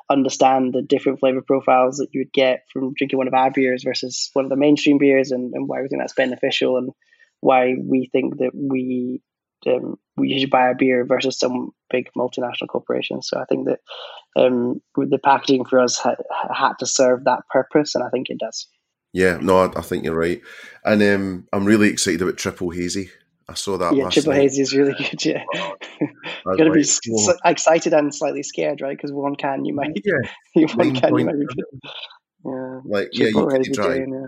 understand 0.09 0.73
the 0.73 0.83
different 0.83 1.19
flavor 1.19 1.41
profiles 1.41 1.97
that 1.97 2.09
you 2.13 2.21
would 2.21 2.31
get 2.31 2.65
from 2.71 2.93
drinking 2.93 3.17
one 3.17 3.27
of 3.27 3.33
our 3.33 3.49
beers 3.49 3.83
versus 3.83 4.29
one 4.33 4.45
of 4.45 4.49
the 4.49 4.55
mainstream 4.55 4.99
beers, 4.99 5.31
and, 5.31 5.53
and 5.55 5.67
why 5.67 5.81
we 5.81 5.87
think 5.87 6.01
that's 6.01 6.13
beneficial, 6.13 6.77
and 6.77 6.91
why 7.41 7.75
we 7.79 8.09
think 8.11 8.37
that 8.37 8.51
we 8.53 9.21
um, 9.67 9.97
we 10.17 10.39
should 10.39 10.49
buy 10.49 10.69
a 10.69 10.75
beer 10.75 11.05
versus 11.05 11.37
some 11.37 11.71
big 11.89 12.09
multinational 12.17 12.67
corporations. 12.69 13.27
So 13.29 13.39
I 13.39 13.45
think 13.45 13.67
that 13.67 13.79
um, 14.35 14.81
the 14.95 15.19
packaging 15.19 15.65
for 15.65 15.79
us 15.79 15.97
ha- 15.97 16.15
had 16.53 16.73
to 16.79 16.85
serve 16.85 17.25
that 17.25 17.41
purpose, 17.49 17.95
and 17.95 18.03
I 18.03 18.09
think 18.09 18.29
it 18.29 18.39
does. 18.39 18.67
Yeah, 19.13 19.37
no, 19.41 19.57
I, 19.59 19.79
I 19.79 19.81
think 19.81 20.05
you're 20.05 20.15
right, 20.15 20.41
and 20.85 21.03
um, 21.03 21.47
I'm 21.51 21.65
really 21.65 21.89
excited 21.89 22.21
about 22.21 22.37
Triple 22.37 22.69
Hazy. 22.69 23.09
I 23.49 23.55
saw 23.55 23.77
that. 23.77 23.95
Yeah, 23.95 24.09
Triple 24.09 24.31
night. 24.33 24.41
Hazy 24.41 24.61
is 24.61 24.73
really 24.73 24.93
good. 24.93 25.25
Yeah, 25.25 25.43
you 25.99 26.57
got 26.57 26.63
to 26.63 26.71
be 26.71 26.85
oh. 27.11 27.33
excited 27.43 27.93
and 27.93 28.15
slightly 28.15 28.43
scared, 28.43 28.81
right? 28.81 28.95
Because 28.95 29.11
one 29.11 29.35
can 29.35 29.65
you 29.65 29.75
might, 29.75 29.91
yeah, 30.05 30.65
one 30.75 30.95
can 30.95 31.17
you 31.17 31.25
might. 31.25 31.35
Yeah, 32.43 32.79
like 32.85 33.11
Triple 33.13 33.51
yeah, 33.51 33.57
you 33.59 33.63
can 33.65 33.73
try. 33.73 33.95
yeah. 33.97 34.27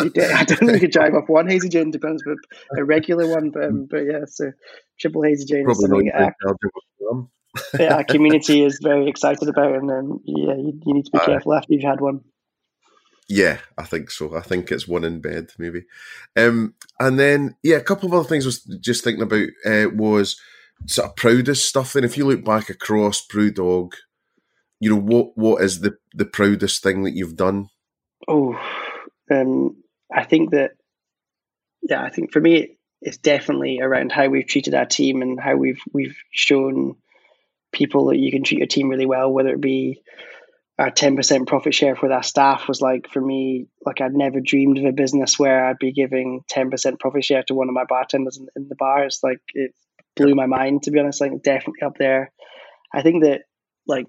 I 0.00 0.44
don't 0.44 0.68
think 0.68 0.82
you 0.82 0.88
drive 0.88 1.14
off 1.14 1.28
one 1.28 1.48
hazy 1.48 1.68
Jane, 1.68 1.90
depends, 1.90 2.22
but 2.24 2.36
a 2.78 2.84
regular 2.84 3.28
one. 3.28 3.50
But, 3.50 3.64
um, 3.64 3.86
but 3.90 3.98
yeah, 3.98 4.24
so 4.26 4.52
triple 4.98 5.22
hazy 5.22 5.44
Jane 5.44 5.64
Probably 5.64 5.84
is 5.84 5.90
something 5.90 6.10
our, 6.14 6.34
yeah, 7.78 7.94
our 7.96 8.04
community 8.04 8.64
is 8.64 8.80
very 8.82 9.08
excited 9.08 9.48
about, 9.48 9.74
and 9.74 9.88
then 9.88 10.20
yeah, 10.24 10.54
you, 10.54 10.80
you 10.84 10.94
need 10.94 11.06
to 11.06 11.10
be 11.10 11.18
uh, 11.18 11.24
careful 11.24 11.54
after 11.54 11.72
you've 11.72 11.82
had 11.82 12.00
one. 12.00 12.20
Yeah, 13.28 13.58
I 13.76 13.84
think 13.84 14.10
so. 14.10 14.34
I 14.36 14.40
think 14.40 14.72
it's 14.72 14.88
one 14.88 15.04
in 15.04 15.20
bed, 15.20 15.50
maybe. 15.58 15.84
Um, 16.36 16.74
and 16.98 17.18
then 17.18 17.56
yeah, 17.62 17.76
a 17.76 17.82
couple 17.82 18.08
of 18.08 18.14
other 18.14 18.28
things 18.28 18.44
I 18.44 18.48
was 18.48 18.62
just 18.80 19.04
thinking 19.04 19.22
about 19.22 19.48
uh, 19.66 19.90
was 19.94 20.40
sort 20.86 21.08
of 21.08 21.16
proudest 21.16 21.68
stuff. 21.68 21.92
Then, 21.92 22.04
if 22.04 22.16
you 22.16 22.26
look 22.26 22.44
back 22.44 22.70
across 22.70 23.26
BrewDog, 23.26 23.92
you 24.80 24.90
know 24.90 25.00
what 25.00 25.36
what 25.36 25.62
is 25.62 25.80
the 25.80 25.96
the 26.14 26.24
proudest 26.24 26.82
thing 26.82 27.02
that 27.02 27.14
you've 27.14 27.36
done? 27.36 27.68
Oh, 28.26 28.58
um, 29.30 29.76
I 30.14 30.24
think 30.24 30.50
that, 30.50 30.72
yeah, 31.82 32.02
I 32.02 32.10
think 32.10 32.32
for 32.32 32.40
me, 32.40 32.76
it's 33.00 33.18
definitely 33.18 33.80
around 33.80 34.10
how 34.10 34.28
we've 34.28 34.46
treated 34.46 34.74
our 34.74 34.86
team 34.86 35.22
and 35.22 35.38
how 35.38 35.54
we've 35.56 35.80
we've 35.92 36.16
shown 36.32 36.96
people 37.72 38.06
that 38.06 38.18
you 38.18 38.32
can 38.32 38.42
treat 38.42 38.58
your 38.58 38.66
team 38.66 38.88
really 38.88 39.06
well, 39.06 39.30
whether 39.30 39.50
it 39.50 39.60
be 39.60 40.02
our 40.78 40.90
10% 40.90 41.46
profit 41.46 41.74
share 41.74 41.96
for 41.96 42.10
our 42.12 42.22
staff 42.22 42.68
was 42.68 42.80
like 42.80 43.08
for 43.10 43.20
me 43.20 43.66
like 43.84 44.00
i'd 44.00 44.14
never 44.14 44.40
dreamed 44.40 44.78
of 44.78 44.84
a 44.84 44.92
business 44.92 45.38
where 45.38 45.66
i'd 45.66 45.78
be 45.78 45.92
giving 45.92 46.42
10% 46.52 47.00
profit 47.00 47.24
share 47.24 47.42
to 47.42 47.54
one 47.54 47.68
of 47.68 47.74
my 47.74 47.84
bartenders 47.84 48.38
in, 48.38 48.46
in 48.54 48.68
the 48.68 48.76
bars 48.76 49.18
like 49.22 49.40
it 49.54 49.72
blew 50.16 50.34
my 50.34 50.46
mind 50.46 50.82
to 50.82 50.90
be 50.90 50.98
honest 50.98 51.20
like 51.20 51.42
definitely 51.42 51.82
up 51.82 51.96
there. 51.98 52.32
I 52.92 53.02
think 53.02 53.24
that 53.24 53.42
like 53.86 54.06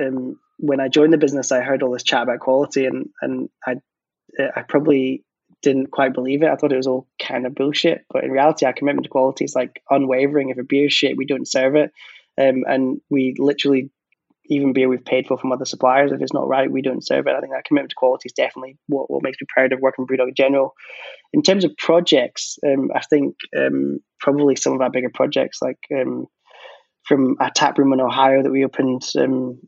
um, 0.00 0.38
when 0.58 0.80
i 0.80 0.88
joined 0.88 1.12
the 1.12 1.18
business 1.18 1.52
i 1.52 1.60
heard 1.60 1.82
all 1.82 1.92
this 1.92 2.02
chat 2.02 2.22
about 2.22 2.40
quality 2.40 2.86
and 2.86 3.08
and 3.22 3.48
i 3.66 3.76
i 4.54 4.62
probably 4.62 5.24
didn't 5.62 5.90
quite 5.90 6.14
believe 6.14 6.42
it. 6.42 6.48
I 6.48 6.56
thought 6.56 6.72
it 6.72 6.76
was 6.76 6.86
all 6.86 7.06
kind 7.22 7.46
of 7.46 7.54
bullshit. 7.54 8.04
But 8.12 8.24
in 8.24 8.30
reality, 8.30 8.66
our 8.66 8.72
commitment 8.72 9.04
to 9.04 9.10
quality 9.10 9.44
is 9.44 9.54
like 9.54 9.82
unwavering. 9.90 10.50
If 10.50 10.58
a 10.58 10.64
beer 10.64 10.90
shit, 10.90 11.16
we 11.16 11.26
don't 11.26 11.48
serve 11.48 11.76
it. 11.76 11.92
Um, 12.40 12.64
and 12.66 13.00
we 13.10 13.34
literally, 13.38 13.90
even 14.46 14.72
beer 14.72 14.88
we've 14.88 15.04
paid 15.04 15.26
for 15.26 15.36
from 15.36 15.52
other 15.52 15.64
suppliers, 15.64 16.12
if 16.12 16.22
it's 16.22 16.32
not 16.32 16.48
right, 16.48 16.70
we 16.70 16.82
don't 16.82 17.06
serve 17.06 17.26
it. 17.26 17.34
I 17.34 17.40
think 17.40 17.52
that 17.52 17.64
commitment 17.64 17.90
to 17.90 17.96
quality 17.96 18.28
is 18.28 18.32
definitely 18.32 18.78
what, 18.86 19.10
what 19.10 19.22
makes 19.22 19.38
me 19.40 19.46
proud 19.48 19.72
of 19.72 19.80
working 19.80 20.06
BrewDog 20.06 20.28
in 20.28 20.34
general. 20.34 20.74
In 21.32 21.42
terms 21.42 21.64
of 21.64 21.76
projects, 21.76 22.58
um, 22.66 22.90
I 22.94 23.00
think 23.00 23.36
um, 23.56 24.00
probably 24.18 24.56
some 24.56 24.72
of 24.72 24.80
our 24.80 24.90
bigger 24.90 25.10
projects, 25.12 25.58
like 25.60 25.78
um, 25.94 26.26
from 27.04 27.36
a 27.40 27.50
tap 27.54 27.78
room 27.78 27.92
in 27.92 28.00
Ohio 28.00 28.42
that 28.42 28.50
we 28.50 28.64
opened 28.64 29.02
um, 29.18 29.60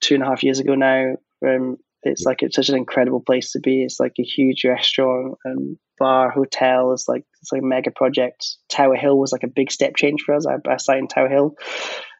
two 0.00 0.14
and 0.14 0.22
a 0.22 0.26
half 0.26 0.42
years 0.42 0.60
ago 0.60 0.74
now, 0.74 1.16
um, 1.46 1.76
it's 2.04 2.24
like 2.24 2.42
it's 2.42 2.56
such 2.56 2.68
an 2.68 2.76
incredible 2.76 3.20
place 3.20 3.52
to 3.52 3.60
be. 3.60 3.82
It's 3.82 4.00
like 4.00 4.14
a 4.18 4.22
huge 4.22 4.64
restaurant 4.64 5.36
and 5.44 5.76
bar, 5.98 6.30
hotel. 6.30 6.92
It's 6.92 7.08
like 7.08 7.24
it's 7.40 7.52
like 7.52 7.62
a 7.62 7.66
mega 7.66 7.90
project. 7.90 8.56
Tower 8.68 8.96
Hill 8.96 9.18
was 9.18 9.32
like 9.32 9.42
a 9.42 9.48
big 9.54 9.70
step 9.70 9.96
change 9.96 10.22
for 10.22 10.34
us. 10.34 10.46
I, 10.46 10.56
I 10.68 10.96
in 10.96 11.08
Tower 11.08 11.28
Hill. 11.28 11.56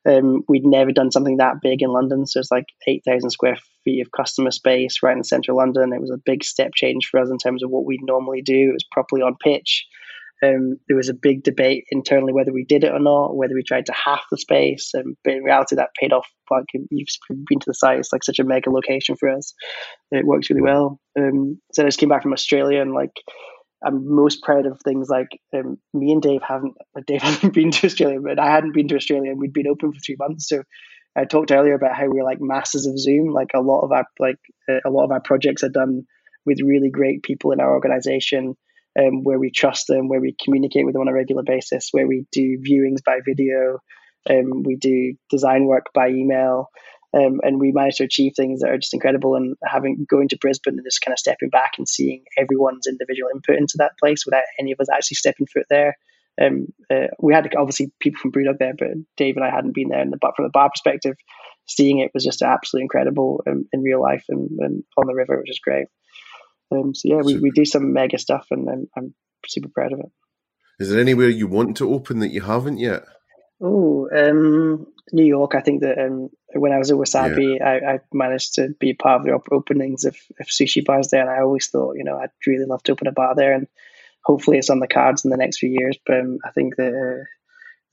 Um, 0.06 0.42
we'd 0.48 0.66
never 0.66 0.92
done 0.92 1.10
something 1.10 1.38
that 1.38 1.62
big 1.62 1.82
in 1.82 1.90
London, 1.90 2.26
so 2.26 2.40
it's 2.40 2.50
like 2.50 2.66
eight 2.86 3.02
thousand 3.06 3.30
square 3.30 3.56
feet 3.84 4.00
of 4.02 4.12
customer 4.12 4.50
space 4.50 5.02
right 5.02 5.16
in 5.16 5.24
central 5.24 5.56
London. 5.56 5.92
It 5.92 6.00
was 6.00 6.10
a 6.10 6.20
big 6.24 6.44
step 6.44 6.72
change 6.74 7.06
for 7.06 7.20
us 7.20 7.30
in 7.30 7.38
terms 7.38 7.62
of 7.62 7.70
what 7.70 7.86
we'd 7.86 8.02
normally 8.02 8.42
do. 8.42 8.70
It 8.70 8.74
was 8.74 8.86
properly 8.90 9.22
on 9.22 9.36
pitch. 9.42 9.86
Um, 10.42 10.76
there 10.88 10.96
was 10.96 11.08
a 11.08 11.14
big 11.14 11.42
debate 11.42 11.84
internally 11.90 12.32
whether 12.32 12.52
we 12.52 12.64
did 12.64 12.84
it 12.84 12.92
or 12.92 12.98
not, 12.98 13.36
whether 13.36 13.54
we 13.54 13.62
tried 13.62 13.86
to 13.86 13.92
half 13.92 14.22
the 14.30 14.36
space. 14.36 14.92
Um, 14.96 15.16
but 15.24 15.34
in 15.34 15.44
reality, 15.44 15.76
that 15.76 15.94
paid 15.98 16.12
off. 16.12 16.26
Like 16.50 16.64
you've 16.74 17.08
been 17.48 17.60
to 17.60 17.66
the 17.66 17.74
site, 17.74 17.98
it's 17.98 18.12
like 18.12 18.24
such 18.24 18.38
a 18.38 18.44
mega 18.44 18.70
location 18.70 19.16
for 19.16 19.30
us. 19.30 19.54
It 20.10 20.26
works 20.26 20.50
really 20.50 20.62
well. 20.62 21.00
Um, 21.18 21.60
so 21.72 21.82
I 21.82 21.86
just 21.86 21.98
came 21.98 22.08
back 22.08 22.22
from 22.22 22.32
Australia 22.32 22.82
and 22.82 22.92
like 22.92 23.12
I'm 23.84 24.14
most 24.14 24.42
proud 24.42 24.66
of 24.66 24.80
things 24.82 25.08
like 25.08 25.28
um, 25.54 25.78
me 25.92 26.12
and 26.12 26.22
Dave 26.22 26.42
haven't 26.42 26.74
Dave 27.06 27.22
hasn't 27.22 27.54
been 27.54 27.70
to 27.70 27.86
Australia, 27.86 28.20
but 28.20 28.38
I 28.38 28.50
hadn't 28.50 28.74
been 28.74 28.88
to 28.88 28.96
Australia 28.96 29.30
and 29.30 29.40
we'd 29.40 29.52
been 29.52 29.68
open 29.68 29.92
for 29.92 30.00
three 30.00 30.16
months. 30.18 30.48
So 30.48 30.62
I 31.16 31.24
talked 31.24 31.52
earlier 31.52 31.74
about 31.74 31.96
how 31.96 32.08
we're 32.08 32.24
like 32.24 32.40
masters 32.40 32.86
of 32.86 32.98
Zoom. 32.98 33.32
Like 33.32 33.50
a 33.54 33.60
lot 33.60 33.82
of 33.82 33.92
our 33.92 34.06
like 34.18 34.38
uh, 34.68 34.80
a 34.84 34.90
lot 34.90 35.04
of 35.04 35.12
our 35.12 35.20
projects 35.20 35.62
are 35.62 35.68
done 35.68 36.02
with 36.46 36.58
really 36.64 36.90
great 36.90 37.22
people 37.22 37.52
in 37.52 37.60
our 37.60 37.72
organization 37.72 38.56
um, 38.98 39.22
where 39.22 39.38
we 39.38 39.50
trust 39.50 39.86
them, 39.86 40.08
where 40.08 40.20
we 40.20 40.36
communicate 40.42 40.84
with 40.84 40.94
them 40.94 41.02
on 41.02 41.08
a 41.08 41.14
regular 41.14 41.42
basis, 41.42 41.88
where 41.92 42.06
we 42.06 42.26
do 42.32 42.58
viewings 42.58 43.02
by 43.04 43.18
video, 43.24 43.78
um, 44.30 44.62
we 44.62 44.76
do 44.76 45.14
design 45.30 45.64
work 45.64 45.86
by 45.94 46.08
email, 46.08 46.70
um, 47.16 47.40
and 47.42 47.60
we 47.60 47.72
manage 47.72 47.96
to 47.96 48.04
achieve 48.04 48.32
things 48.36 48.60
that 48.60 48.70
are 48.70 48.78
just 48.78 48.94
incredible. 48.94 49.36
And 49.36 49.56
having 49.64 50.06
going 50.08 50.28
to 50.28 50.38
Brisbane 50.38 50.74
and 50.74 50.84
just 50.84 51.00
kind 51.00 51.12
of 51.12 51.18
stepping 51.18 51.50
back 51.50 51.72
and 51.78 51.88
seeing 51.88 52.24
everyone's 52.38 52.86
individual 52.86 53.30
input 53.34 53.56
into 53.56 53.74
that 53.78 53.92
place 54.00 54.24
without 54.24 54.44
any 54.58 54.72
of 54.72 54.80
us 54.80 54.88
actually 54.92 55.16
stepping 55.16 55.46
foot 55.46 55.66
there. 55.70 55.96
Um, 56.40 56.66
uh, 56.90 57.08
we 57.20 57.32
had 57.32 57.48
obviously 57.56 57.92
people 58.00 58.18
from 58.20 58.32
BrewDog 58.32 58.58
there, 58.58 58.74
but 58.76 58.88
Dave 59.16 59.36
and 59.36 59.44
I 59.44 59.50
hadn't 59.50 59.74
been 59.74 59.88
there. 59.88 60.00
And 60.00 60.12
the, 60.12 60.18
but 60.20 60.34
from 60.34 60.46
the 60.46 60.50
bar 60.50 60.68
perspective, 60.70 61.14
seeing 61.66 62.00
it 62.00 62.10
was 62.12 62.24
just 62.24 62.42
absolutely 62.42 62.84
incredible 62.84 63.42
um, 63.48 63.66
in 63.72 63.82
real 63.82 64.02
life 64.02 64.24
and, 64.28 64.50
and 64.58 64.82
on 64.96 65.06
the 65.06 65.14
river, 65.14 65.38
which 65.38 65.50
is 65.50 65.60
great. 65.62 65.86
Um, 66.74 66.94
so 66.94 67.08
yeah, 67.08 67.22
we, 67.22 67.38
we 67.38 67.50
do 67.50 67.64
some 67.64 67.92
mega 67.92 68.18
stuff, 68.18 68.46
and 68.50 68.68
I'm, 68.68 68.88
I'm 68.96 69.14
super 69.46 69.68
proud 69.68 69.92
of 69.92 70.00
it. 70.00 70.10
Is 70.80 70.90
there 70.90 71.00
anywhere 71.00 71.28
you 71.28 71.46
want 71.46 71.76
to 71.78 71.92
open 71.92 72.18
that 72.20 72.32
you 72.32 72.40
haven't 72.40 72.78
yet? 72.78 73.04
Oh, 73.62 74.08
um, 74.14 74.86
New 75.12 75.24
York. 75.24 75.54
I 75.54 75.60
think 75.60 75.82
that 75.82 75.98
um, 75.98 76.30
when 76.54 76.72
I 76.72 76.78
was 76.78 76.90
at 76.90 76.96
Wasabi, 76.96 77.58
yeah. 77.58 77.64
I, 77.64 77.94
I, 77.94 77.98
managed 78.12 78.54
to 78.54 78.70
be 78.80 78.94
part 78.94 79.20
of 79.20 79.26
the 79.26 79.32
op- 79.32 79.52
openings 79.52 80.04
of, 80.04 80.16
of, 80.40 80.46
sushi 80.46 80.84
bars 80.84 81.08
there, 81.08 81.20
and 81.20 81.30
I 81.30 81.40
always 81.40 81.68
thought, 81.68 81.96
you 81.96 82.04
know, 82.04 82.18
I'd 82.18 82.30
really 82.46 82.66
love 82.66 82.82
to 82.84 82.92
open 82.92 83.06
a 83.06 83.12
bar 83.12 83.34
there, 83.34 83.52
and 83.54 83.68
hopefully 84.24 84.58
it's 84.58 84.70
on 84.70 84.80
the 84.80 84.88
cards 84.88 85.24
in 85.24 85.30
the 85.30 85.36
next 85.36 85.58
few 85.58 85.70
years. 85.70 85.96
But 86.04 86.20
um, 86.20 86.38
I 86.44 86.50
think 86.50 86.76
that 86.76 86.92
uh, 86.92 87.24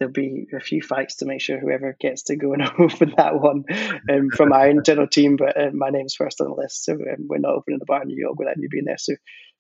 there'll 0.02 0.12
be 0.12 0.48
a 0.58 0.60
few 0.60 0.82
fights 0.82 1.18
to 1.18 1.26
make 1.28 1.42
sure 1.42 1.60
whoever 1.60 1.96
gets 2.00 2.24
to 2.24 2.36
go 2.36 2.54
and 2.54 2.64
open 2.80 3.14
that 3.18 3.40
one 3.40 3.64
um, 4.10 4.30
from 4.36 4.52
our 4.52 4.68
internal 4.68 5.08
team. 5.08 5.36
But 5.36 5.60
um, 5.62 5.78
my 5.78 5.92
name's 5.92 6.16
first 6.16 6.42
on 6.42 6.48
the 6.48 6.56
list, 6.56 6.84
so 6.84 6.94
um, 6.94 7.28
we're 7.28 7.38
not 7.38 7.54
opening 7.54 7.78
the 7.78 7.86
bar 7.86 8.02
in 8.02 8.08
New 8.08 8.20
York 8.20 8.38
without 8.38 8.58
me 8.58 8.68
being 8.70 8.86
there. 8.86 8.98
So 8.98 9.14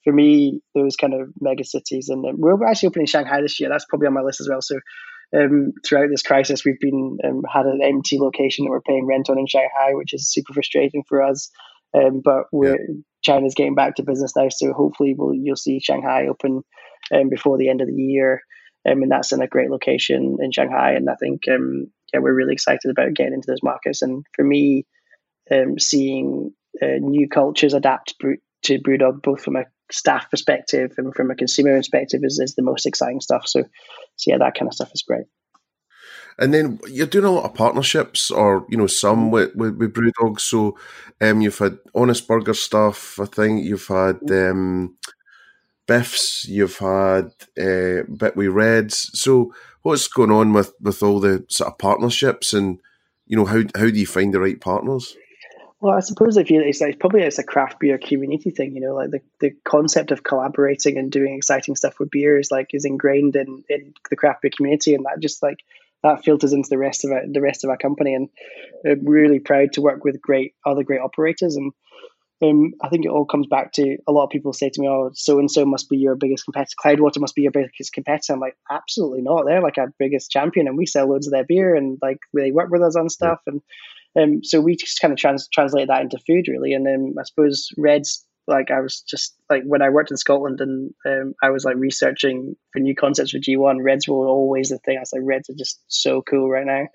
for 0.03 0.11
me, 0.11 0.61
those 0.73 0.95
kind 0.95 1.13
of 1.13 1.29
mega 1.39 1.63
cities, 1.63 2.09
and 2.09 2.25
um, 2.25 2.35
we're 2.39 2.65
actually 2.65 2.87
opening 2.87 3.05
Shanghai 3.05 3.41
this 3.41 3.59
year. 3.59 3.69
That's 3.69 3.85
probably 3.85 4.07
on 4.07 4.15
my 4.15 4.21
list 4.21 4.41
as 4.41 4.49
well. 4.49 4.63
So 4.63 4.79
um, 5.37 5.73
throughout 5.85 6.09
this 6.09 6.23
crisis, 6.23 6.65
we've 6.65 6.79
been 6.79 7.19
um, 7.23 7.43
had 7.47 7.67
an 7.67 7.81
empty 7.83 8.17
location 8.17 8.65
that 8.65 8.71
we're 8.71 8.81
paying 8.81 9.05
rent 9.05 9.29
on 9.29 9.37
in 9.37 9.45
Shanghai, 9.45 9.93
which 9.93 10.13
is 10.13 10.31
super 10.31 10.53
frustrating 10.53 11.03
for 11.07 11.21
us. 11.21 11.51
Um, 11.95 12.21
but 12.23 12.45
we're 12.51 12.79
yeah. 12.79 12.95
China's 13.23 13.53
getting 13.53 13.75
back 13.75 13.95
to 13.95 14.03
business 14.03 14.33
now, 14.35 14.49
so 14.49 14.73
hopefully 14.73 15.13
we'll 15.15 15.35
you'll 15.35 15.55
see 15.55 15.79
Shanghai 15.79 16.25
open 16.27 16.63
um, 17.13 17.29
before 17.29 17.59
the 17.59 17.69
end 17.69 17.81
of 17.81 17.87
the 17.87 17.93
year. 17.93 18.41
Um, 18.89 19.03
and 19.03 19.11
that's 19.11 19.31
in 19.31 19.41
a 19.41 19.47
great 19.47 19.69
location 19.69 20.37
in 20.41 20.51
Shanghai. 20.51 20.93
And 20.93 21.09
I 21.09 21.15
think 21.15 21.43
um, 21.47 21.87
yeah, 22.13 22.19
we're 22.19 22.33
really 22.33 22.53
excited 22.53 22.89
about 22.89 23.13
getting 23.13 23.33
into 23.33 23.47
those 23.47 23.63
markets. 23.63 24.01
And 24.01 24.25
for 24.33 24.43
me, 24.43 24.85
um, 25.51 25.79
seeing 25.79 26.53
uh, 26.81 26.97
new 26.99 27.27
cultures 27.27 27.73
adapt 27.73 28.15
to 28.63 28.79
BrewDog, 28.79 29.21
both 29.21 29.43
from 29.43 29.55
a 29.55 29.65
staff 29.91 30.29
perspective 30.29 30.93
and 30.97 31.13
from 31.13 31.31
a 31.31 31.35
consumer 31.35 31.75
perspective, 31.77 32.21
is, 32.23 32.39
is 32.39 32.55
the 32.55 32.63
most 32.63 32.85
exciting 32.85 33.21
stuff. 33.21 33.47
So, 33.47 33.63
so 34.15 34.31
yeah, 34.31 34.37
that 34.37 34.55
kind 34.55 34.67
of 34.67 34.73
stuff 34.73 34.91
is 34.93 35.03
great. 35.03 35.25
And 36.39 36.53
then 36.53 36.79
you're 36.87 37.07
doing 37.07 37.25
a 37.25 37.31
lot 37.31 37.45
of 37.45 37.53
partnerships, 37.53 38.31
or 38.31 38.65
you 38.69 38.77
know, 38.77 38.87
some 38.87 39.31
with 39.31 39.53
with, 39.53 39.75
with 39.75 39.93
BrewDog. 39.93 40.39
So, 40.39 40.77
um, 41.19 41.41
you've 41.41 41.57
had 41.57 41.77
Honest 41.93 42.27
Burger 42.27 42.53
stuff. 42.53 43.19
I 43.19 43.25
think 43.25 43.63
you've 43.63 43.87
had 43.87 44.21
mm-hmm. 44.21 44.51
um, 44.51 44.97
Biffs. 45.91 46.45
You've 46.47 46.77
had 46.77 47.33
uh, 47.59 48.07
Bitway 48.07 48.53
Reds. 48.53 49.11
So, 49.13 49.53
what's 49.81 50.07
going 50.07 50.31
on 50.31 50.53
with 50.53 50.73
with 50.79 51.03
all 51.03 51.19
the 51.19 51.45
sort 51.49 51.69
of 51.69 51.77
partnerships, 51.77 52.53
and 52.53 52.79
you 53.27 53.35
know, 53.35 53.43
how 53.43 53.63
how 53.75 53.89
do 53.89 53.99
you 53.99 54.07
find 54.07 54.33
the 54.33 54.39
right 54.39 54.59
partners? 54.59 55.17
Well, 55.81 55.97
I 55.97 55.99
suppose 55.99 56.37
if 56.37 56.49
you, 56.49 56.61
it's 56.61 56.79
like 56.79 56.97
probably 56.99 57.23
it's 57.23 57.39
a 57.39 57.43
craft 57.43 57.81
beer 57.81 57.97
community 57.97 58.51
thing, 58.51 58.73
you 58.73 58.81
know, 58.81 58.93
like 58.93 59.09
the, 59.09 59.19
the 59.41 59.51
concept 59.65 60.11
of 60.11 60.23
collaborating 60.23 60.97
and 60.97 61.11
doing 61.11 61.35
exciting 61.35 61.75
stuff 61.75 61.99
with 61.99 62.11
beer 62.11 62.39
is 62.39 62.51
like 62.51 62.67
is 62.71 62.85
ingrained 62.85 63.35
in, 63.35 63.63
in 63.67 63.93
the 64.09 64.15
craft 64.15 64.43
beer 64.43 64.51
community, 64.55 64.95
and 64.95 65.05
that 65.05 65.19
just 65.19 65.43
like 65.43 65.59
that 66.03 66.23
filters 66.23 66.53
into 66.53 66.69
the 66.69 66.77
rest 66.77 67.03
of 67.03 67.11
it, 67.11 67.33
the 67.33 67.41
rest 67.41 67.65
of 67.65 67.69
our 67.69 67.77
company. 67.77 68.13
And 68.13 68.29
I'm 68.85 69.05
really 69.05 69.39
proud 69.39 69.73
to 69.73 69.81
work 69.81 70.05
with 70.05 70.21
great 70.21 70.53
other 70.65 70.83
great 70.83 71.01
operators. 71.01 71.57
And 71.57 71.73
um, 72.41 72.73
I 72.81 72.89
think 72.89 73.05
it 73.05 73.11
all 73.11 73.25
comes 73.25 73.47
back 73.47 73.71
to 73.73 73.97
a 74.07 74.11
lot 74.11 74.23
of 74.23 74.29
people 74.29 74.53
say 74.53 74.69
to 74.69 74.81
me, 74.81 74.87
"Oh, 74.87 75.11
so 75.13 75.37
and 75.39 75.49
so 75.49 75.65
must 75.65 75.89
be 75.89 75.97
your 75.97 76.15
biggest 76.15 76.45
competitor. 76.45 76.75
Cloudwater 76.83 77.19
must 77.19 77.35
be 77.35 77.43
your 77.43 77.51
biggest 77.51 77.93
competitor." 77.93 78.33
I'm 78.33 78.39
like, 78.39 78.57
absolutely 78.69 79.21
not. 79.21 79.45
They're 79.45 79.61
like 79.61 79.77
our 79.77 79.93
biggest 79.99 80.31
champion, 80.31 80.67
and 80.67 80.77
we 80.77 80.85
sell 80.85 81.07
loads 81.07 81.27
of 81.27 81.31
their 81.31 81.45
beer, 81.45 81.75
and 81.75 81.97
like 82.01 82.17
they 82.33 82.51
work 82.51 82.71
with 82.71 82.81
us 82.81 82.95
on 82.95 83.09
stuff. 83.09 83.39
And 83.45 83.61
um, 84.19 84.43
so 84.43 84.59
we 84.59 84.75
just 84.75 84.99
kind 84.99 85.11
of 85.11 85.19
trans- 85.19 85.49
translate 85.49 85.87
that 85.87 86.01
into 86.01 86.17
food, 86.25 86.47
really. 86.47 86.73
And 86.73 86.85
then 86.85 87.13
um, 87.13 87.19
I 87.19 87.23
suppose 87.23 87.69
Reds 87.77 88.25
like 88.47 88.71
I 88.71 88.81
was 88.81 89.01
just 89.01 89.35
like 89.49 89.63
when 89.63 89.81
I 89.81 89.89
worked 89.89 90.11
in 90.11 90.17
Scotland 90.17 90.61
and 90.61 90.93
um, 91.05 91.33
I 91.43 91.51
was 91.51 91.63
like 91.63 91.75
researching 91.75 92.55
for 92.73 92.79
new 92.79 92.95
concepts 92.95 93.31
for 93.31 93.37
G1. 93.37 93.83
Reds 93.83 94.07
were 94.07 94.27
always 94.27 94.69
the 94.69 94.79
thing. 94.79 94.97
I 94.97 95.01
was 95.01 95.13
like, 95.13 95.21
Reds 95.23 95.49
are 95.49 95.55
just 95.55 95.79
so 95.87 96.21
cool 96.21 96.49
right 96.49 96.65
now. 96.65 96.87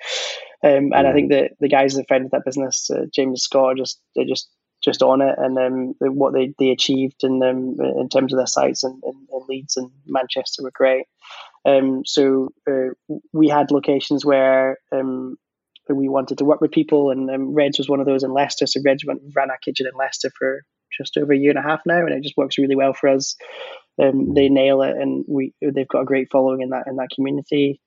Um, 0.64 0.92
and. 0.92 1.06
I 1.06 1.12
think 1.12 1.30
that 1.30 1.52
the 1.60 1.68
guys 1.68 1.94
that 1.94 2.08
founded 2.08 2.32
that 2.32 2.44
business, 2.44 2.90
uh, 2.90 3.06
James 3.14 3.42
Scott, 3.42 3.72
are 3.72 3.74
just 3.74 4.00
they're 4.14 4.24
just 4.24 4.48
just 4.86 5.02
on 5.02 5.20
it, 5.20 5.34
and 5.36 5.58
um, 5.58 5.94
what 5.98 6.32
they, 6.32 6.54
they 6.58 6.70
achieved 6.70 7.24
in 7.24 7.40
them 7.40 7.76
in 7.80 8.08
terms 8.08 8.32
of 8.32 8.38
their 8.38 8.46
sites 8.46 8.84
and, 8.84 9.02
and, 9.04 9.28
and 9.30 9.42
Leeds 9.48 9.76
and 9.76 9.90
Manchester 10.06 10.62
were 10.62 10.70
great. 10.72 11.06
Um, 11.66 12.04
so 12.06 12.50
uh, 12.70 12.94
we 13.32 13.48
had 13.48 13.72
locations 13.72 14.24
where 14.24 14.78
um, 14.92 15.36
we 15.88 16.08
wanted 16.08 16.38
to 16.38 16.44
work 16.44 16.60
with 16.60 16.70
people, 16.70 17.10
and 17.10 17.28
um, 17.28 17.52
Reds 17.52 17.78
was 17.78 17.88
one 17.88 18.00
of 18.00 18.06
those 18.06 18.22
in 18.22 18.32
Leicester. 18.32 18.66
So 18.66 18.80
Reds 18.84 19.04
went, 19.04 19.22
ran 19.34 19.50
our 19.50 19.58
kitchen 19.58 19.86
in 19.86 19.98
Leicester 19.98 20.30
for 20.38 20.62
just 20.96 21.16
over 21.16 21.32
a 21.32 21.36
year 21.36 21.50
and 21.50 21.58
a 21.58 21.68
half 21.68 21.80
now, 21.84 21.98
and 21.98 22.12
it 22.12 22.22
just 22.22 22.36
works 22.36 22.56
really 22.56 22.76
well 22.76 22.94
for 22.94 23.08
us. 23.08 23.36
Um, 24.00 24.34
they 24.34 24.48
nail 24.48 24.82
it, 24.82 24.96
and 24.96 25.24
we 25.26 25.52
they've 25.60 25.88
got 25.88 26.02
a 26.02 26.06
great 26.06 26.28
following 26.30 26.62
in 26.62 26.70
that 26.70 26.86
in 26.86 26.96
that 26.96 27.10
community. 27.14 27.80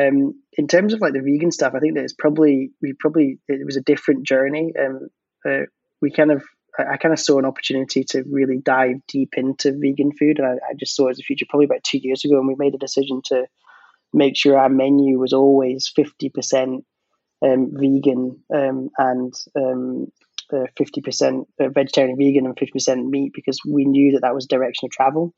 Um, 0.00 0.40
in 0.58 0.66
terms 0.66 0.92
of 0.92 1.00
like 1.00 1.12
the 1.12 1.20
vegan 1.20 1.50
stuff, 1.50 1.74
I 1.74 1.80
think 1.80 1.94
that 1.94 2.04
it's 2.04 2.12
probably 2.12 2.70
we 2.80 2.92
probably 2.92 3.38
it 3.48 3.66
was 3.66 3.76
a 3.76 3.82
different 3.82 4.24
journey. 4.26 4.72
Um, 4.78 5.08
uh, 5.46 5.66
we 6.04 6.10
kind 6.10 6.30
of 6.30 6.44
I, 6.78 6.96
kind 6.98 7.14
of 7.14 7.18
saw 7.18 7.38
an 7.38 7.44
opportunity 7.44 8.04
to 8.10 8.24
really 8.30 8.58
dive 8.58 8.96
deep 9.08 9.34
into 9.36 9.72
vegan 9.72 10.12
food, 10.12 10.38
and 10.38 10.46
I, 10.46 10.52
I 10.70 10.74
just 10.78 10.94
saw 10.94 11.06
it 11.06 11.12
as 11.12 11.18
a 11.20 11.22
future 11.22 11.46
probably 11.48 11.64
about 11.64 11.82
two 11.82 11.98
years 11.98 12.24
ago, 12.24 12.38
and 12.38 12.46
we 12.46 12.56
made 12.58 12.74
a 12.74 12.78
decision 12.78 13.22
to 13.26 13.46
make 14.12 14.36
sure 14.36 14.58
our 14.58 14.68
menu 14.68 15.18
was 15.18 15.32
always 15.32 15.90
fifty 15.94 16.28
percent 16.28 16.84
um, 17.42 17.72
vegan 17.72 18.40
um, 18.54 18.90
and 18.98 19.32
um, 19.56 20.12
uh, 20.52 20.66
fifty 20.76 21.00
percent 21.00 21.48
uh, 21.58 21.68
vegetarian, 21.68 22.18
vegan, 22.18 22.44
and 22.44 22.58
fifty 22.58 22.72
percent 22.72 23.06
meat 23.06 23.32
because 23.34 23.58
we 23.66 23.84
knew 23.84 24.12
that 24.12 24.20
that 24.22 24.34
was 24.34 24.46
direction 24.46 24.86
of 24.86 24.92
travel. 24.92 25.32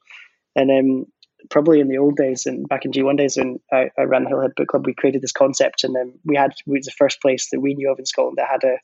And 0.57 0.71
um, 0.71 1.07
probably 1.51 1.81
in 1.81 1.89
the 1.89 1.99
old 1.99 2.17
days 2.17 2.47
and 2.47 2.67
back 2.67 2.87
in 2.87 2.93
G1 2.93 3.19
days 3.19 3.37
when 3.37 3.61
I, 3.71 3.91
I 3.99 4.03
ran 4.03 4.25
the 4.25 4.31
Hillhead 4.31 4.55
Book 4.57 4.69
Club, 4.69 4.87
we 4.87 4.95
created 4.95 5.23
this 5.23 5.33
concept, 5.33 5.85
and 5.85 5.95
then 5.95 6.19
we 6.25 6.35
had 6.35 6.53
we 6.67 6.79
was 6.79 6.87
the 6.87 6.93
first 6.93 7.21
place 7.21 7.51
that 7.51 7.61
we 7.61 7.75
knew 7.75 7.93
of 7.93 7.99
in 7.99 8.07
Scotland 8.07 8.39
that 8.39 8.49
had 8.51 8.65
a, 8.65 8.79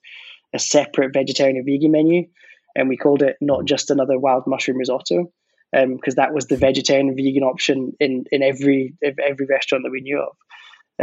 a 0.54 0.58
separate 0.58 1.12
vegetarian 1.12 1.56
and 1.56 1.66
vegan 1.66 1.92
menu, 1.92 2.26
and 2.74 2.88
we 2.88 2.96
called 2.96 3.22
it 3.22 3.36
not 3.40 3.64
just 3.64 3.90
another 3.90 4.18
wild 4.18 4.44
mushroom 4.46 4.78
risotto, 4.78 5.32
because 5.72 6.14
um, 6.14 6.16
that 6.16 6.34
was 6.34 6.46
the 6.46 6.56
vegetarian 6.56 7.08
and 7.08 7.16
vegan 7.16 7.42
option 7.42 7.92
in 8.00 8.24
in 8.30 8.42
every 8.42 8.94
every 9.02 9.46
restaurant 9.48 9.84
that 9.84 9.92
we 9.92 10.02
knew 10.02 10.20
of. 10.20 10.36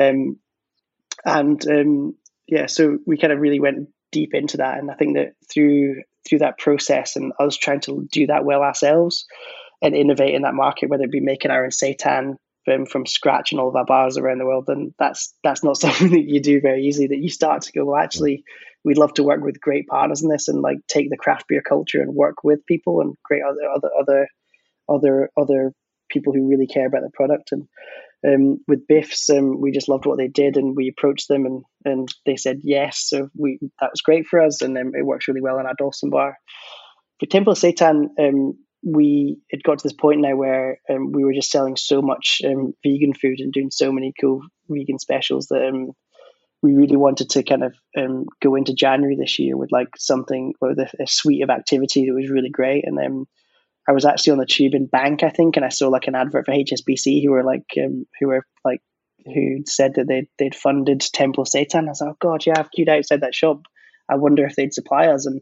Um, 0.01 0.37
and 1.25 1.67
um, 1.67 2.15
yeah, 2.47 2.67
so 2.67 2.97
we 3.05 3.17
kind 3.17 3.33
of 3.33 3.39
really 3.39 3.59
went 3.59 3.89
deep 4.11 4.33
into 4.33 4.57
that. 4.57 4.79
And 4.79 4.89
I 4.89 4.95
think 4.95 5.17
that 5.17 5.33
through 5.51 6.03
through 6.27 6.39
that 6.39 6.57
process 6.57 7.15
and 7.15 7.33
us 7.39 7.57
trying 7.57 7.81
to 7.81 8.07
do 8.11 8.27
that 8.27 8.45
well 8.45 8.61
ourselves 8.61 9.25
and 9.81 9.95
innovate 9.95 10.35
in 10.35 10.41
that 10.41 10.53
market, 10.53 10.89
whether 10.89 11.03
it 11.03 11.11
be 11.11 11.21
making 11.21 11.51
our 11.51 11.63
own 11.63 11.71
seitan 11.71 12.35
from, 12.65 12.85
from 12.85 13.05
scratch 13.05 13.51
in 13.51 13.59
all 13.59 13.69
of 13.69 13.75
our 13.75 13.85
bars 13.85 14.17
around 14.17 14.39
the 14.39 14.45
world, 14.45 14.65
then 14.67 14.93
that's 14.99 15.33
that's 15.43 15.63
not 15.63 15.77
something 15.81 16.11
that 16.11 16.27
you 16.27 16.41
do 16.41 16.61
very 16.61 16.85
easily. 16.85 17.07
That 17.07 17.19
you 17.19 17.29
start 17.29 17.63
to 17.63 17.71
go, 17.71 17.85
well, 17.85 18.01
actually, 18.01 18.43
we'd 18.83 18.97
love 18.97 19.13
to 19.15 19.23
work 19.23 19.41
with 19.41 19.61
great 19.61 19.87
partners 19.87 20.21
in 20.21 20.29
this 20.29 20.47
and 20.47 20.61
like 20.61 20.77
take 20.87 21.09
the 21.09 21.17
craft 21.17 21.47
beer 21.47 21.61
culture 21.61 22.01
and 22.01 22.13
work 22.13 22.43
with 22.43 22.65
people 22.65 23.01
and 23.01 23.15
great 23.23 23.41
other 23.43 23.69
other 23.73 23.89
other 23.99 24.27
other 24.87 25.29
other 25.37 25.73
people 26.09 26.33
who 26.33 26.49
really 26.49 26.67
care 26.67 26.87
about 26.87 27.03
the 27.03 27.11
product 27.13 27.51
and 27.51 27.67
um, 28.27 28.59
with 28.67 28.87
Biffs, 28.87 29.29
um, 29.29 29.61
we 29.61 29.71
just 29.71 29.87
loved 29.87 30.05
what 30.05 30.17
they 30.17 30.27
did, 30.27 30.57
and 30.57 30.75
we 30.75 30.89
approached 30.89 31.29
them, 31.29 31.45
and, 31.45 31.63
and 31.85 32.13
they 32.25 32.35
said 32.35 32.61
yes. 32.63 33.07
So 33.07 33.29
we 33.33 33.59
that 33.79 33.91
was 33.91 34.01
great 34.01 34.27
for 34.27 34.41
us, 34.41 34.61
and 34.61 34.77
um, 34.77 34.91
it 34.93 35.05
works 35.05 35.27
really 35.27 35.41
well 35.41 35.57
in 35.59 35.65
our 35.65 35.73
Dalston 35.77 36.09
bar. 36.09 36.37
For 37.19 37.25
Temple 37.25 37.53
of 37.53 37.59
Seitan, 37.59 38.09
um, 38.19 38.57
we 38.83 39.37
it 39.49 39.63
got 39.63 39.79
to 39.79 39.83
this 39.83 39.93
point 39.93 40.21
now 40.21 40.35
where 40.35 40.79
um, 40.89 41.11
we 41.11 41.23
were 41.23 41.33
just 41.33 41.51
selling 41.51 41.75
so 41.75 42.01
much 42.01 42.41
um, 42.45 42.73
vegan 42.83 43.13
food 43.13 43.39
and 43.39 43.51
doing 43.51 43.71
so 43.71 43.91
many 43.91 44.13
cool 44.19 44.41
vegan 44.69 44.99
specials 44.99 45.47
that 45.47 45.93
we 46.61 46.75
really 46.75 46.97
wanted 46.97 47.29
to 47.31 47.43
kind 47.43 47.63
of 47.63 47.73
go 48.41 48.55
into 48.55 48.73
January 48.73 49.15
this 49.15 49.39
year 49.39 49.55
with 49.55 49.71
like 49.71 49.89
something 49.97 50.53
with 50.59 50.77
a, 50.79 50.89
a 51.01 51.07
suite 51.07 51.43
of 51.43 51.49
activity 51.49 52.05
that 52.05 52.13
was 52.13 52.29
really 52.29 52.49
great, 52.49 52.85
and 52.85 52.97
then 52.97 53.25
I 53.87 53.91
was 53.91 54.05
actually 54.05 54.33
on 54.33 54.37
the 54.39 54.45
tube 54.45 54.75
in 54.75 54.85
Bank, 54.85 55.23
I 55.23 55.29
think, 55.29 55.55
and 55.55 55.65
I 55.65 55.69
saw 55.69 55.87
like 55.87 56.07
an 56.07 56.15
advert 56.15 56.45
for 56.45 56.53
HSBC 56.53 57.23
who 57.23 57.31
were 57.31 57.43
like 57.43 57.65
um, 57.83 58.05
who 58.19 58.27
were 58.27 58.45
like 58.63 58.81
who 59.25 59.63
said 59.65 59.95
that 59.95 60.07
they'd 60.07 60.27
they'd 60.37 60.55
funded 60.55 61.01
Temple 61.01 61.45
Seitan. 61.45 61.85
I 61.85 61.89
was 61.89 62.01
like, 62.01 62.11
oh 62.11 62.17
god, 62.19 62.45
yeah, 62.45 62.55
I've 62.57 62.71
queued 62.71 62.89
outside 62.89 63.21
that 63.21 63.35
shop. 63.35 63.61
I 64.09 64.15
wonder 64.15 64.45
if 64.45 64.55
they'd 64.55 64.73
supply 64.73 65.07
us. 65.07 65.25
And 65.25 65.41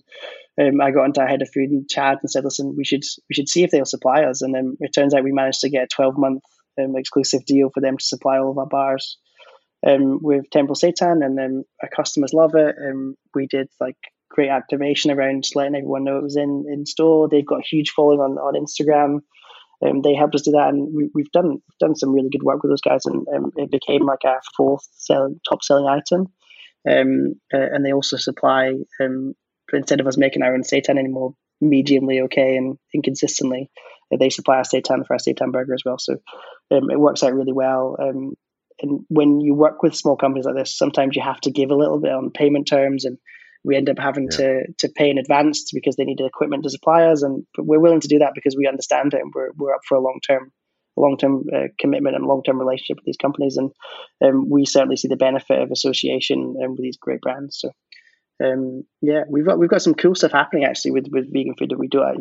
um, 0.59 0.81
I 0.81 0.91
got 0.91 1.05
into 1.05 1.21
our 1.21 1.27
head 1.27 1.41
of 1.41 1.49
food 1.53 1.69
and 1.69 1.89
chat 1.89 2.17
and 2.21 2.29
said, 2.29 2.43
listen, 2.43 2.75
we 2.75 2.83
should 2.83 3.03
we 3.29 3.33
should 3.33 3.49
see 3.49 3.63
if 3.63 3.71
they'll 3.71 3.85
supply 3.85 4.23
us. 4.23 4.41
And 4.41 4.53
then 4.53 4.77
it 4.79 4.91
turns 4.93 5.13
out 5.13 5.23
we 5.23 5.31
managed 5.31 5.61
to 5.61 5.69
get 5.69 5.83
a 5.83 5.87
twelve 5.87 6.15
month 6.17 6.43
um, 6.81 6.95
exclusive 6.95 7.45
deal 7.45 7.69
for 7.73 7.81
them 7.81 7.97
to 7.97 8.05
supply 8.05 8.37
all 8.37 8.51
of 8.51 8.57
our 8.57 8.65
bars 8.65 9.17
um, 9.85 10.19
with 10.21 10.49
Temple 10.51 10.75
Seitan, 10.75 11.23
and 11.23 11.37
then 11.37 11.63
our 11.81 11.89
customers 11.89 12.33
love 12.33 12.55
it. 12.55 12.75
And 12.77 13.15
we 13.35 13.47
did 13.47 13.67
like 13.79 13.97
great 14.29 14.49
activation 14.49 15.11
around 15.11 15.45
letting 15.55 15.75
everyone 15.75 16.03
know 16.03 16.17
it 16.17 16.23
was 16.23 16.37
in 16.37 16.65
in 16.69 16.85
store. 16.85 17.29
They've 17.29 17.45
got 17.45 17.59
a 17.59 17.67
huge 17.69 17.91
following 17.91 18.19
on 18.19 18.37
on 18.37 18.55
Instagram. 18.55 19.19
Um, 19.85 20.01
they 20.01 20.15
helped 20.15 20.33
us 20.33 20.41
do 20.41 20.51
that, 20.51 20.69
and 20.69 20.89
we, 20.91 21.21
have 21.21 21.31
done 21.31 21.49
we've 21.51 21.79
done 21.79 21.95
some 21.95 22.11
really 22.11 22.29
good 22.31 22.43
work 22.43 22.63
with 22.63 22.71
those 22.71 22.81
guys, 22.81 23.05
and 23.05 23.27
um, 23.35 23.51
it 23.57 23.69
became 23.69 24.05
like 24.05 24.25
our 24.25 24.41
fourth 24.55 24.87
top 25.07 25.63
selling 25.63 25.87
item. 25.87 26.27
Um, 26.89 27.33
uh, 27.53 27.67
and 27.73 27.85
they 27.85 27.91
also 27.91 28.17
supply 28.17 28.73
um, 29.01 29.33
instead 29.73 29.99
of 29.99 30.07
us 30.07 30.17
making 30.17 30.43
our 30.43 30.53
own 30.53 30.63
seitan 30.63 30.97
anymore, 30.97 31.33
mediumly 31.63 32.23
okay 32.23 32.55
and 32.55 32.77
inconsistently, 32.93 33.69
they 34.17 34.29
supply 34.29 34.57
our 34.57 34.63
seitan 34.63 35.05
for 35.05 35.13
our 35.13 35.19
seitan 35.19 35.51
burger 35.51 35.73
as 35.73 35.83
well. 35.85 35.97
So 35.97 36.13
um, 36.71 36.89
it 36.91 36.99
works 36.99 37.23
out 37.23 37.33
really 37.33 37.53
well. 37.53 37.97
Um, 37.99 38.33
and 38.81 39.01
when 39.09 39.41
you 39.41 39.55
work 39.55 39.81
with 39.81 39.95
small 39.95 40.15
companies 40.15 40.45
like 40.45 40.55
this, 40.55 40.77
sometimes 40.77 41.15
you 41.15 41.21
have 41.23 41.41
to 41.41 41.51
give 41.51 41.71
a 41.71 41.75
little 41.75 41.99
bit 41.99 42.11
on 42.11 42.31
payment 42.31 42.67
terms 42.67 43.05
and 43.05 43.17
we 43.63 43.75
end 43.75 43.89
up 43.89 43.99
having 43.99 44.29
yeah. 44.31 44.37
to 44.37 44.63
to 44.79 44.89
pay 44.89 45.09
in 45.09 45.17
advance 45.17 45.71
because 45.73 45.95
they 45.95 46.05
needed 46.05 46.25
equipment 46.25 46.63
to 46.63 46.69
supply 46.69 47.03
us, 47.03 47.21
and 47.21 47.45
we're 47.57 47.81
willing 47.81 47.99
to 47.99 48.07
do 48.07 48.19
that 48.19 48.31
because 48.33 48.55
we 48.57 48.67
understand 48.67 49.13
it 49.13 49.21
and 49.21 49.31
we're 49.35 49.49
we're 49.57 49.73
up 49.73 49.81
for 49.87 49.95
a 49.95 50.01
long 50.01 50.19
term 50.25 50.51
long 50.95 51.17
term 51.17 51.43
uh, 51.53 51.67
commitment 51.79 52.15
and 52.15 52.25
long 52.25 52.41
term 52.43 52.59
relationship 52.59 52.97
with 52.97 53.05
these 53.05 53.17
companies, 53.17 53.57
and 53.57 53.71
um, 54.23 54.49
we 54.49 54.65
certainly 54.65 54.95
see 54.95 55.09
the 55.09 55.17
benefit 55.17 55.61
of 55.61 55.71
association 55.71 56.55
um, 56.63 56.71
with 56.71 56.81
these 56.81 56.97
great 56.97 57.21
brands. 57.21 57.59
So, 57.59 57.71
um, 58.43 58.83
yeah, 59.01 59.23
we've 59.29 59.45
got 59.45 59.59
we've 59.59 59.69
got 59.69 59.81
some 59.81 59.95
cool 59.95 60.15
stuff 60.15 60.31
happening 60.31 60.65
actually 60.65 60.91
with, 60.91 61.07
with 61.11 61.31
vegan 61.31 61.55
food 61.55 61.71
that 61.71 61.79
we 61.79 61.87
do. 61.87 62.01
Uh, 62.01 62.13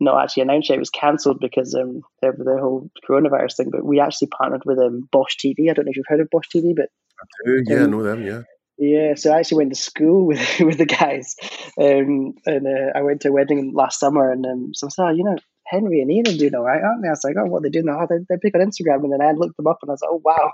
not 0.00 0.22
actually 0.22 0.44
announced 0.44 0.68
yet. 0.68 0.76
It 0.76 0.80
was 0.80 0.90
cancelled 0.90 1.40
because 1.40 1.74
um 1.74 2.02
of 2.22 2.36
the 2.36 2.58
whole 2.60 2.90
coronavirus 3.08 3.56
thing. 3.56 3.70
But 3.70 3.84
we 3.84 4.00
actually 4.00 4.28
partnered 4.28 4.62
with 4.64 4.78
um 4.78 5.08
BOSH 5.10 5.36
TV. 5.44 5.70
I 5.70 5.74
don't 5.74 5.86
know 5.86 5.90
if 5.90 5.96
you've 5.96 6.06
heard 6.06 6.20
of 6.20 6.30
BOSH 6.30 6.48
TV, 6.54 6.74
but 6.74 6.86
I 7.20 7.24
do. 7.44 7.62
Yeah, 7.66 7.76
um, 7.78 7.82
I 7.82 7.86
know 7.86 8.02
them. 8.02 8.24
Yeah. 8.24 8.42
Yeah, 8.80 9.14
so 9.16 9.32
I 9.32 9.40
actually 9.40 9.56
went 9.58 9.74
to 9.74 9.80
school 9.80 10.26
with 10.28 10.60
with 10.60 10.78
the 10.78 10.86
guys, 10.86 11.34
um, 11.80 12.34
and 12.46 12.66
uh, 12.66 12.92
I 12.96 13.02
went 13.02 13.22
to 13.22 13.30
a 13.30 13.32
wedding 13.32 13.72
last 13.74 13.98
summer, 13.98 14.30
and 14.30 14.46
um, 14.46 14.70
so 14.72 14.86
I 14.86 14.90
said, 14.90 15.02
oh, 15.02 15.10
you 15.10 15.24
know, 15.24 15.36
Henry 15.66 16.00
and 16.00 16.12
Ian 16.12 16.28
are 16.28 16.38
doing 16.38 16.54
all 16.54 16.62
right, 16.62 16.80
aren't 16.80 17.02
they? 17.02 17.08
I 17.08 17.10
was 17.10 17.24
like, 17.24 17.34
oh, 17.36 17.46
what 17.46 17.64
they 17.64 17.70
doing? 17.70 17.88
Oh, 17.88 18.06
they're, 18.08 18.24
they're 18.28 18.38
big 18.40 18.54
on 18.54 18.62
Instagram, 18.62 19.02
and 19.02 19.12
then 19.12 19.20
I 19.20 19.32
looked 19.32 19.56
them 19.56 19.66
up, 19.66 19.78
and 19.82 19.90
I 19.90 19.94
was 19.94 20.00
like, 20.02 20.10
oh 20.12 20.22
wow, 20.24 20.52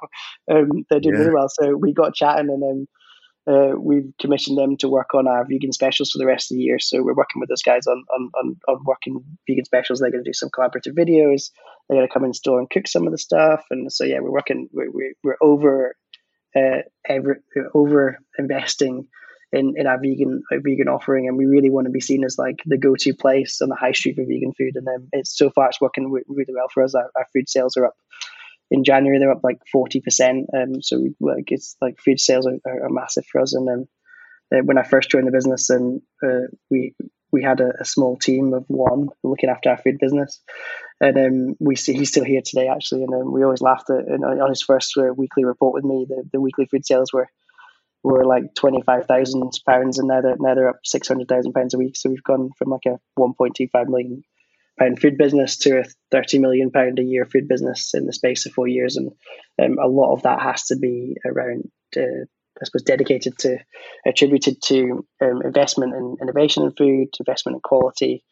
um, 0.50 0.86
they're 0.88 1.00
doing 1.00 1.16
yeah. 1.16 1.20
really 1.20 1.34
well. 1.34 1.50
So 1.50 1.76
we 1.76 1.92
got 1.92 2.14
chatting, 2.14 2.48
and 2.48 2.62
then 2.62 2.88
uh, 3.47 3.72
we've 3.78 4.12
commissioned 4.20 4.57
them 4.57 4.76
to 4.78 4.88
work 4.88 5.14
on 5.14 5.28
our 5.28 5.45
vegan 5.45 5.72
specials 5.72 6.11
for 6.11 6.18
the 6.18 6.26
rest 6.26 6.51
of 6.51 6.57
the 6.57 6.62
year. 6.62 6.78
So 6.78 7.03
we're 7.03 7.14
working 7.14 7.40
with 7.40 7.49
those 7.49 7.62
guys 7.62 7.86
on 7.86 8.03
on 8.12 8.30
on, 8.40 8.57
on 8.68 8.84
working 8.84 9.22
vegan 9.49 9.64
specials. 9.64 10.01
They're 10.01 10.11
going 10.11 10.24
to 10.24 10.28
do 10.28 10.34
some 10.34 10.51
collaborative 10.51 10.97
videos. 10.97 11.51
They're 11.88 11.99
going 11.99 12.09
to 12.09 12.12
come 12.12 12.24
in 12.24 12.32
store 12.32 12.59
and 12.59 12.70
cook 12.70 12.88
some 12.88 13.07
of 13.07 13.12
the 13.12 13.18
stuff, 13.18 13.64
and 13.70 13.92
so 13.92 14.05
yeah, 14.05 14.20
we're 14.20 14.32
working. 14.32 14.68
We're 14.72 14.90
we're, 14.90 15.12
we're 15.22 15.36
over 15.42 15.95
uh, 16.57 16.82
ever, 17.07 17.42
over 17.74 18.18
investing 18.38 19.09
in, 19.53 19.74
in 19.76 19.86
our 19.86 19.99
vegan 20.01 20.42
our 20.51 20.61
vegan 20.61 20.88
offering, 20.88 21.28
and 21.28 21.36
we 21.36 21.45
really 21.45 21.70
want 21.70 21.86
to 21.86 21.92
be 21.92 22.01
seen 22.01 22.24
as 22.24 22.38
like 22.38 22.61
the 22.66 22.78
go 22.78 22.95
to 22.99 23.14
place 23.14 23.61
on 23.61 23.68
the 23.68 23.76
high 23.76 23.92
street 23.92 24.16
for 24.16 24.24
vegan 24.24 24.53
food. 24.57 24.76
And 24.76 24.86
then 24.86 25.09
it's 25.12 25.36
so 25.36 25.51
far 25.51 25.68
it's 25.68 25.80
working 25.80 26.11
really 26.11 26.55
well 26.55 26.68
for 26.72 26.82
us. 26.82 26.95
Our, 26.95 27.11
our 27.16 27.26
food 27.32 27.49
sales 27.49 27.76
are 27.76 27.86
up 27.86 27.95
in 28.74 28.82
January; 28.82 29.18
they're 29.18 29.30
up 29.30 29.44
like 29.44 29.60
forty 29.70 30.00
percent. 30.00 30.48
Um, 30.52 30.82
so 30.82 30.98
we, 30.98 31.14
like 31.20 31.52
it's 31.52 31.76
like 31.80 31.98
food 31.98 32.18
sales 32.18 32.46
are, 32.46 32.58
are, 32.66 32.86
are 32.86 32.90
massive 32.90 33.24
for 33.30 33.40
us. 33.40 33.54
And 33.54 33.68
then 33.68 33.88
uh, 34.52 34.62
when 34.64 34.78
I 34.78 34.82
first 34.82 35.10
joined 35.10 35.28
the 35.28 35.32
business, 35.32 35.70
and 35.70 36.02
uh, 36.22 36.48
we 36.70 36.94
we 37.30 37.42
had 37.42 37.60
a, 37.60 37.70
a, 37.80 37.84
small 37.84 38.16
team 38.16 38.52
of 38.52 38.64
one 38.68 39.08
looking 39.22 39.48
after 39.48 39.70
our 39.70 39.76
food 39.78 39.98
business, 39.98 40.40
and 41.00 41.16
um, 41.16 41.56
we 41.60 41.76
see 41.76 41.94
he's 41.94 42.10
still 42.10 42.24
here 42.24 42.42
today 42.44 42.68
actually. 42.68 43.04
And 43.04 43.14
um, 43.14 43.32
we 43.32 43.44
always 43.44 43.62
laughed 43.62 43.90
at 43.90 44.08
on 44.08 44.50
his 44.50 44.62
first 44.62 44.92
uh, 44.98 45.14
weekly 45.16 45.44
report 45.44 45.74
with 45.74 45.84
me. 45.84 46.06
The, 46.08 46.24
the 46.32 46.40
weekly 46.40 46.66
food 46.66 46.84
sales 46.84 47.12
were 47.12 47.28
were 48.02 48.26
like 48.26 48.54
twenty 48.56 48.82
five 48.82 49.06
thousand 49.06 49.52
pounds, 49.68 49.98
and 49.98 50.08
now 50.08 50.20
they're 50.20 50.36
now 50.38 50.56
they're 50.56 50.68
up 50.68 50.80
six 50.84 51.06
hundred 51.06 51.28
thousand 51.28 51.52
pounds 51.52 51.74
a 51.74 51.78
week. 51.78 51.96
So 51.96 52.10
we've 52.10 52.24
gone 52.24 52.50
from 52.58 52.70
like 52.70 52.86
a 52.86 52.98
one 53.14 53.34
point 53.34 53.54
two 53.54 53.68
five 53.72 53.88
million 53.88 54.24
pound 54.78 55.00
food 55.00 55.16
business 55.16 55.58
to 55.58 55.80
a 55.80 55.84
thirty 56.10 56.38
million 56.38 56.70
pound 56.70 56.98
a 56.98 57.02
year 57.02 57.24
food 57.24 57.48
business 57.48 57.92
in 57.94 58.06
the 58.06 58.12
space 58.12 58.46
of 58.46 58.52
four 58.52 58.68
years, 58.68 58.96
and 58.96 59.12
um, 59.62 59.78
a 59.82 59.88
lot 59.88 60.12
of 60.12 60.22
that 60.22 60.40
has 60.40 60.66
to 60.66 60.76
be 60.76 61.16
around. 61.24 61.70
Uh, 61.96 62.26
I 62.60 62.64
suppose 62.66 62.82
dedicated 62.82 63.36
to 63.38 63.58
attributed 64.06 64.62
to 64.66 65.04
um, 65.20 65.42
investment 65.44 65.92
in 65.94 66.16
innovation 66.22 66.62
in 66.62 66.70
food, 66.70 67.08
investment 67.18 67.56
in 67.56 67.60
quality, 67.60 68.22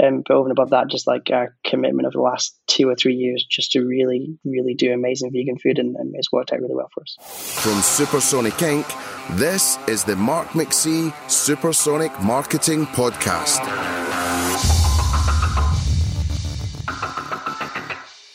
um, 0.00 0.22
but 0.26 0.34
over 0.34 0.48
and 0.48 0.56
above 0.56 0.70
that, 0.70 0.88
just 0.88 1.06
like 1.06 1.30
our 1.30 1.54
commitment 1.64 2.06
over 2.06 2.14
the 2.14 2.22
last 2.22 2.58
two 2.66 2.88
or 2.88 2.94
three 2.94 3.14
years, 3.14 3.44
just 3.50 3.72
to 3.72 3.84
really, 3.84 4.38
really 4.44 4.74
do 4.74 4.92
amazing 4.92 5.30
vegan 5.32 5.58
food, 5.58 5.78
and, 5.78 5.96
and 5.96 6.14
it's 6.16 6.32
worked 6.32 6.52
out 6.52 6.60
really 6.60 6.74
well 6.74 6.88
for 6.94 7.02
us. 7.02 7.16
From 7.62 7.80
Supersonic 7.82 8.54
Inc., 8.54 9.38
this 9.38 9.78
is 9.88 10.02
the 10.04 10.16
Mark 10.16 10.48
McC 10.48 11.12
Supersonic 11.30 12.18
Marketing 12.22 12.86
Podcast. 12.86 14.11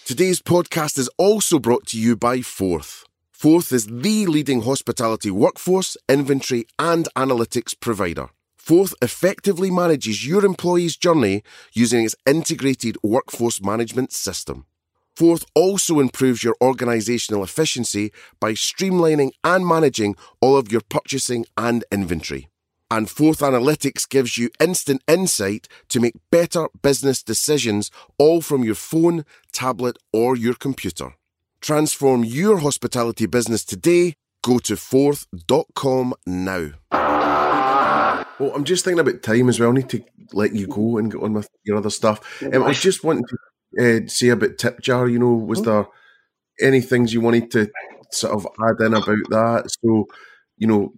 Today's 0.08 0.42
podcast 0.42 0.98
is 0.98 1.10
also 1.18 1.60
brought 1.60 1.86
to 1.88 2.00
you 2.00 2.16
by 2.16 2.40
Forth. 2.40 3.04
Forth 3.30 3.74
is 3.74 3.88
the 3.88 4.26
leading 4.26 4.62
hospitality 4.62 5.30
workforce, 5.30 5.98
inventory, 6.08 6.66
and 6.80 7.10
analytics 7.18 7.78
provider. 7.78 8.30
Forth 8.56 8.96
effectively 9.02 9.70
manages 9.70 10.26
your 10.26 10.46
employee's 10.46 10.96
journey 10.96 11.44
using 11.74 12.06
its 12.06 12.16
integrated 12.26 12.96
workforce 13.04 13.62
management 13.62 14.14
system. 14.14 14.66
Forth 15.14 15.44
also 15.54 16.00
improves 16.00 16.42
your 16.42 16.56
organizational 16.62 17.44
efficiency 17.44 18.14
by 18.40 18.54
streamlining 18.54 19.32
and 19.44 19.68
managing 19.68 20.16
all 20.40 20.56
of 20.56 20.72
your 20.72 20.84
purchasing 20.90 21.46
and 21.58 21.84
inventory. 21.92 22.48
And 22.90 23.10
Forth 23.10 23.40
Analytics 23.40 24.08
gives 24.08 24.38
you 24.38 24.50
instant 24.60 25.04
insight 25.08 25.68
to 25.90 26.00
make 26.00 26.16
better 26.32 26.68
business 26.82 27.22
decisions 27.22 27.92
all 28.18 28.42
from 28.42 28.64
your 28.64 28.76
phone, 28.76 29.26
tablet, 29.52 29.98
or 30.14 30.38
your 30.38 30.54
computer. 30.54 31.16
Transform 31.60 32.24
your 32.24 32.60
hospitality 32.60 33.26
business 33.26 33.66
today. 33.66 34.16
Go 34.42 34.60
to 34.60 34.78
forth.com 34.78 36.14
now. 36.26 36.70
Well, 38.40 38.52
I'm 38.56 38.64
just 38.64 38.86
thinking 38.86 39.00
about 39.00 39.24
time 39.24 39.50
as 39.50 39.60
well. 39.60 39.72
I 39.72 39.74
need 39.74 39.90
to 39.90 40.04
let 40.32 40.54
you 40.54 40.68
go 40.68 40.98
and 40.98 41.12
get 41.12 41.22
on 41.22 41.34
with 41.34 41.50
your 41.66 41.78
other 41.78 41.90
stuff. 41.90 42.42
Um, 42.44 42.64
I 42.64 42.68
was 42.68 42.80
just 42.80 43.04
wanting 43.04 43.26
to 43.26 44.06
uh, 44.06 44.08
say 44.08 44.30
about 44.30 44.58
tip 44.58 44.80
jar. 44.80 45.08
You 45.08 45.20
know, 45.20 45.34
was 45.34 45.62
there 45.64 45.88
any 46.62 46.82
things 46.82 47.14
you 47.14 47.20
wanted 47.22 47.52
to 47.52 47.70
sort 48.12 48.34
of 48.34 48.48
add 48.62 48.86
in 48.86 48.94
about 48.94 49.30
that? 49.30 49.72
So, 49.84 50.06
you 50.58 50.68
know, 50.68 50.94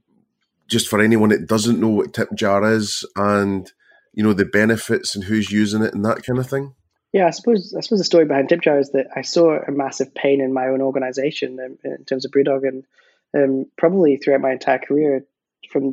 just 0.69 0.87
for 0.87 1.01
anyone 1.01 1.29
that 1.29 1.47
doesn't 1.47 1.79
know 1.79 1.89
what 1.89 2.13
tip 2.13 2.29
jar 2.35 2.71
is 2.71 3.05
and 3.15 3.71
you 4.13 4.23
know 4.23 4.33
the 4.33 4.45
benefits 4.45 5.15
and 5.15 5.23
who's 5.23 5.51
using 5.51 5.83
it 5.83 5.93
and 5.93 6.05
that 6.05 6.23
kind 6.23 6.39
of 6.39 6.49
thing. 6.49 6.73
Yeah, 7.11 7.25
I 7.27 7.31
suppose 7.31 7.73
I 7.77 7.81
suppose 7.81 7.99
the 7.99 8.05
story 8.05 8.25
behind 8.25 8.49
tip 8.49 8.61
jar 8.61 8.79
is 8.79 8.91
that 8.91 9.07
I 9.15 9.21
saw 9.23 9.57
a 9.57 9.71
massive 9.71 10.13
pain 10.13 10.41
in 10.41 10.53
my 10.53 10.67
own 10.67 10.81
organization 10.81 11.57
in, 11.59 11.77
in 11.83 12.05
terms 12.05 12.25
of 12.25 12.31
BrewDog, 12.31 12.67
and 12.67 12.83
um, 13.35 13.65
probably 13.77 14.17
throughout 14.17 14.41
my 14.41 14.51
entire 14.51 14.79
career, 14.79 15.25
from 15.71 15.89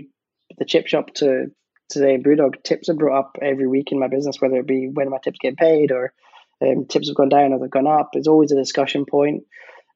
the 0.58 0.64
chip 0.64 0.86
shop 0.86 1.14
to 1.14 1.50
today 1.88 2.18
Brewdog, 2.18 2.62
tips 2.62 2.88
are 2.88 2.94
brought 2.94 3.18
up 3.18 3.38
every 3.40 3.66
week 3.66 3.92
in 3.92 3.98
my 3.98 4.08
business, 4.08 4.40
whether 4.40 4.56
it 4.56 4.66
be 4.66 4.88
when 4.92 5.10
my 5.10 5.18
tips 5.22 5.38
get 5.40 5.56
paid 5.56 5.90
or 5.90 6.12
um, 6.62 6.86
tips 6.86 7.08
have 7.08 7.16
gone 7.16 7.28
down 7.28 7.52
or 7.52 7.60
they've 7.60 7.70
gone 7.70 7.86
up. 7.86 8.10
It's 8.12 8.28
always 8.28 8.52
a 8.52 8.56
discussion 8.56 9.04
point 9.06 9.44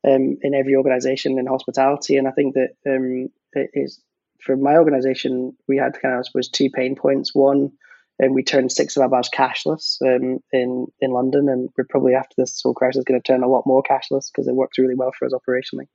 um, 0.06 0.38
in 0.42 0.54
every 0.54 0.76
organization 0.76 1.38
in 1.38 1.46
hospitality. 1.46 2.16
And 2.16 2.28
I 2.28 2.32
think 2.32 2.54
that 2.54 2.70
um, 2.86 3.28
it 3.52 3.70
is 3.74 4.00
for 4.44 4.56
my 4.56 4.76
organization, 4.76 5.56
we 5.68 5.76
had 5.76 6.00
kind 6.00 6.14
of, 6.14 6.20
I 6.20 6.22
suppose, 6.22 6.48
two 6.48 6.70
pain 6.70 6.96
points. 6.96 7.34
One, 7.34 7.70
and 8.18 8.30
um, 8.30 8.34
we 8.34 8.42
turned 8.42 8.70
six 8.70 8.96
of 8.96 9.02
our 9.02 9.08
bars 9.08 9.30
cashless 9.34 9.96
um, 10.02 10.40
in 10.52 10.86
in 11.00 11.10
London, 11.10 11.48
and 11.48 11.70
we're 11.76 11.84
probably 11.88 12.14
after 12.14 12.34
this 12.36 12.60
whole 12.62 12.74
crisis 12.74 13.04
going 13.04 13.20
to 13.20 13.26
turn 13.26 13.42
a 13.42 13.48
lot 13.48 13.66
more 13.66 13.82
cashless 13.82 14.26
because 14.32 14.46
it 14.46 14.54
works 14.54 14.78
really 14.78 14.94
well 14.94 15.12
for 15.18 15.26
us 15.26 15.32
operationally. 15.32 15.88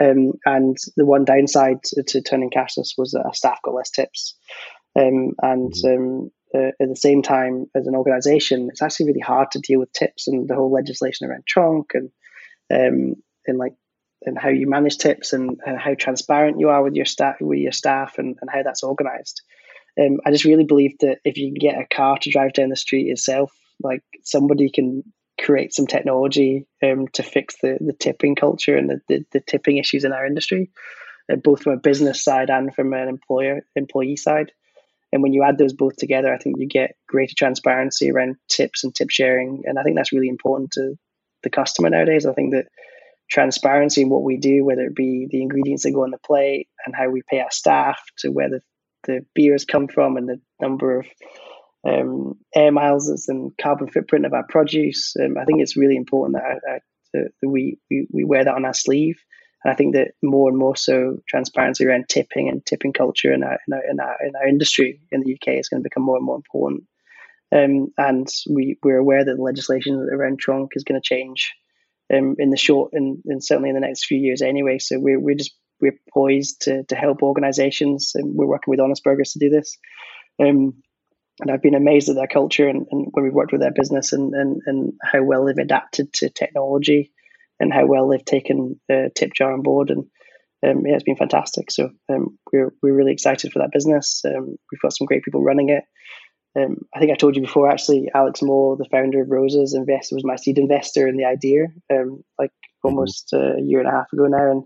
Um, 0.00 0.32
and 0.44 0.76
the 0.96 1.04
one 1.04 1.24
downside 1.24 1.82
to, 1.82 2.02
to, 2.04 2.22
turning 2.22 2.50
cashless 2.50 2.90
was 2.96 3.12
that 3.12 3.24
our 3.24 3.34
staff 3.34 3.58
got 3.64 3.74
less 3.74 3.90
tips. 3.90 4.36
Um, 4.96 5.32
and 5.42 5.72
mm-hmm. 5.72 6.02
um, 6.02 6.30
uh, 6.54 6.70
at 6.80 6.88
the 6.88 6.96
same 6.96 7.22
time, 7.22 7.66
as 7.74 7.86
an 7.86 7.96
organization, 7.96 8.68
it's 8.70 8.82
actually 8.82 9.06
really 9.06 9.20
hard 9.20 9.50
to 9.52 9.58
deal 9.58 9.80
with 9.80 9.92
tips 9.92 10.28
and 10.28 10.48
the 10.48 10.54
whole 10.54 10.72
legislation 10.72 11.28
around 11.28 11.44
tronc 11.46 11.86
and 11.94 12.10
um, 12.70 13.14
and 13.46 13.58
like 13.58 13.74
and 14.28 14.38
how 14.38 14.50
you 14.50 14.68
manage 14.68 14.98
tips 14.98 15.32
and, 15.32 15.58
and, 15.64 15.78
how 15.78 15.94
transparent 15.94 16.60
you 16.60 16.68
are 16.68 16.82
with 16.82 16.94
your 16.94 17.04
staff 17.04 17.36
with 17.40 17.58
your 17.58 17.72
staff 17.72 18.18
and, 18.18 18.36
and 18.40 18.50
how 18.50 18.62
that's 18.62 18.82
organized. 18.82 19.42
Um, 20.00 20.18
I 20.24 20.30
just 20.30 20.44
really 20.44 20.64
believe 20.64 20.96
that 21.00 21.18
if 21.24 21.36
you 21.38 21.48
can 21.48 21.58
get 21.58 21.80
a 21.80 21.94
car 21.94 22.18
to 22.18 22.30
drive 22.30 22.52
down 22.52 22.68
the 22.68 22.76
street 22.76 23.10
itself, 23.10 23.52
like 23.82 24.02
somebody 24.22 24.70
can 24.70 25.02
create 25.40 25.74
some 25.74 25.86
technology 25.86 26.66
um, 26.82 27.08
to 27.14 27.22
fix 27.22 27.56
the, 27.62 27.78
the 27.80 27.92
tipping 27.92 28.34
culture 28.34 28.76
and 28.76 28.90
the, 28.90 29.00
the, 29.08 29.24
the 29.32 29.40
tipping 29.40 29.78
issues 29.78 30.04
in 30.04 30.12
our 30.12 30.26
industry, 30.26 30.70
uh, 31.32 31.36
both 31.36 31.62
from 31.62 31.72
a 31.72 31.78
business 31.80 32.22
side 32.22 32.50
and 32.50 32.74
from 32.74 32.92
an 32.92 33.08
employer 33.08 33.60
employee 33.74 34.16
side. 34.16 34.52
And 35.12 35.22
when 35.22 35.32
you 35.32 35.42
add 35.42 35.56
those 35.56 35.72
both 35.72 35.96
together, 35.96 36.32
I 36.32 36.38
think 36.38 36.56
you 36.58 36.68
get 36.68 36.96
greater 37.08 37.34
transparency 37.36 38.10
around 38.10 38.36
tips 38.48 38.84
and 38.84 38.94
tip 38.94 39.10
sharing. 39.10 39.62
And 39.64 39.78
I 39.78 39.82
think 39.82 39.96
that's 39.96 40.12
really 40.12 40.28
important 40.28 40.72
to 40.72 40.96
the 41.42 41.50
customer 41.50 41.88
nowadays. 41.88 42.26
I 42.26 42.34
think 42.34 42.52
that 42.52 42.66
transparency 43.28 44.02
in 44.02 44.08
what 44.08 44.22
we 44.22 44.36
do, 44.36 44.64
whether 44.64 44.82
it 44.82 44.94
be 44.94 45.28
the 45.30 45.42
ingredients 45.42 45.82
that 45.82 45.92
go 45.92 46.04
on 46.04 46.10
the 46.10 46.18
plate 46.18 46.68
and 46.84 46.94
how 46.94 47.08
we 47.08 47.22
pay 47.28 47.40
our 47.40 47.50
staff, 47.50 48.00
to 48.18 48.30
where 48.30 48.48
the, 48.48 48.60
the 49.04 49.24
beers 49.34 49.64
come 49.64 49.88
from 49.88 50.16
and 50.16 50.28
the 50.28 50.40
number 50.60 51.00
of 51.00 51.06
um, 51.86 52.34
air 52.54 52.72
miles 52.72 53.28
and 53.28 53.52
carbon 53.60 53.88
footprint 53.88 54.26
of 54.26 54.32
our 54.32 54.46
produce. 54.48 55.14
Um, 55.22 55.36
I 55.38 55.44
think 55.44 55.60
it's 55.60 55.76
really 55.76 55.96
important 55.96 56.38
that, 56.38 56.60
that, 56.66 56.82
that 57.14 57.48
we, 57.48 57.78
we, 57.90 58.06
we 58.10 58.24
wear 58.24 58.44
that 58.44 58.54
on 58.54 58.64
our 58.64 58.74
sleeve. 58.74 59.18
And 59.64 59.72
I 59.72 59.76
think 59.76 59.94
that 59.94 60.12
more 60.22 60.48
and 60.48 60.58
more 60.58 60.76
so 60.76 61.18
transparency 61.28 61.84
around 61.84 62.08
tipping 62.08 62.48
and 62.48 62.64
tipping 62.64 62.92
culture 62.92 63.32
in 63.32 63.42
our, 63.42 63.58
in 63.66 63.74
our, 63.74 63.90
in 63.90 64.00
our, 64.00 64.16
in 64.24 64.36
our 64.36 64.46
industry 64.46 65.00
in 65.10 65.20
the 65.20 65.34
UK 65.34 65.58
is 65.58 65.68
going 65.68 65.82
to 65.82 65.88
become 65.88 66.04
more 66.04 66.16
and 66.16 66.24
more 66.24 66.36
important. 66.36 66.84
Um, 67.50 67.88
and 67.96 68.28
we, 68.48 68.78
we're 68.82 68.98
aware 68.98 69.24
that 69.24 69.36
the 69.36 69.42
legislation 69.42 70.08
around 70.12 70.38
tronc 70.38 70.72
is 70.74 70.84
going 70.84 71.00
to 71.00 71.06
change 71.06 71.52
um, 72.12 72.36
in 72.38 72.50
the 72.50 72.56
short 72.56 72.92
and, 72.92 73.18
and 73.26 73.42
certainly 73.42 73.70
in 73.70 73.74
the 73.74 73.80
next 73.80 74.06
few 74.06 74.18
years 74.18 74.42
anyway. 74.42 74.78
So 74.78 74.98
we're, 74.98 75.20
we're 75.20 75.36
just 75.36 75.54
we're 75.80 75.98
poised 76.12 76.62
to, 76.62 76.84
to 76.84 76.94
help 76.96 77.22
organizations 77.22 78.12
and 78.14 78.34
we're 78.34 78.46
working 78.46 78.70
with 78.70 78.80
Honest 78.80 79.04
Burgers 79.04 79.32
to 79.32 79.38
do 79.38 79.50
this. 79.50 79.76
Um, 80.40 80.82
and 81.40 81.50
I've 81.50 81.62
been 81.62 81.74
amazed 81.76 82.08
at 82.08 82.16
their 82.16 82.26
culture 82.26 82.68
and, 82.68 82.86
and 82.90 83.06
when 83.12 83.24
we've 83.24 83.32
worked 83.32 83.52
with 83.52 83.60
their 83.60 83.72
business 83.72 84.12
and, 84.12 84.34
and, 84.34 84.60
and 84.66 84.92
how 85.02 85.22
well 85.22 85.44
they've 85.44 85.56
adapted 85.56 86.12
to 86.14 86.30
technology 86.30 87.12
and 87.60 87.72
how 87.72 87.86
well 87.86 88.08
they've 88.08 88.24
taken 88.24 88.80
uh, 88.90 89.10
Tipjar 89.16 89.52
on 89.52 89.62
board. 89.62 89.90
And 89.90 90.06
um, 90.66 90.84
yeah, 90.84 90.94
it's 90.94 91.04
been 91.04 91.16
fantastic. 91.16 91.70
So 91.70 91.90
um, 92.08 92.38
we're, 92.52 92.72
we're 92.82 92.94
really 92.94 93.12
excited 93.12 93.52
for 93.52 93.60
that 93.60 93.70
business. 93.72 94.22
Um, 94.24 94.56
we've 94.72 94.80
got 94.82 94.96
some 94.96 95.06
great 95.06 95.22
people 95.22 95.42
running 95.42 95.68
it. 95.68 95.84
Um, 96.58 96.86
I 96.94 96.98
think 96.98 97.12
I 97.12 97.14
told 97.14 97.36
you 97.36 97.42
before, 97.42 97.70
actually, 97.70 98.10
Alex 98.14 98.42
Moore, 98.42 98.76
the 98.76 98.88
founder 98.90 99.22
of 99.22 99.30
Roses 99.30 99.74
Investor, 99.74 100.16
was 100.16 100.24
my 100.24 100.36
seed 100.36 100.58
investor 100.58 101.06
in 101.06 101.16
the 101.16 101.24
idea, 101.24 101.66
um, 101.90 102.24
like 102.38 102.50
mm-hmm. 102.50 102.88
almost 102.88 103.32
a 103.32 103.56
year 103.60 103.80
and 103.80 103.88
a 103.88 103.92
half 103.92 104.12
ago 104.12 104.26
now. 104.26 104.50
And 104.50 104.64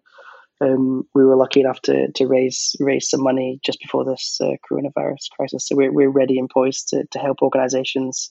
um, 0.62 1.09
we 1.14 1.24
were 1.24 1.36
lucky 1.36 1.61
enough 1.61 1.80
to 1.82 2.11
to 2.12 2.26
raise 2.26 2.76
raise 2.78 3.11
some 3.11 3.22
money 3.22 3.61
just 3.64 3.80
before 3.80 4.05
this 4.05 4.38
uh, 4.40 4.53
coronavirus 4.70 5.30
crisis. 5.36 5.66
So 5.66 5.76
we're 5.76 5.93
we're 5.93 6.11
ready 6.11 6.38
and 6.38 6.49
poised 6.49 6.88
to 6.88 7.05
to 7.11 7.18
help 7.18 7.43
organisations 7.43 8.30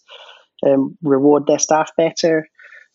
um, 0.65 0.97
reward 1.03 1.45
their 1.45 1.59
staff 1.59 1.91
better, 1.97 2.47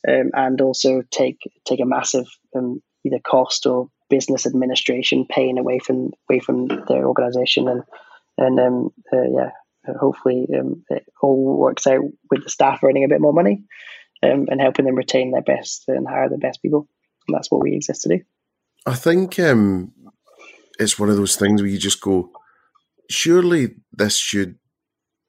um, 0.09 0.31
and 0.33 0.61
also 0.61 1.03
take 1.11 1.39
take 1.67 1.81
a 1.81 1.87
massive 1.87 2.27
um, 2.57 2.83
either 3.05 3.19
cost 3.19 3.67
or 3.67 3.89
business 4.09 4.47
administration 4.47 5.27
pain 5.29 5.59
away 5.59 5.81
from 5.81 6.13
away 6.31 6.41
from 6.41 6.69
their 6.89 7.07
organisation 7.07 7.69
and 7.69 7.83
and 8.39 8.59
um, 8.59 8.91
uh, 9.13 9.29
yeah. 9.31 9.51
Hopefully, 9.99 10.47
um, 10.59 10.85
it 10.91 11.05
all 11.23 11.59
works 11.59 11.87
out 11.87 12.01
with 12.31 12.45
the 12.45 12.51
staff 12.51 12.83
earning 12.83 13.05
a 13.05 13.09
bit 13.09 13.21
more 13.21 13.33
money 13.33 13.65
and 14.23 14.61
helping 14.61 14.87
them 14.87 14.97
retain 14.97 15.31
their 15.31 15.43
best 15.43 15.85
and 15.89 16.09
hire 16.09 16.29
the 16.29 16.39
best 16.39 16.63
people. 16.63 16.89
And 17.29 17.37
that's 17.37 17.51
what 17.51 17.63
we 17.63 17.75
exist 17.75 18.03
to 18.03 18.17
do. 18.17 18.25
I 18.87 18.95
think 18.95 19.39
um, 19.39 19.93
it's 20.79 20.99
one 20.99 21.11
of 21.11 21.17
those 21.17 21.37
things 21.37 21.61
where 21.61 21.71
you 21.71 21.79
just 21.79 22.01
go, 22.01 22.31
surely 23.11 23.77
this 23.93 24.17
should 24.17 24.57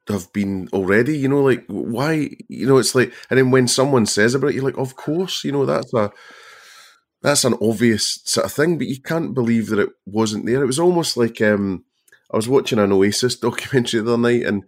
have 0.07 0.31
been 0.31 0.69
already, 0.71 1.17
you 1.17 1.27
know, 1.27 1.41
like 1.41 1.65
why, 1.67 2.29
you 2.47 2.65
know, 2.65 2.77
it's 2.77 2.95
like, 2.95 3.13
and 3.29 3.37
then 3.37 3.51
when 3.51 3.67
someone 3.67 4.05
says 4.05 4.35
about 4.35 4.51
it, 4.51 4.55
you're 4.55 4.63
like, 4.63 4.77
of 4.77 4.95
course, 4.95 5.43
you 5.43 5.51
know, 5.51 5.65
that's 5.65 5.93
a, 5.93 6.11
that's 7.21 7.43
an 7.43 7.55
obvious 7.61 8.21
sort 8.23 8.45
of 8.45 8.53
thing, 8.53 8.77
but 8.77 8.87
you 8.87 9.01
can't 9.01 9.33
believe 9.33 9.67
that 9.67 9.79
it 9.79 9.89
wasn't 10.05 10.45
there. 10.45 10.63
It 10.63 10.67
was 10.67 10.79
almost 10.79 11.17
like, 11.17 11.41
um, 11.41 11.83
I 12.31 12.35
was 12.35 12.49
watching 12.49 12.79
an 12.79 12.91
Oasis 12.91 13.35
documentary 13.39 14.01
the 14.01 14.13
other 14.13 14.21
night 14.21 14.43
and, 14.43 14.63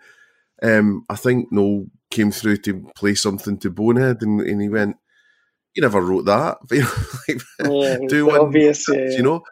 um, 0.62 1.06
I 1.10 1.16
think 1.16 1.52
Noel 1.52 1.88
came 2.12 2.32
through 2.32 2.58
to 2.58 2.90
play 2.96 3.16
something 3.16 3.58
to 3.60 3.70
Bonehead 3.70 4.22
and, 4.22 4.42
and 4.42 4.62
he 4.62 4.70
went, 4.70 4.98
you 5.80 5.82
never 5.82 6.02
wrote 6.02 6.26
that. 6.26 6.58
You 6.72 6.84
know, 6.84 7.80
like, 7.88 8.02
yeah, 8.02 8.08
do 8.08 8.26
one, 8.26 8.40
obvious, 8.40 8.86
yeah. 8.90 9.10
you 9.12 9.24
know. 9.24 9.44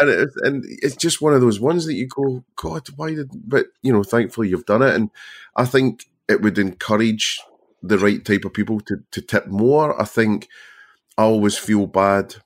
And 0.00 0.10
it, 0.10 0.28
and 0.42 0.64
it's 0.66 0.94
just 0.94 1.20
one 1.20 1.34
of 1.34 1.40
those 1.40 1.58
ones 1.58 1.86
that 1.86 1.94
you 1.94 2.06
go, 2.06 2.44
God, 2.54 2.86
why 2.94 3.14
did? 3.14 3.30
But 3.34 3.66
you 3.82 3.92
know, 3.92 4.04
thankfully 4.04 4.48
you've 4.48 4.66
done 4.66 4.82
it, 4.82 4.94
and 4.94 5.10
I 5.56 5.64
think 5.64 6.04
it 6.28 6.40
would 6.40 6.56
encourage 6.56 7.40
the 7.82 7.98
right 7.98 8.24
type 8.24 8.44
of 8.44 8.52
people 8.52 8.80
to 8.82 9.02
to 9.10 9.20
tip 9.20 9.48
more. 9.48 10.00
I 10.00 10.04
think 10.04 10.46
I 11.16 11.24
always 11.24 11.58
feel 11.58 11.86
bad 11.86 12.36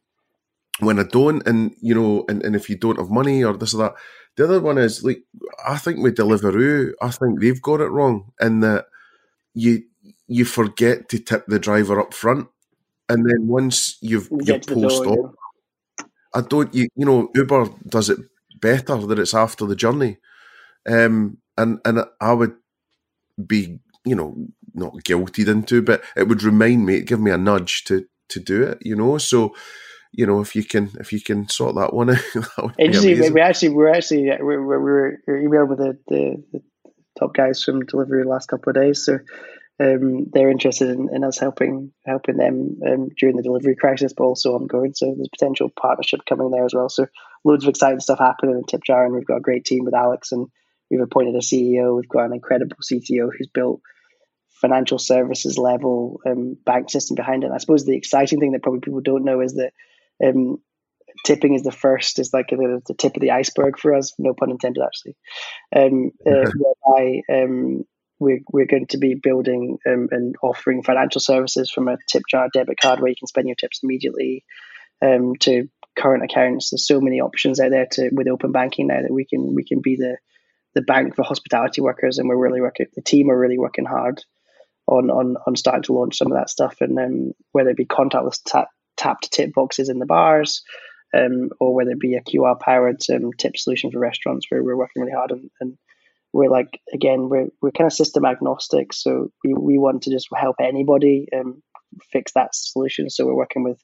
when 0.81 0.99
I 0.99 1.03
don't, 1.03 1.47
and 1.47 1.75
you 1.83 1.95
know, 1.95 2.25
and, 2.27 2.43
and 2.43 2.57
if 2.57 2.71
you 2.71 2.77
don't 2.77 2.99
have 2.99 3.11
money 3.11 3.45
or 3.45 3.55
this 3.55 3.75
or 3.75 3.79
that. 3.79 3.95
The 4.37 4.45
other 4.45 4.61
one 4.61 4.79
is 4.79 5.05
like 5.05 5.23
I 5.67 5.77
think 5.77 6.03
with 6.03 6.17
Deliveroo, 6.17 6.93
I 7.03 7.11
think 7.11 7.41
they've 7.41 7.61
got 7.63 7.81
it 7.81 7.89
wrong 7.91 8.33
in 8.41 8.61
that 8.61 8.87
you 9.55 9.85
you 10.27 10.45
forget 10.45 11.09
to 11.11 11.19
tip 11.19 11.45
the 11.47 11.59
driver 11.59 12.01
up 12.01 12.15
front 12.15 12.49
and 13.13 13.27
then 13.29 13.47
once 13.47 13.99
you've 14.01 14.29
you 14.31 14.59
post 14.59 15.05
off, 15.05 15.35
I 16.35 16.41
don't 16.41 16.75
you 16.75 16.89
you 16.97 17.05
know 17.05 17.29
Uber 17.35 17.69
does 17.87 18.09
it 18.09 18.19
better 18.61 18.97
that 18.97 19.19
it's 19.19 19.35
after 19.35 19.67
the 19.67 19.77
journey, 19.77 20.19
um, 20.89 21.39
and 21.59 21.79
and 21.85 22.05
I 22.21 22.33
would 22.33 22.55
be 23.47 23.81
you 24.05 24.15
know 24.15 24.37
not 24.75 24.95
guilted 25.05 25.49
into, 25.49 25.83
but 25.83 26.03
it 26.17 26.29
would 26.29 26.43
remind 26.43 26.87
me, 26.87 27.03
give 27.03 27.21
me 27.21 27.31
a 27.31 27.37
nudge 27.37 27.85
to 27.85 28.07
to 28.29 28.41
do 28.41 28.63
it, 28.63 28.79
you 28.81 28.97
know. 28.97 29.19
So 29.19 29.55
you 30.13 30.27
know 30.27 30.41
if 30.41 30.55
you 30.55 30.63
can 30.63 30.91
if 31.01 31.13
you 31.13 31.21
can 31.21 31.49
sort 31.49 31.75
that 31.77 31.93
one 31.93 32.11
out. 32.11 32.19
that 32.35 32.75
Interesting. 32.79 33.33
We 33.33 33.41
actually 33.41 33.71
we're 33.71 33.93
actually 33.93 34.31
we're, 34.41 34.63
we're, 34.65 35.19
we're 35.27 35.41
emailing 35.41 35.69
with 35.69 35.79
the, 35.79 35.99
the, 36.09 36.45
the 36.53 36.63
top 37.19 37.35
guys 37.35 37.63
from 37.63 37.83
Deliveroo 37.83 38.25
the 38.25 38.29
last 38.29 38.49
couple 38.49 38.71
of 38.71 38.77
days, 38.77 39.05
so 39.05 39.19
um, 39.81 40.27
they're 40.33 40.51
interested 40.51 40.91
in, 40.91 41.09
in, 41.13 41.25
us 41.25 41.39
helping 41.39 41.93
helping 42.05 42.37
them 42.37 42.79
um, 42.87 43.09
during 43.19 43.37
the 43.37 43.43
delivery 43.43 43.75
crisis, 43.75 44.13
but 44.17 44.25
also 44.25 44.55
ongoing. 44.55 44.93
So 44.95 45.07
there's 45.07 45.29
potential 45.29 45.71
partnership 45.81 46.21
coming 46.29 46.51
there 46.51 46.65
as 46.65 46.75
well. 46.75 46.89
So 46.89 47.07
loads 47.45 47.65
of 47.65 47.71
exciting 47.71 48.01
stuff 48.01 48.19
happening 48.19 48.57
in 48.57 48.65
Tipjar, 48.65 49.07
and 49.07 49.15
we've 49.15 49.27
got 49.27 49.39
a 49.39 49.41
great 49.41 49.65
team 49.65 49.85
with 49.85 49.95
Alex, 49.95 50.31
and 50.33 50.47
we've 50.91 51.01
appointed 51.01 51.35
a 51.35 51.39
CEO. 51.39 51.97
We've 51.97 52.09
got 52.09 52.27
an 52.27 52.35
incredible 52.35 52.77
CTO 52.83 53.31
who's 53.37 53.49
built 53.53 53.81
financial 54.61 54.99
services 54.99 55.59
level 55.59 56.21
um, 56.27 56.57
bank 56.65 56.89
system 56.89 57.17
behind 57.17 57.43
it. 57.43 57.47
And 57.47 57.55
I 57.55 57.59
suppose 57.59 57.85
the 57.85 57.97
exciting 57.97 58.39
thing 58.39 58.53
that 58.53 58.63
probably 58.63 58.81
people 58.81 59.01
don't 59.01 59.25
know 59.25 59.41
is 59.41 59.55
that 59.55 59.73
um, 60.23 60.59
tipping 61.25 61.55
is 61.55 61.63
the 61.63 61.73
first 61.73 62.19
is 62.19 62.33
like 62.33 62.49
the, 62.49 62.83
the, 62.87 62.95
tip 62.95 63.17
of 63.17 63.21
the 63.21 63.31
iceberg 63.31 63.79
for 63.79 63.95
us 63.95 64.13
no 64.19 64.35
pun 64.35 64.51
intended 64.51 64.83
actually 64.83 65.17
um, 65.75 66.11
uh, 66.27 66.51
whereby 66.57 67.23
um, 67.33 67.85
we're, 68.19 68.41
we're 68.53 68.67
going 68.67 68.87
to 68.87 68.99
be 68.99 69.15
building 69.15 69.79
um, 69.87 70.09
and 70.11 70.37
offering 70.43 70.83
financial 70.83 71.21
services 71.21 71.71
from 71.71 71.89
a 71.89 71.99
tip 72.09 72.23
jar 72.31 72.49
debit 72.53 72.79
card 72.81 73.01
where 73.01 73.11
you 73.11 73.17
can 73.19 73.27
spend 73.27 73.49
your 73.49 73.57
tips 73.57 73.81
immediately 73.83 74.45
um, 75.03 75.35
to 75.41 75.69
current 75.97 76.25
accounts. 76.25 76.71
There's 76.71 76.87
so 76.87 77.01
many 77.01 77.21
options 77.21 77.61
out 77.61 77.71
there 77.71 77.87
to 77.93 78.11
with 78.13 78.29
open 78.29 78.53
banking 78.53 78.87
now 78.87 79.03
that 79.03 79.13
we 79.13 79.27
can 79.27 79.55
we 79.55 79.65
can 79.65 79.81
be 79.81 79.97
the 79.97 80.17
the 80.75 80.83
bank 80.83 81.15
for 81.15 81.23
hospitality 81.23 81.83
workers, 81.83 82.19
and 82.19 82.29
we're 82.29 82.37
really 82.37 82.61
working. 82.61 82.87
The 82.95 83.03
team 83.03 83.31
are 83.31 83.39
really 83.39 83.59
working 83.59 83.85
hard 83.85 84.25
on 84.87 85.11
on 85.11 85.37
on 85.47 85.57
starting 85.57 85.83
to 85.85 85.93
launch 85.93 86.17
some 86.17 86.33
of 86.33 86.39
that 86.39 86.51
stuff, 86.51 86.77
and 86.81 86.99
um, 86.99 87.33
whether 87.53 87.71
it 87.71 87.77
be 87.77 87.85
contactless 87.87 88.41
tap 88.47 88.69
tap 89.03 89.21
to 89.21 89.31
tip 89.31 89.53
boxes 89.53 89.89
in 89.89 89.99
the 89.99 90.07
bars. 90.07 90.63
Um, 91.15 91.51
or 91.61 91.75
whether 91.75 91.91
it 91.91 92.01
be 92.01 92.15
a 92.15 92.23
QR 92.23 92.59
powered 92.59 93.03
um, 93.13 93.33
tip 93.37 93.59
solution 93.59 93.91
for 93.91 93.99
restaurants, 93.99 94.47
where 94.49 94.65
we're 94.65 94.79
working 94.79 95.03
really 95.03 95.13
hard 95.13 95.31
and, 95.31 95.51
and 95.61 95.77
we're 96.33 96.49
like 96.49 96.81
again 96.95 97.29
we're 97.29 97.49
we're 97.61 97.71
kind 97.71 97.87
of 97.87 97.93
system 97.93 98.25
agnostic. 98.25 98.95
So 98.95 99.31
we, 99.45 99.53
we 99.53 99.79
want 99.79 100.05
to 100.05 100.11
just 100.11 100.29
help 100.35 100.57
anybody 100.59 101.27
um, 101.37 101.63
fix 102.11 102.33
that 102.33 102.55
solution. 102.55 103.11
So 103.11 103.27
we're 103.27 103.35
working 103.35 103.63
with 103.63 103.79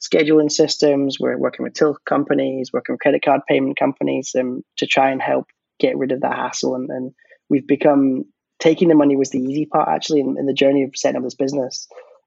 scheduling 0.00 0.50
systems 0.50 1.18
we're 1.18 1.36
working 1.36 1.64
with 1.64 1.74
till 1.74 1.96
companies 2.06 2.70
working 2.72 2.92
with 2.94 3.00
credit 3.00 3.22
card 3.24 3.40
payment 3.48 3.76
companies 3.76 4.32
um, 4.38 4.62
to 4.76 4.86
try 4.86 5.10
and 5.10 5.20
help 5.20 5.46
get 5.80 5.96
rid 5.96 6.12
of 6.12 6.20
that 6.20 6.36
hassle. 6.36 6.74
And, 6.74 6.90
and 6.90 7.12
we've 7.48 7.66
become 7.66 8.24
taking 8.58 8.88
the 8.88 8.94
money 8.94 9.16
was 9.16 9.30
the 9.30 9.38
easy 9.38 9.66
part 9.66 9.88
actually 9.88 10.20
in, 10.20 10.36
in 10.38 10.46
the 10.46 10.52
journey 10.52 10.82
of 10.82 10.90
setting 10.94 11.16
up 11.16 11.24
this 11.24 11.34
business 11.34 11.86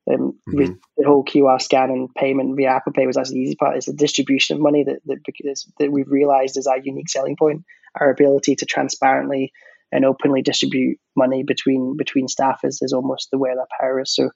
um, 0.10 0.34
mm-hmm. 0.50 0.74
the 0.98 1.06
whole 1.06 1.24
QR 1.24 1.62
scan 1.62 1.90
and 1.90 2.14
payment 2.16 2.56
via 2.56 2.70
Apple 2.70 2.94
Pay 2.94 3.06
was 3.06 3.18
actually 3.18 3.36
the 3.36 3.42
easy 3.42 3.56
part. 3.56 3.78
It's 3.78 3.86
the 3.86 3.94
distribution 3.94 4.56
of 4.56 4.62
money 4.62 4.84
that 4.84 5.00
that, 5.06 5.20
because, 5.26 5.72
that 5.80 5.92
we've 5.92 6.10
realized 6.10 6.58
is 6.58 6.68
our 6.68 6.80
unique 6.80 7.10
selling 7.10 7.36
point 7.38 7.64
our 8.00 8.10
ability 8.10 8.56
to 8.56 8.66
transparently 8.66 9.52
and 9.92 10.06
openly 10.06 10.42
distribute 10.42 10.98
money 11.16 11.44
between 11.44 11.96
between 11.98 12.28
staff 12.28 12.62
is, 12.64 12.80
is 12.82 12.94
almost 12.94 13.30
the 13.32 13.38
way 13.38 13.50
that 13.54 13.68
power 13.80 14.00
is. 14.00 14.14
So 14.16 14.30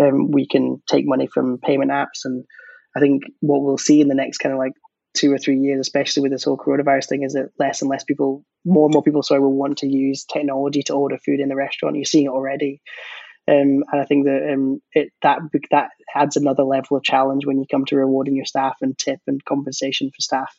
um, 0.00 0.30
we 0.30 0.46
can 0.46 0.82
take 0.88 1.06
money 1.06 1.26
from 1.26 1.58
payment 1.58 1.90
apps, 1.90 2.24
and 2.24 2.44
I 2.96 3.00
think 3.00 3.24
what 3.40 3.62
we'll 3.62 3.78
see 3.78 4.00
in 4.00 4.08
the 4.08 4.14
next 4.14 4.38
kind 4.38 4.52
of 4.52 4.58
like 4.58 4.72
two 5.14 5.32
or 5.32 5.38
three 5.38 5.58
years, 5.58 5.80
especially 5.80 6.22
with 6.22 6.32
this 6.32 6.44
whole 6.44 6.56
coronavirus 6.56 7.08
thing, 7.08 7.22
is 7.22 7.34
that 7.34 7.50
less 7.58 7.82
and 7.82 7.90
less 7.90 8.02
people, 8.02 8.44
more 8.64 8.86
and 8.86 8.94
more 8.94 9.02
people, 9.02 9.22
sorry, 9.22 9.40
will 9.40 9.52
want 9.52 9.78
to 9.78 9.86
use 9.86 10.24
technology 10.24 10.82
to 10.84 10.94
order 10.94 11.18
food 11.18 11.38
in 11.38 11.48
the 11.48 11.54
restaurant. 11.54 11.96
You're 11.96 12.04
seeing 12.04 12.26
it 12.26 12.30
already. 12.30 12.80
Um, 13.46 13.84
and 13.92 14.00
I 14.00 14.04
think 14.06 14.24
that 14.24 14.50
um, 14.52 14.80
it 14.92 15.12
that 15.22 15.40
that 15.70 15.90
adds 16.14 16.36
another 16.36 16.62
level 16.62 16.96
of 16.96 17.02
challenge 17.02 17.44
when 17.44 17.58
you 17.58 17.66
come 17.70 17.84
to 17.86 17.96
rewarding 17.96 18.36
your 18.36 18.46
staff 18.46 18.76
and 18.80 18.96
tip 18.96 19.20
and 19.26 19.44
compensation 19.44 20.10
for 20.10 20.20
staff. 20.20 20.54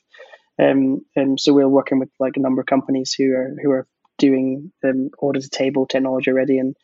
Um, 0.61 1.01
um, 1.17 1.37
so 1.37 1.51
we're 1.51 1.67
working 1.67 1.99
with 1.99 2.09
like 2.19 2.37
a 2.37 2.41
number 2.41 2.61
of 2.61 2.67
companies 2.67 3.15
who 3.17 3.33
are 3.33 3.55
who 3.61 3.71
are 3.71 3.87
doing 4.17 4.71
um, 4.83 5.09
order 5.17 5.39
to 5.39 5.49
table 5.49 5.87
technology 5.87 6.29
already, 6.29 6.59
and 6.59 6.75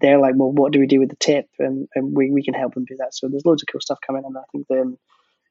they're 0.00 0.20
like, 0.20 0.34
well, 0.36 0.52
what 0.52 0.72
do 0.72 0.78
we 0.78 0.86
do 0.86 1.00
with 1.00 1.10
the 1.10 1.16
tip? 1.16 1.46
And, 1.58 1.88
and 1.94 2.16
we, 2.16 2.30
we 2.30 2.44
can 2.44 2.54
help 2.54 2.74
them 2.74 2.84
do 2.84 2.96
that. 2.98 3.14
So 3.14 3.28
there's 3.28 3.44
loads 3.44 3.62
of 3.62 3.68
cool 3.70 3.80
stuff 3.80 3.98
coming, 4.06 4.22
and 4.24 4.36
I 4.36 4.42
think 4.52 4.66
um, 4.70 4.96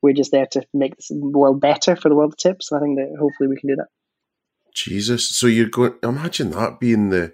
we're 0.02 0.14
just 0.14 0.32
there 0.32 0.48
to 0.52 0.64
make 0.74 0.96
this 0.96 1.12
world 1.12 1.60
better 1.60 1.96
for 1.96 2.10
the 2.10 2.16
world 2.16 2.34
of 2.34 2.38
tips. 2.38 2.72
And 2.72 2.80
I 2.80 2.84
think 2.84 2.98
that 2.98 3.18
hopefully 3.20 3.50
we 3.50 3.58
can 3.58 3.70
do 3.70 3.76
that. 3.76 3.88
Jesus, 4.74 5.30
so 5.30 5.48
you're 5.48 5.68
going? 5.70 5.96
Imagine 6.04 6.52
that 6.52 6.80
being 6.80 7.10
the 7.10 7.34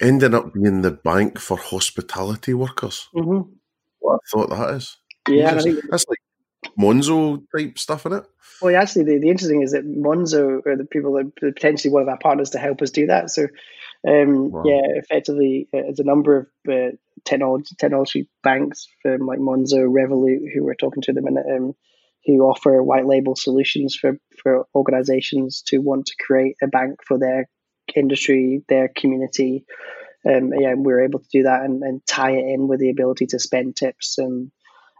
ending 0.00 0.34
up 0.34 0.52
being 0.52 0.82
the 0.82 0.90
bank 0.90 1.38
for 1.38 1.56
hospitality 1.56 2.54
workers. 2.54 3.08
Mm-hmm. 3.14 3.50
What 3.98 4.14
I 4.14 4.18
thought 4.30 4.50
that 4.50 4.74
is. 4.74 4.96
Yeah, 5.28 5.54
that's 5.54 6.06
like 6.08 6.20
Monzo 6.78 7.42
type 7.56 7.78
stuff 7.78 8.06
in 8.06 8.12
it. 8.12 8.24
Well, 8.62 8.76
actually, 8.76 9.04
the, 9.04 9.18
the 9.18 9.28
interesting 9.28 9.62
is 9.62 9.72
that 9.72 9.86
Monzo 9.86 10.64
are 10.66 10.76
the 10.76 10.84
people 10.84 11.14
that 11.14 11.34
potentially 11.36 11.92
one 11.92 12.02
of 12.02 12.08
our 12.08 12.18
partners 12.18 12.50
to 12.50 12.58
help 12.58 12.80
us 12.82 12.90
do 12.90 13.06
that. 13.06 13.30
So, 13.30 13.48
um, 14.06 14.50
wow. 14.50 14.62
yeah, 14.64 14.82
effectively, 14.96 15.68
uh, 15.74 15.82
there's 15.82 15.98
a 15.98 16.04
number 16.04 16.36
of 16.36 16.72
uh, 16.72 16.96
technology 17.24 17.74
technology 17.78 18.28
banks 18.42 18.88
from 19.02 19.26
like 19.26 19.38
Monzo, 19.38 19.90
Revolut, 19.90 20.52
who 20.52 20.64
we're 20.64 20.74
talking 20.74 21.02
to 21.02 21.12
them, 21.12 21.26
and 21.26 21.38
um, 21.38 21.74
who 22.24 22.40
offer 22.40 22.82
white 22.82 23.06
label 23.06 23.36
solutions 23.36 23.94
for 23.94 24.18
for 24.42 24.66
organizations 24.74 25.62
to 25.66 25.78
want 25.78 26.06
to 26.06 26.14
create 26.24 26.56
a 26.62 26.66
bank 26.66 27.00
for 27.04 27.18
their 27.18 27.48
industry, 27.94 28.62
their 28.68 28.88
community. 28.88 29.64
Um, 30.26 30.52
yeah, 30.58 30.74
we 30.74 30.92
were 30.92 31.04
able 31.04 31.20
to 31.20 31.28
do 31.32 31.44
that 31.44 31.62
and, 31.62 31.82
and 31.82 32.04
tie 32.06 32.32
it 32.32 32.44
in 32.44 32.66
with 32.66 32.80
the 32.80 32.90
ability 32.90 33.26
to 33.26 33.38
spend 33.38 33.76
tips 33.76 34.18
and 34.18 34.50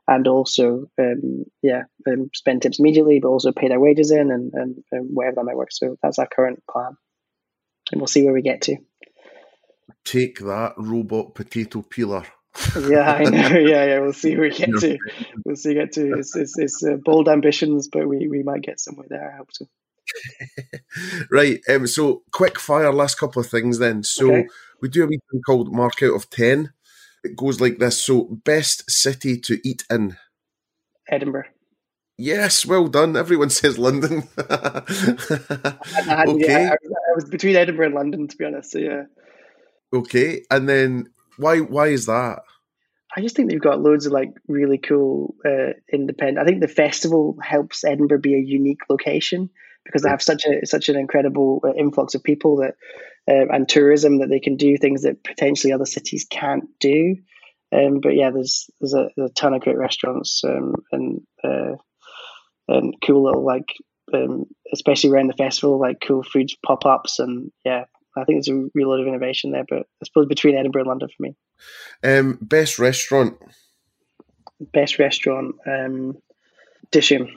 and 0.09 0.29
also 0.29 0.89
um, 1.01 1.45
yeah 1.63 1.83
um, 2.07 2.31
spend 2.33 2.63
tips 2.63 2.79
immediately, 2.79 3.19
but 3.21 3.29
also 3.29 3.53
pay 3.53 3.69
their 3.69 3.81
wages 3.81 4.11
in 4.11 4.31
and, 4.31 4.53
and, 4.55 4.85
and 4.93 5.09
wherever 5.13 5.37
that 5.37 5.45
might 5.45 5.57
work. 5.57 5.73
So 5.73 5.97
that's 6.03 6.19
our 6.19 6.29
current 6.29 6.63
plan, 6.71 6.97
and 7.91 8.01
we'll 8.01 8.07
see 8.07 8.25
where 8.25 8.35
we 8.35 8.43
get 8.43 8.63
to. 8.63 8.77
Take 10.05 10.39
that 10.39 10.75
robot 10.77 11.35
potato 11.35 11.83
peeler. 11.83 12.25
yeah, 12.89 13.13
I 13.13 13.25
know. 13.25 13.49
Yeah, 13.59 13.85
yeah. 13.85 13.99
We'll 13.99 14.13
see 14.13 14.37
where 14.37 14.49
we 14.49 14.55
get 14.55 14.71
to. 14.71 14.99
We'll 15.45 15.57
see 15.57 15.75
get 15.75 15.93
to. 15.93 16.19
It's, 16.19 16.35
it's, 16.37 16.59
it's 16.59 16.85
uh, 16.85 16.97
bold 17.05 17.29
ambitions, 17.29 17.89
but 17.89 18.09
we, 18.09 18.29
we 18.29 18.43
might 18.43 18.63
get 18.63 18.81
somewhere 18.81 19.07
there. 19.11 19.33
I 19.33 19.37
hope 19.37 19.49
so. 19.53 19.67
right. 21.31 21.61
Um, 21.69 21.87
so, 21.87 22.23
quick 22.33 22.59
fire. 22.59 22.93
Last 22.93 23.17
couple 23.17 23.41
of 23.41 23.49
things. 23.49 23.79
Then, 23.79 24.03
so 24.03 24.29
okay. 24.29 24.49
we 24.81 24.89
do 24.89 25.05
a 25.05 25.07
wee 25.07 25.21
thing 25.31 25.41
called 25.47 25.73
mark 25.73 26.03
out 26.03 26.15
of 26.15 26.31
ten. 26.31 26.73
It 27.25 27.37
goes 27.37 27.61
like 27.61 27.79
this. 27.79 28.05
So, 28.05 28.25
best 28.25 28.91
city 28.91 29.39
to 29.41 29.61
eat 29.67 29.85
in. 29.91 30.17
Edinburgh. 31.09 31.47
Yes, 32.19 32.65
well 32.65 32.89
done. 32.89 33.17
Everyone 33.17 33.51
says 33.51 33.79
London. 33.79 34.25
okay. 34.39 34.49
Yeah, 36.09 36.71
I, 36.73 36.77
I 36.77 37.15
was 37.15 37.29
between 37.31 37.57
Edinburgh 37.57 37.87
and 37.87 37.95
London, 37.95 38.29
to 38.29 38.37
be 38.37 38.45
honest. 38.45 38.73
So 38.73 38.79
yeah. 38.79 39.05
Okay, 39.93 40.43
and 40.51 40.69
then 40.69 41.11
why 41.37 41.59
why 41.59 41.89
is 41.89 42.07
that? 42.07 42.41
I 43.17 43.21
just 43.23 43.37
think 43.37 43.51
they've 43.51 43.61
got 43.61 43.81
loads 43.81 44.07
of 44.07 44.13
like 44.13 44.31
really 44.47 44.79
cool 44.79 45.37
uh, 45.45 45.73
independent. 45.93 46.39
I 46.39 46.45
think 46.45 46.61
the 46.61 46.69
festival 46.69 47.39
helps 47.43 47.85
Edinburgh 47.85 48.21
be 48.21 48.35
a 48.35 48.39
unique 48.39 48.81
location 48.91 49.51
because 49.87 50.03
they 50.03 50.11
have 50.11 50.23
such 50.23 50.45
a 50.45 50.67
such 50.67 50.89
an 50.89 50.97
incredible 50.97 51.61
uh, 51.65 51.73
influx 51.75 52.15
of 52.15 52.23
people 52.23 52.57
that 52.57 52.75
uh, 53.29 53.47
and 53.53 53.69
tourism 53.69 54.19
that 54.19 54.29
they 54.29 54.41
can 54.41 54.57
do 54.57 54.77
things 54.77 55.03
that 55.03 55.25
potentially 55.25 55.73
other 55.73 55.87
cities 55.87 56.27
can't 56.29 56.65
do. 56.81 57.17
Um, 57.73 58.01
but 58.01 58.15
yeah, 58.15 58.31
there's 58.31 58.69
there's 58.81 58.95
a, 58.95 59.09
there's 59.17 59.31
a, 59.31 59.35
ton 59.35 59.55
of 59.55 59.63
great 59.63 59.79
restaurants 59.79 60.43
um, 60.45 60.75
and 60.93 61.21
uh, 61.43 61.77
and 62.69 62.95
cool 63.05 63.25
little 63.25 63.45
like 63.45 63.73
um, 64.15 64.45
especially 64.73 65.11
around 65.11 65.29
the 65.29 65.35
festival 65.35 65.81
like 65.81 65.99
cool 66.07 66.23
food 66.23 66.51
pop 66.65 66.87
ups 66.87 67.19
and 67.19 67.51
yeah 67.65 67.85
I 68.17 68.25
think 68.25 68.37
there's 68.37 68.49
a 68.49 68.69
real 68.75 68.89
lot 68.89 69.01
of 69.01 69.07
innovation 69.07 69.53
there, 69.53 69.65
but 69.69 69.81
I 69.81 70.05
suppose 70.05 70.27
between 70.27 70.57
Edinburgh 70.57 70.83
and 70.83 70.89
London 70.89 71.09
for 71.15 71.23
me. 71.23 71.37
Um, 72.03 72.39
best 72.41 72.79
restaurant. 72.79 73.37
Best 74.73 74.99
restaurant. 74.99 75.57
Um, 75.67 76.17
Dishoom. 76.91 77.29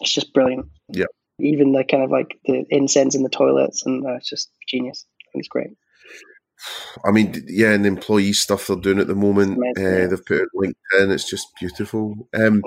It's 0.00 0.12
just 0.12 0.32
brilliant. 0.32 0.66
Yeah. 0.88 1.06
Even 1.38 1.72
the 1.72 1.84
kind 1.84 2.02
of 2.02 2.10
like 2.10 2.38
the 2.44 2.64
incense 2.70 3.14
in 3.14 3.22
the 3.22 3.28
toilets, 3.28 3.84
and 3.84 4.04
uh, 4.06 4.14
it's 4.16 4.28
just 4.28 4.50
genius. 4.68 5.06
I 5.22 5.24
think 5.32 5.42
it's 5.42 5.48
great. 5.48 5.70
I 7.04 7.10
mean, 7.10 7.44
yeah, 7.48 7.72
and 7.72 7.84
the 7.84 7.88
employee 7.88 8.32
stuff 8.32 8.66
they're 8.66 8.76
doing 8.76 9.00
at 9.00 9.08
the 9.08 9.14
moment, 9.16 9.58
uh, 9.76 10.06
they've 10.06 10.24
put 10.24 10.42
it 10.42 10.48
LinkedIn. 10.56 11.10
It's 11.10 11.28
just 11.28 11.48
beautiful. 11.58 12.28
Um, 12.34 12.62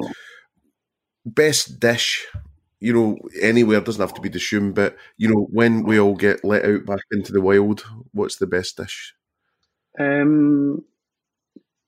best 1.25 1.79
dish 1.79 2.27
you 2.79 2.93
know, 2.93 3.17
anywhere 3.41 3.81
doesn't 3.81 4.01
have 4.01 4.13
to 4.13 4.21
be 4.21 4.29
Dishoom, 4.29 4.73
but 4.73 4.95
you 5.17 5.27
know, 5.27 5.47
when 5.51 5.83
we 5.83 5.99
all 5.99 6.15
get 6.15 6.43
let 6.43 6.65
out 6.65 6.85
back 6.85 6.99
into 7.11 7.31
the 7.31 7.41
wild, 7.41 7.83
what's 8.11 8.35
the 8.35 8.47
best 8.47 8.77
dish? 8.77 9.13
Um, 9.99 10.83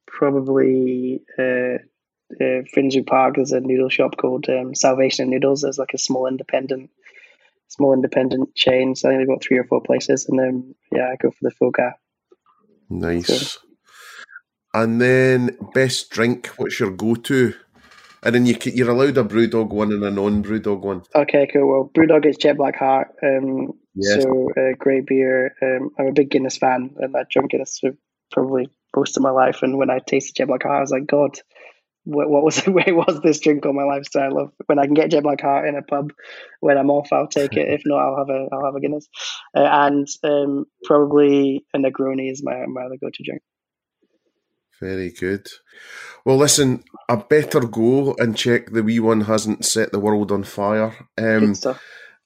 probably 0.08 1.22
uh, 1.38 1.78
uh, 2.34 2.62
Finsbury 2.74 3.04
Park. 3.04 3.36
There's 3.36 3.52
a 3.52 3.60
noodle 3.60 3.90
shop 3.90 4.18
called 4.18 4.48
um, 4.50 4.76
Salvation 4.76 5.30
Noodles. 5.30 5.62
There's 5.62 5.78
like 5.78 5.94
a 5.94 5.98
small 5.98 6.28
independent, 6.28 6.90
small 7.68 7.94
independent 7.94 8.56
chain. 8.56 8.96
So 8.96 9.10
I 9.10 9.12
think 9.12 9.22
they've 9.22 9.36
got 9.36 9.44
three 9.44 9.58
or 9.58 9.66
four 9.66 9.82
places, 9.82 10.28
and 10.28 10.40
then 10.40 10.76
yeah, 10.92 11.10
I 11.12 11.16
go 11.22 11.32
for 11.32 11.38
the 11.42 11.52
Pho 11.52 11.72
Ga. 11.72 11.92
Nice. 12.90 13.28
So, 13.28 13.60
and 14.74 15.02
then 15.02 15.58
best 15.74 16.10
drink. 16.10 16.48
What's 16.58 16.80
your 16.80 16.92
go-to? 16.92 17.54
And 18.24 18.36
then 18.36 18.46
you 18.46 18.58
you're 18.64 18.90
allowed 18.90 19.18
a 19.18 19.24
brewdog 19.24 19.70
one 19.70 19.92
and 19.92 20.04
a 20.04 20.12
non 20.12 20.44
brewdog 20.44 20.82
one. 20.82 21.04
Okay, 21.16 21.48
cool. 21.52 21.68
Well, 21.68 21.92
brewdog 21.94 22.26
is 22.26 22.38
Jet 22.38 22.58
Black 22.58 22.76
Heart. 22.76 23.16
Um, 23.24 23.74
yes. 23.96 24.24
So 24.24 24.50
uh, 24.58 24.76
great 24.78 25.06
beer. 25.06 25.56
Um, 25.62 25.92
I'm 25.98 26.08
a 26.08 26.14
big 26.14 26.30
Guinness 26.30 26.58
fan, 26.58 26.96
and 26.98 27.16
I 27.16 27.24
drunk 27.30 27.52
Guinness 27.52 27.80
for 27.80 27.92
probably 28.32 28.70
most 28.96 29.18
of 29.18 29.24
my 29.24 29.30
life. 29.30 29.62
And 29.62 29.78
when 29.78 29.90
I 29.90 30.00
tasted 30.00 30.36
Jet 30.36 30.48
Black 30.48 30.64
Heart, 30.64 30.78
I 30.78 30.82
was 30.82 30.92
like, 30.92 31.08
God, 31.08 31.40
what, 32.08 32.30
what 32.30 32.44
was 32.44 32.60
where 32.66 32.96
was 32.96 33.20
this 33.22 33.40
drink 33.40 33.66
on 33.66 33.76
my 33.76 33.84
lifestyle? 33.84 34.52
when 34.66 34.80
I 34.80 34.86
can 34.86 34.94
get 34.94 35.12
Jet 35.12 35.24
Black 35.24 35.42
Heart 35.42 35.68
in 35.68 35.76
a 35.76 35.82
pub 35.82 36.14
when 36.62 36.78
I'm 36.78 36.90
off, 36.90 37.12
I'll 37.12 37.28
take 37.28 37.54
it. 37.54 37.68
If 37.68 37.82
not, 37.86 38.00
I'll 38.00 38.18
have 38.18 38.30
a 38.30 38.48
I'll 38.52 38.66
have 38.66 38.76
a 38.76 38.80
Guinness. 38.80 39.08
Uh, 39.56 39.68
and 39.70 40.08
um, 40.24 40.66
probably 40.86 41.66
a 41.74 41.78
Negroni 41.78 42.32
is 42.32 42.42
my 42.44 42.66
my 42.68 42.84
other 42.84 42.98
go 43.00 43.10
to 43.14 43.24
drink. 43.24 43.42
Very 44.80 45.12
good. 45.12 45.48
Well, 46.24 46.38
listen, 46.38 46.84
I 47.10 47.16
better 47.16 47.62
go 47.62 48.16
and 48.20 48.38
check 48.38 48.72
the 48.72 48.84
wee 48.84 49.00
one 49.00 49.22
hasn't 49.22 49.66
set 49.66 49.92
the 49.92 50.00
world 50.00 50.32
on 50.32 50.44
fire. 50.44 50.96
Um, 51.18 51.56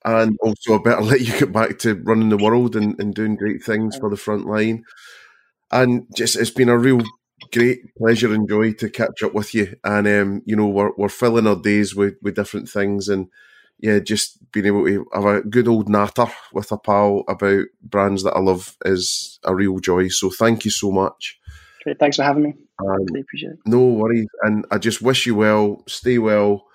and 0.03 0.37
also, 0.41 0.79
I 0.79 0.83
better 0.83 1.01
let 1.01 1.21
you 1.21 1.39
get 1.39 1.53
back 1.53 1.79
to 1.79 1.95
running 1.95 2.29
the 2.29 2.37
world 2.37 2.75
and, 2.75 2.99
and 2.99 3.13
doing 3.13 3.35
great 3.35 3.63
things 3.63 3.95
for 3.95 4.09
the 4.09 4.17
front 4.17 4.45
line. 4.45 4.83
And 5.71 6.07
just, 6.13 6.35
it's 6.35 6.49
been 6.49 6.67
a 6.67 6.77
real 6.77 7.01
great 7.51 7.95
pleasure 7.95 8.33
and 8.33 8.47
joy 8.47 8.73
to 8.73 8.89
catch 8.89 9.23
up 9.23 9.33
with 9.33 9.53
you. 9.53 9.75
And, 9.83 10.07
um, 10.07 10.41
you 10.45 10.55
know, 10.55 10.67
we're, 10.67 10.91
we're 10.97 11.09
filling 11.09 11.47
our 11.47 11.55
days 11.55 11.95
with, 11.95 12.15
with 12.21 12.35
different 12.35 12.69
things. 12.69 13.07
And, 13.09 13.27
yeah, 13.79 13.99
just 13.99 14.37
being 14.51 14.67
able 14.67 14.85
to 14.85 15.05
have 15.13 15.25
a 15.25 15.41
good 15.41 15.67
old 15.67 15.89
natter 15.89 16.27
with 16.53 16.71
a 16.71 16.77
pal 16.77 17.23
about 17.27 17.65
brands 17.81 18.23
that 18.23 18.33
I 18.33 18.39
love 18.39 18.77
is 18.85 19.39
a 19.43 19.55
real 19.55 19.79
joy. 19.79 20.07
So 20.09 20.29
thank 20.29 20.65
you 20.65 20.71
so 20.71 20.91
much. 20.91 21.39
Great. 21.83 21.97
Thanks 21.97 22.17
for 22.17 22.23
having 22.23 22.43
me. 22.43 22.53
Um, 22.79 23.05
really 23.09 23.21
appreciate 23.21 23.53
it. 23.53 23.59
No 23.65 23.83
worries. 23.83 24.27
And 24.43 24.65
I 24.69 24.77
just 24.77 25.01
wish 25.01 25.25
you 25.25 25.35
well. 25.35 25.83
Stay 25.87 26.19
well. 26.19 26.67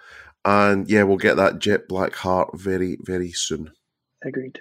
And 0.44 0.88
yeah, 0.90 1.04
we'll 1.04 1.16
get 1.16 1.36
that 1.36 1.60
jet 1.60 1.88
black 1.88 2.14
heart 2.14 2.50
very, 2.58 2.98
very 3.02 3.30
soon. 3.30 3.70
Agreed. 4.24 4.60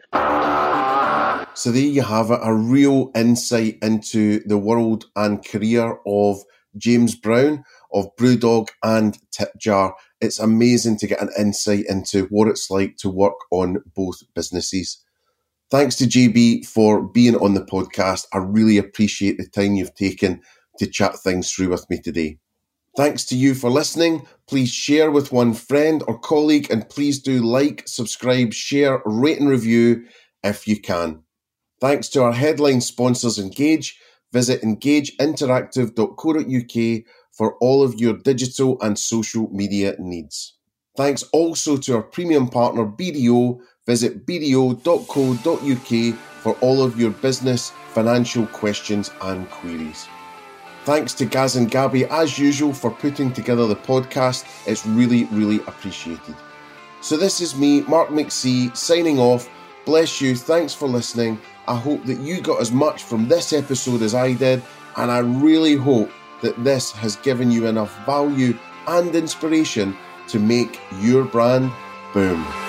So 1.55 1.71
there 1.71 1.81
you 1.81 2.01
have 2.01 2.31
it, 2.31 2.39
a 2.43 2.53
real 2.53 3.11
insight 3.15 3.77
into 3.81 4.41
the 4.45 4.57
world 4.57 5.05
and 5.15 5.43
career 5.43 5.97
of 6.05 6.37
James 6.75 7.15
Brown 7.15 7.63
of 7.93 8.13
Brewdog 8.17 8.67
and 8.83 9.17
Tipjar. 9.31 9.93
It's 10.19 10.37
amazing 10.37 10.97
to 10.97 11.07
get 11.07 11.21
an 11.21 11.29
insight 11.39 11.85
into 11.87 12.25
what 12.25 12.49
it's 12.49 12.69
like 12.69 12.97
to 12.97 13.09
work 13.09 13.37
on 13.51 13.77
both 13.95 14.21
businesses. 14.33 15.01
Thanks 15.71 15.95
to 15.95 16.03
JB 16.03 16.65
for 16.65 17.01
being 17.01 17.37
on 17.37 17.53
the 17.53 17.63
podcast. 17.63 18.25
I 18.33 18.39
really 18.39 18.77
appreciate 18.77 19.37
the 19.37 19.47
time 19.47 19.75
you've 19.75 19.95
taken 19.95 20.41
to 20.79 20.87
chat 20.87 21.17
things 21.19 21.53
through 21.53 21.69
with 21.69 21.89
me 21.89 22.01
today. 22.01 22.37
Thanks 22.97 23.25
to 23.27 23.37
you 23.37 23.55
for 23.55 23.69
listening. 23.69 24.27
Please 24.47 24.69
share 24.69 25.09
with 25.09 25.31
one 25.31 25.53
friend 25.53 26.03
or 26.05 26.19
colleague 26.19 26.69
and 26.69 26.89
please 26.89 27.21
do 27.21 27.41
like, 27.41 27.83
subscribe, 27.87 28.51
share, 28.51 29.01
rate 29.05 29.39
and 29.39 29.49
review 29.49 30.05
if 30.43 30.67
you 30.67 30.79
can. 30.79 31.24
Thanks 31.79 32.09
to 32.09 32.23
our 32.23 32.33
headline 32.33 32.81
sponsors 32.81 33.39
Engage. 33.39 33.97
Visit 34.31 34.61
engageinteractive.co.uk 34.61 37.03
for 37.31 37.55
all 37.55 37.83
of 37.83 37.95
your 37.95 38.17
digital 38.17 38.77
and 38.81 38.97
social 38.97 39.49
media 39.51 39.95
needs. 39.99 40.53
Thanks 40.97 41.23
also 41.33 41.75
to 41.77 41.95
our 41.95 42.03
premium 42.03 42.47
partner 42.47 42.85
BDO 42.85 43.59
Visit 43.85 44.25
bdo.co.uk 44.25 46.19
for 46.41 46.53
all 46.61 46.81
of 46.81 46.99
your 46.99 47.11
business, 47.11 47.71
financial 47.93 48.47
questions 48.47 49.11
and 49.21 49.49
queries. 49.51 50.07
Thanks 50.85 51.13
to 51.15 51.25
Gaz 51.25 51.55
and 51.55 51.69
Gabby, 51.69 52.05
as 52.05 52.37
usual, 52.37 52.73
for 52.73 52.91
putting 52.91 53.31
together 53.31 53.67
the 53.67 53.75
podcast. 53.75 54.45
It's 54.67 54.85
really, 54.85 55.25
really 55.25 55.57
appreciated. 55.67 56.35
So, 57.01 57.17
this 57.17 57.41
is 57.41 57.55
me, 57.55 57.81
Mark 57.81 58.09
McC, 58.09 58.75
signing 58.75 59.19
off. 59.19 59.49
Bless 59.85 60.19
you. 60.19 60.35
Thanks 60.35 60.73
for 60.73 60.87
listening. 60.87 61.39
I 61.67 61.75
hope 61.75 62.03
that 62.05 62.19
you 62.19 62.41
got 62.41 62.61
as 62.61 62.71
much 62.71 63.03
from 63.03 63.27
this 63.27 63.53
episode 63.53 64.01
as 64.01 64.13
I 64.13 64.33
did, 64.33 64.61
and 64.97 65.11
I 65.11 65.19
really 65.19 65.75
hope 65.75 66.11
that 66.41 66.63
this 66.63 66.91
has 66.91 67.15
given 67.17 67.51
you 67.51 67.65
enough 67.65 68.05
value 68.05 68.57
and 68.87 69.15
inspiration 69.15 69.97
to 70.27 70.39
make 70.39 70.79
your 70.99 71.23
brand 71.25 71.71
boom. 72.13 72.64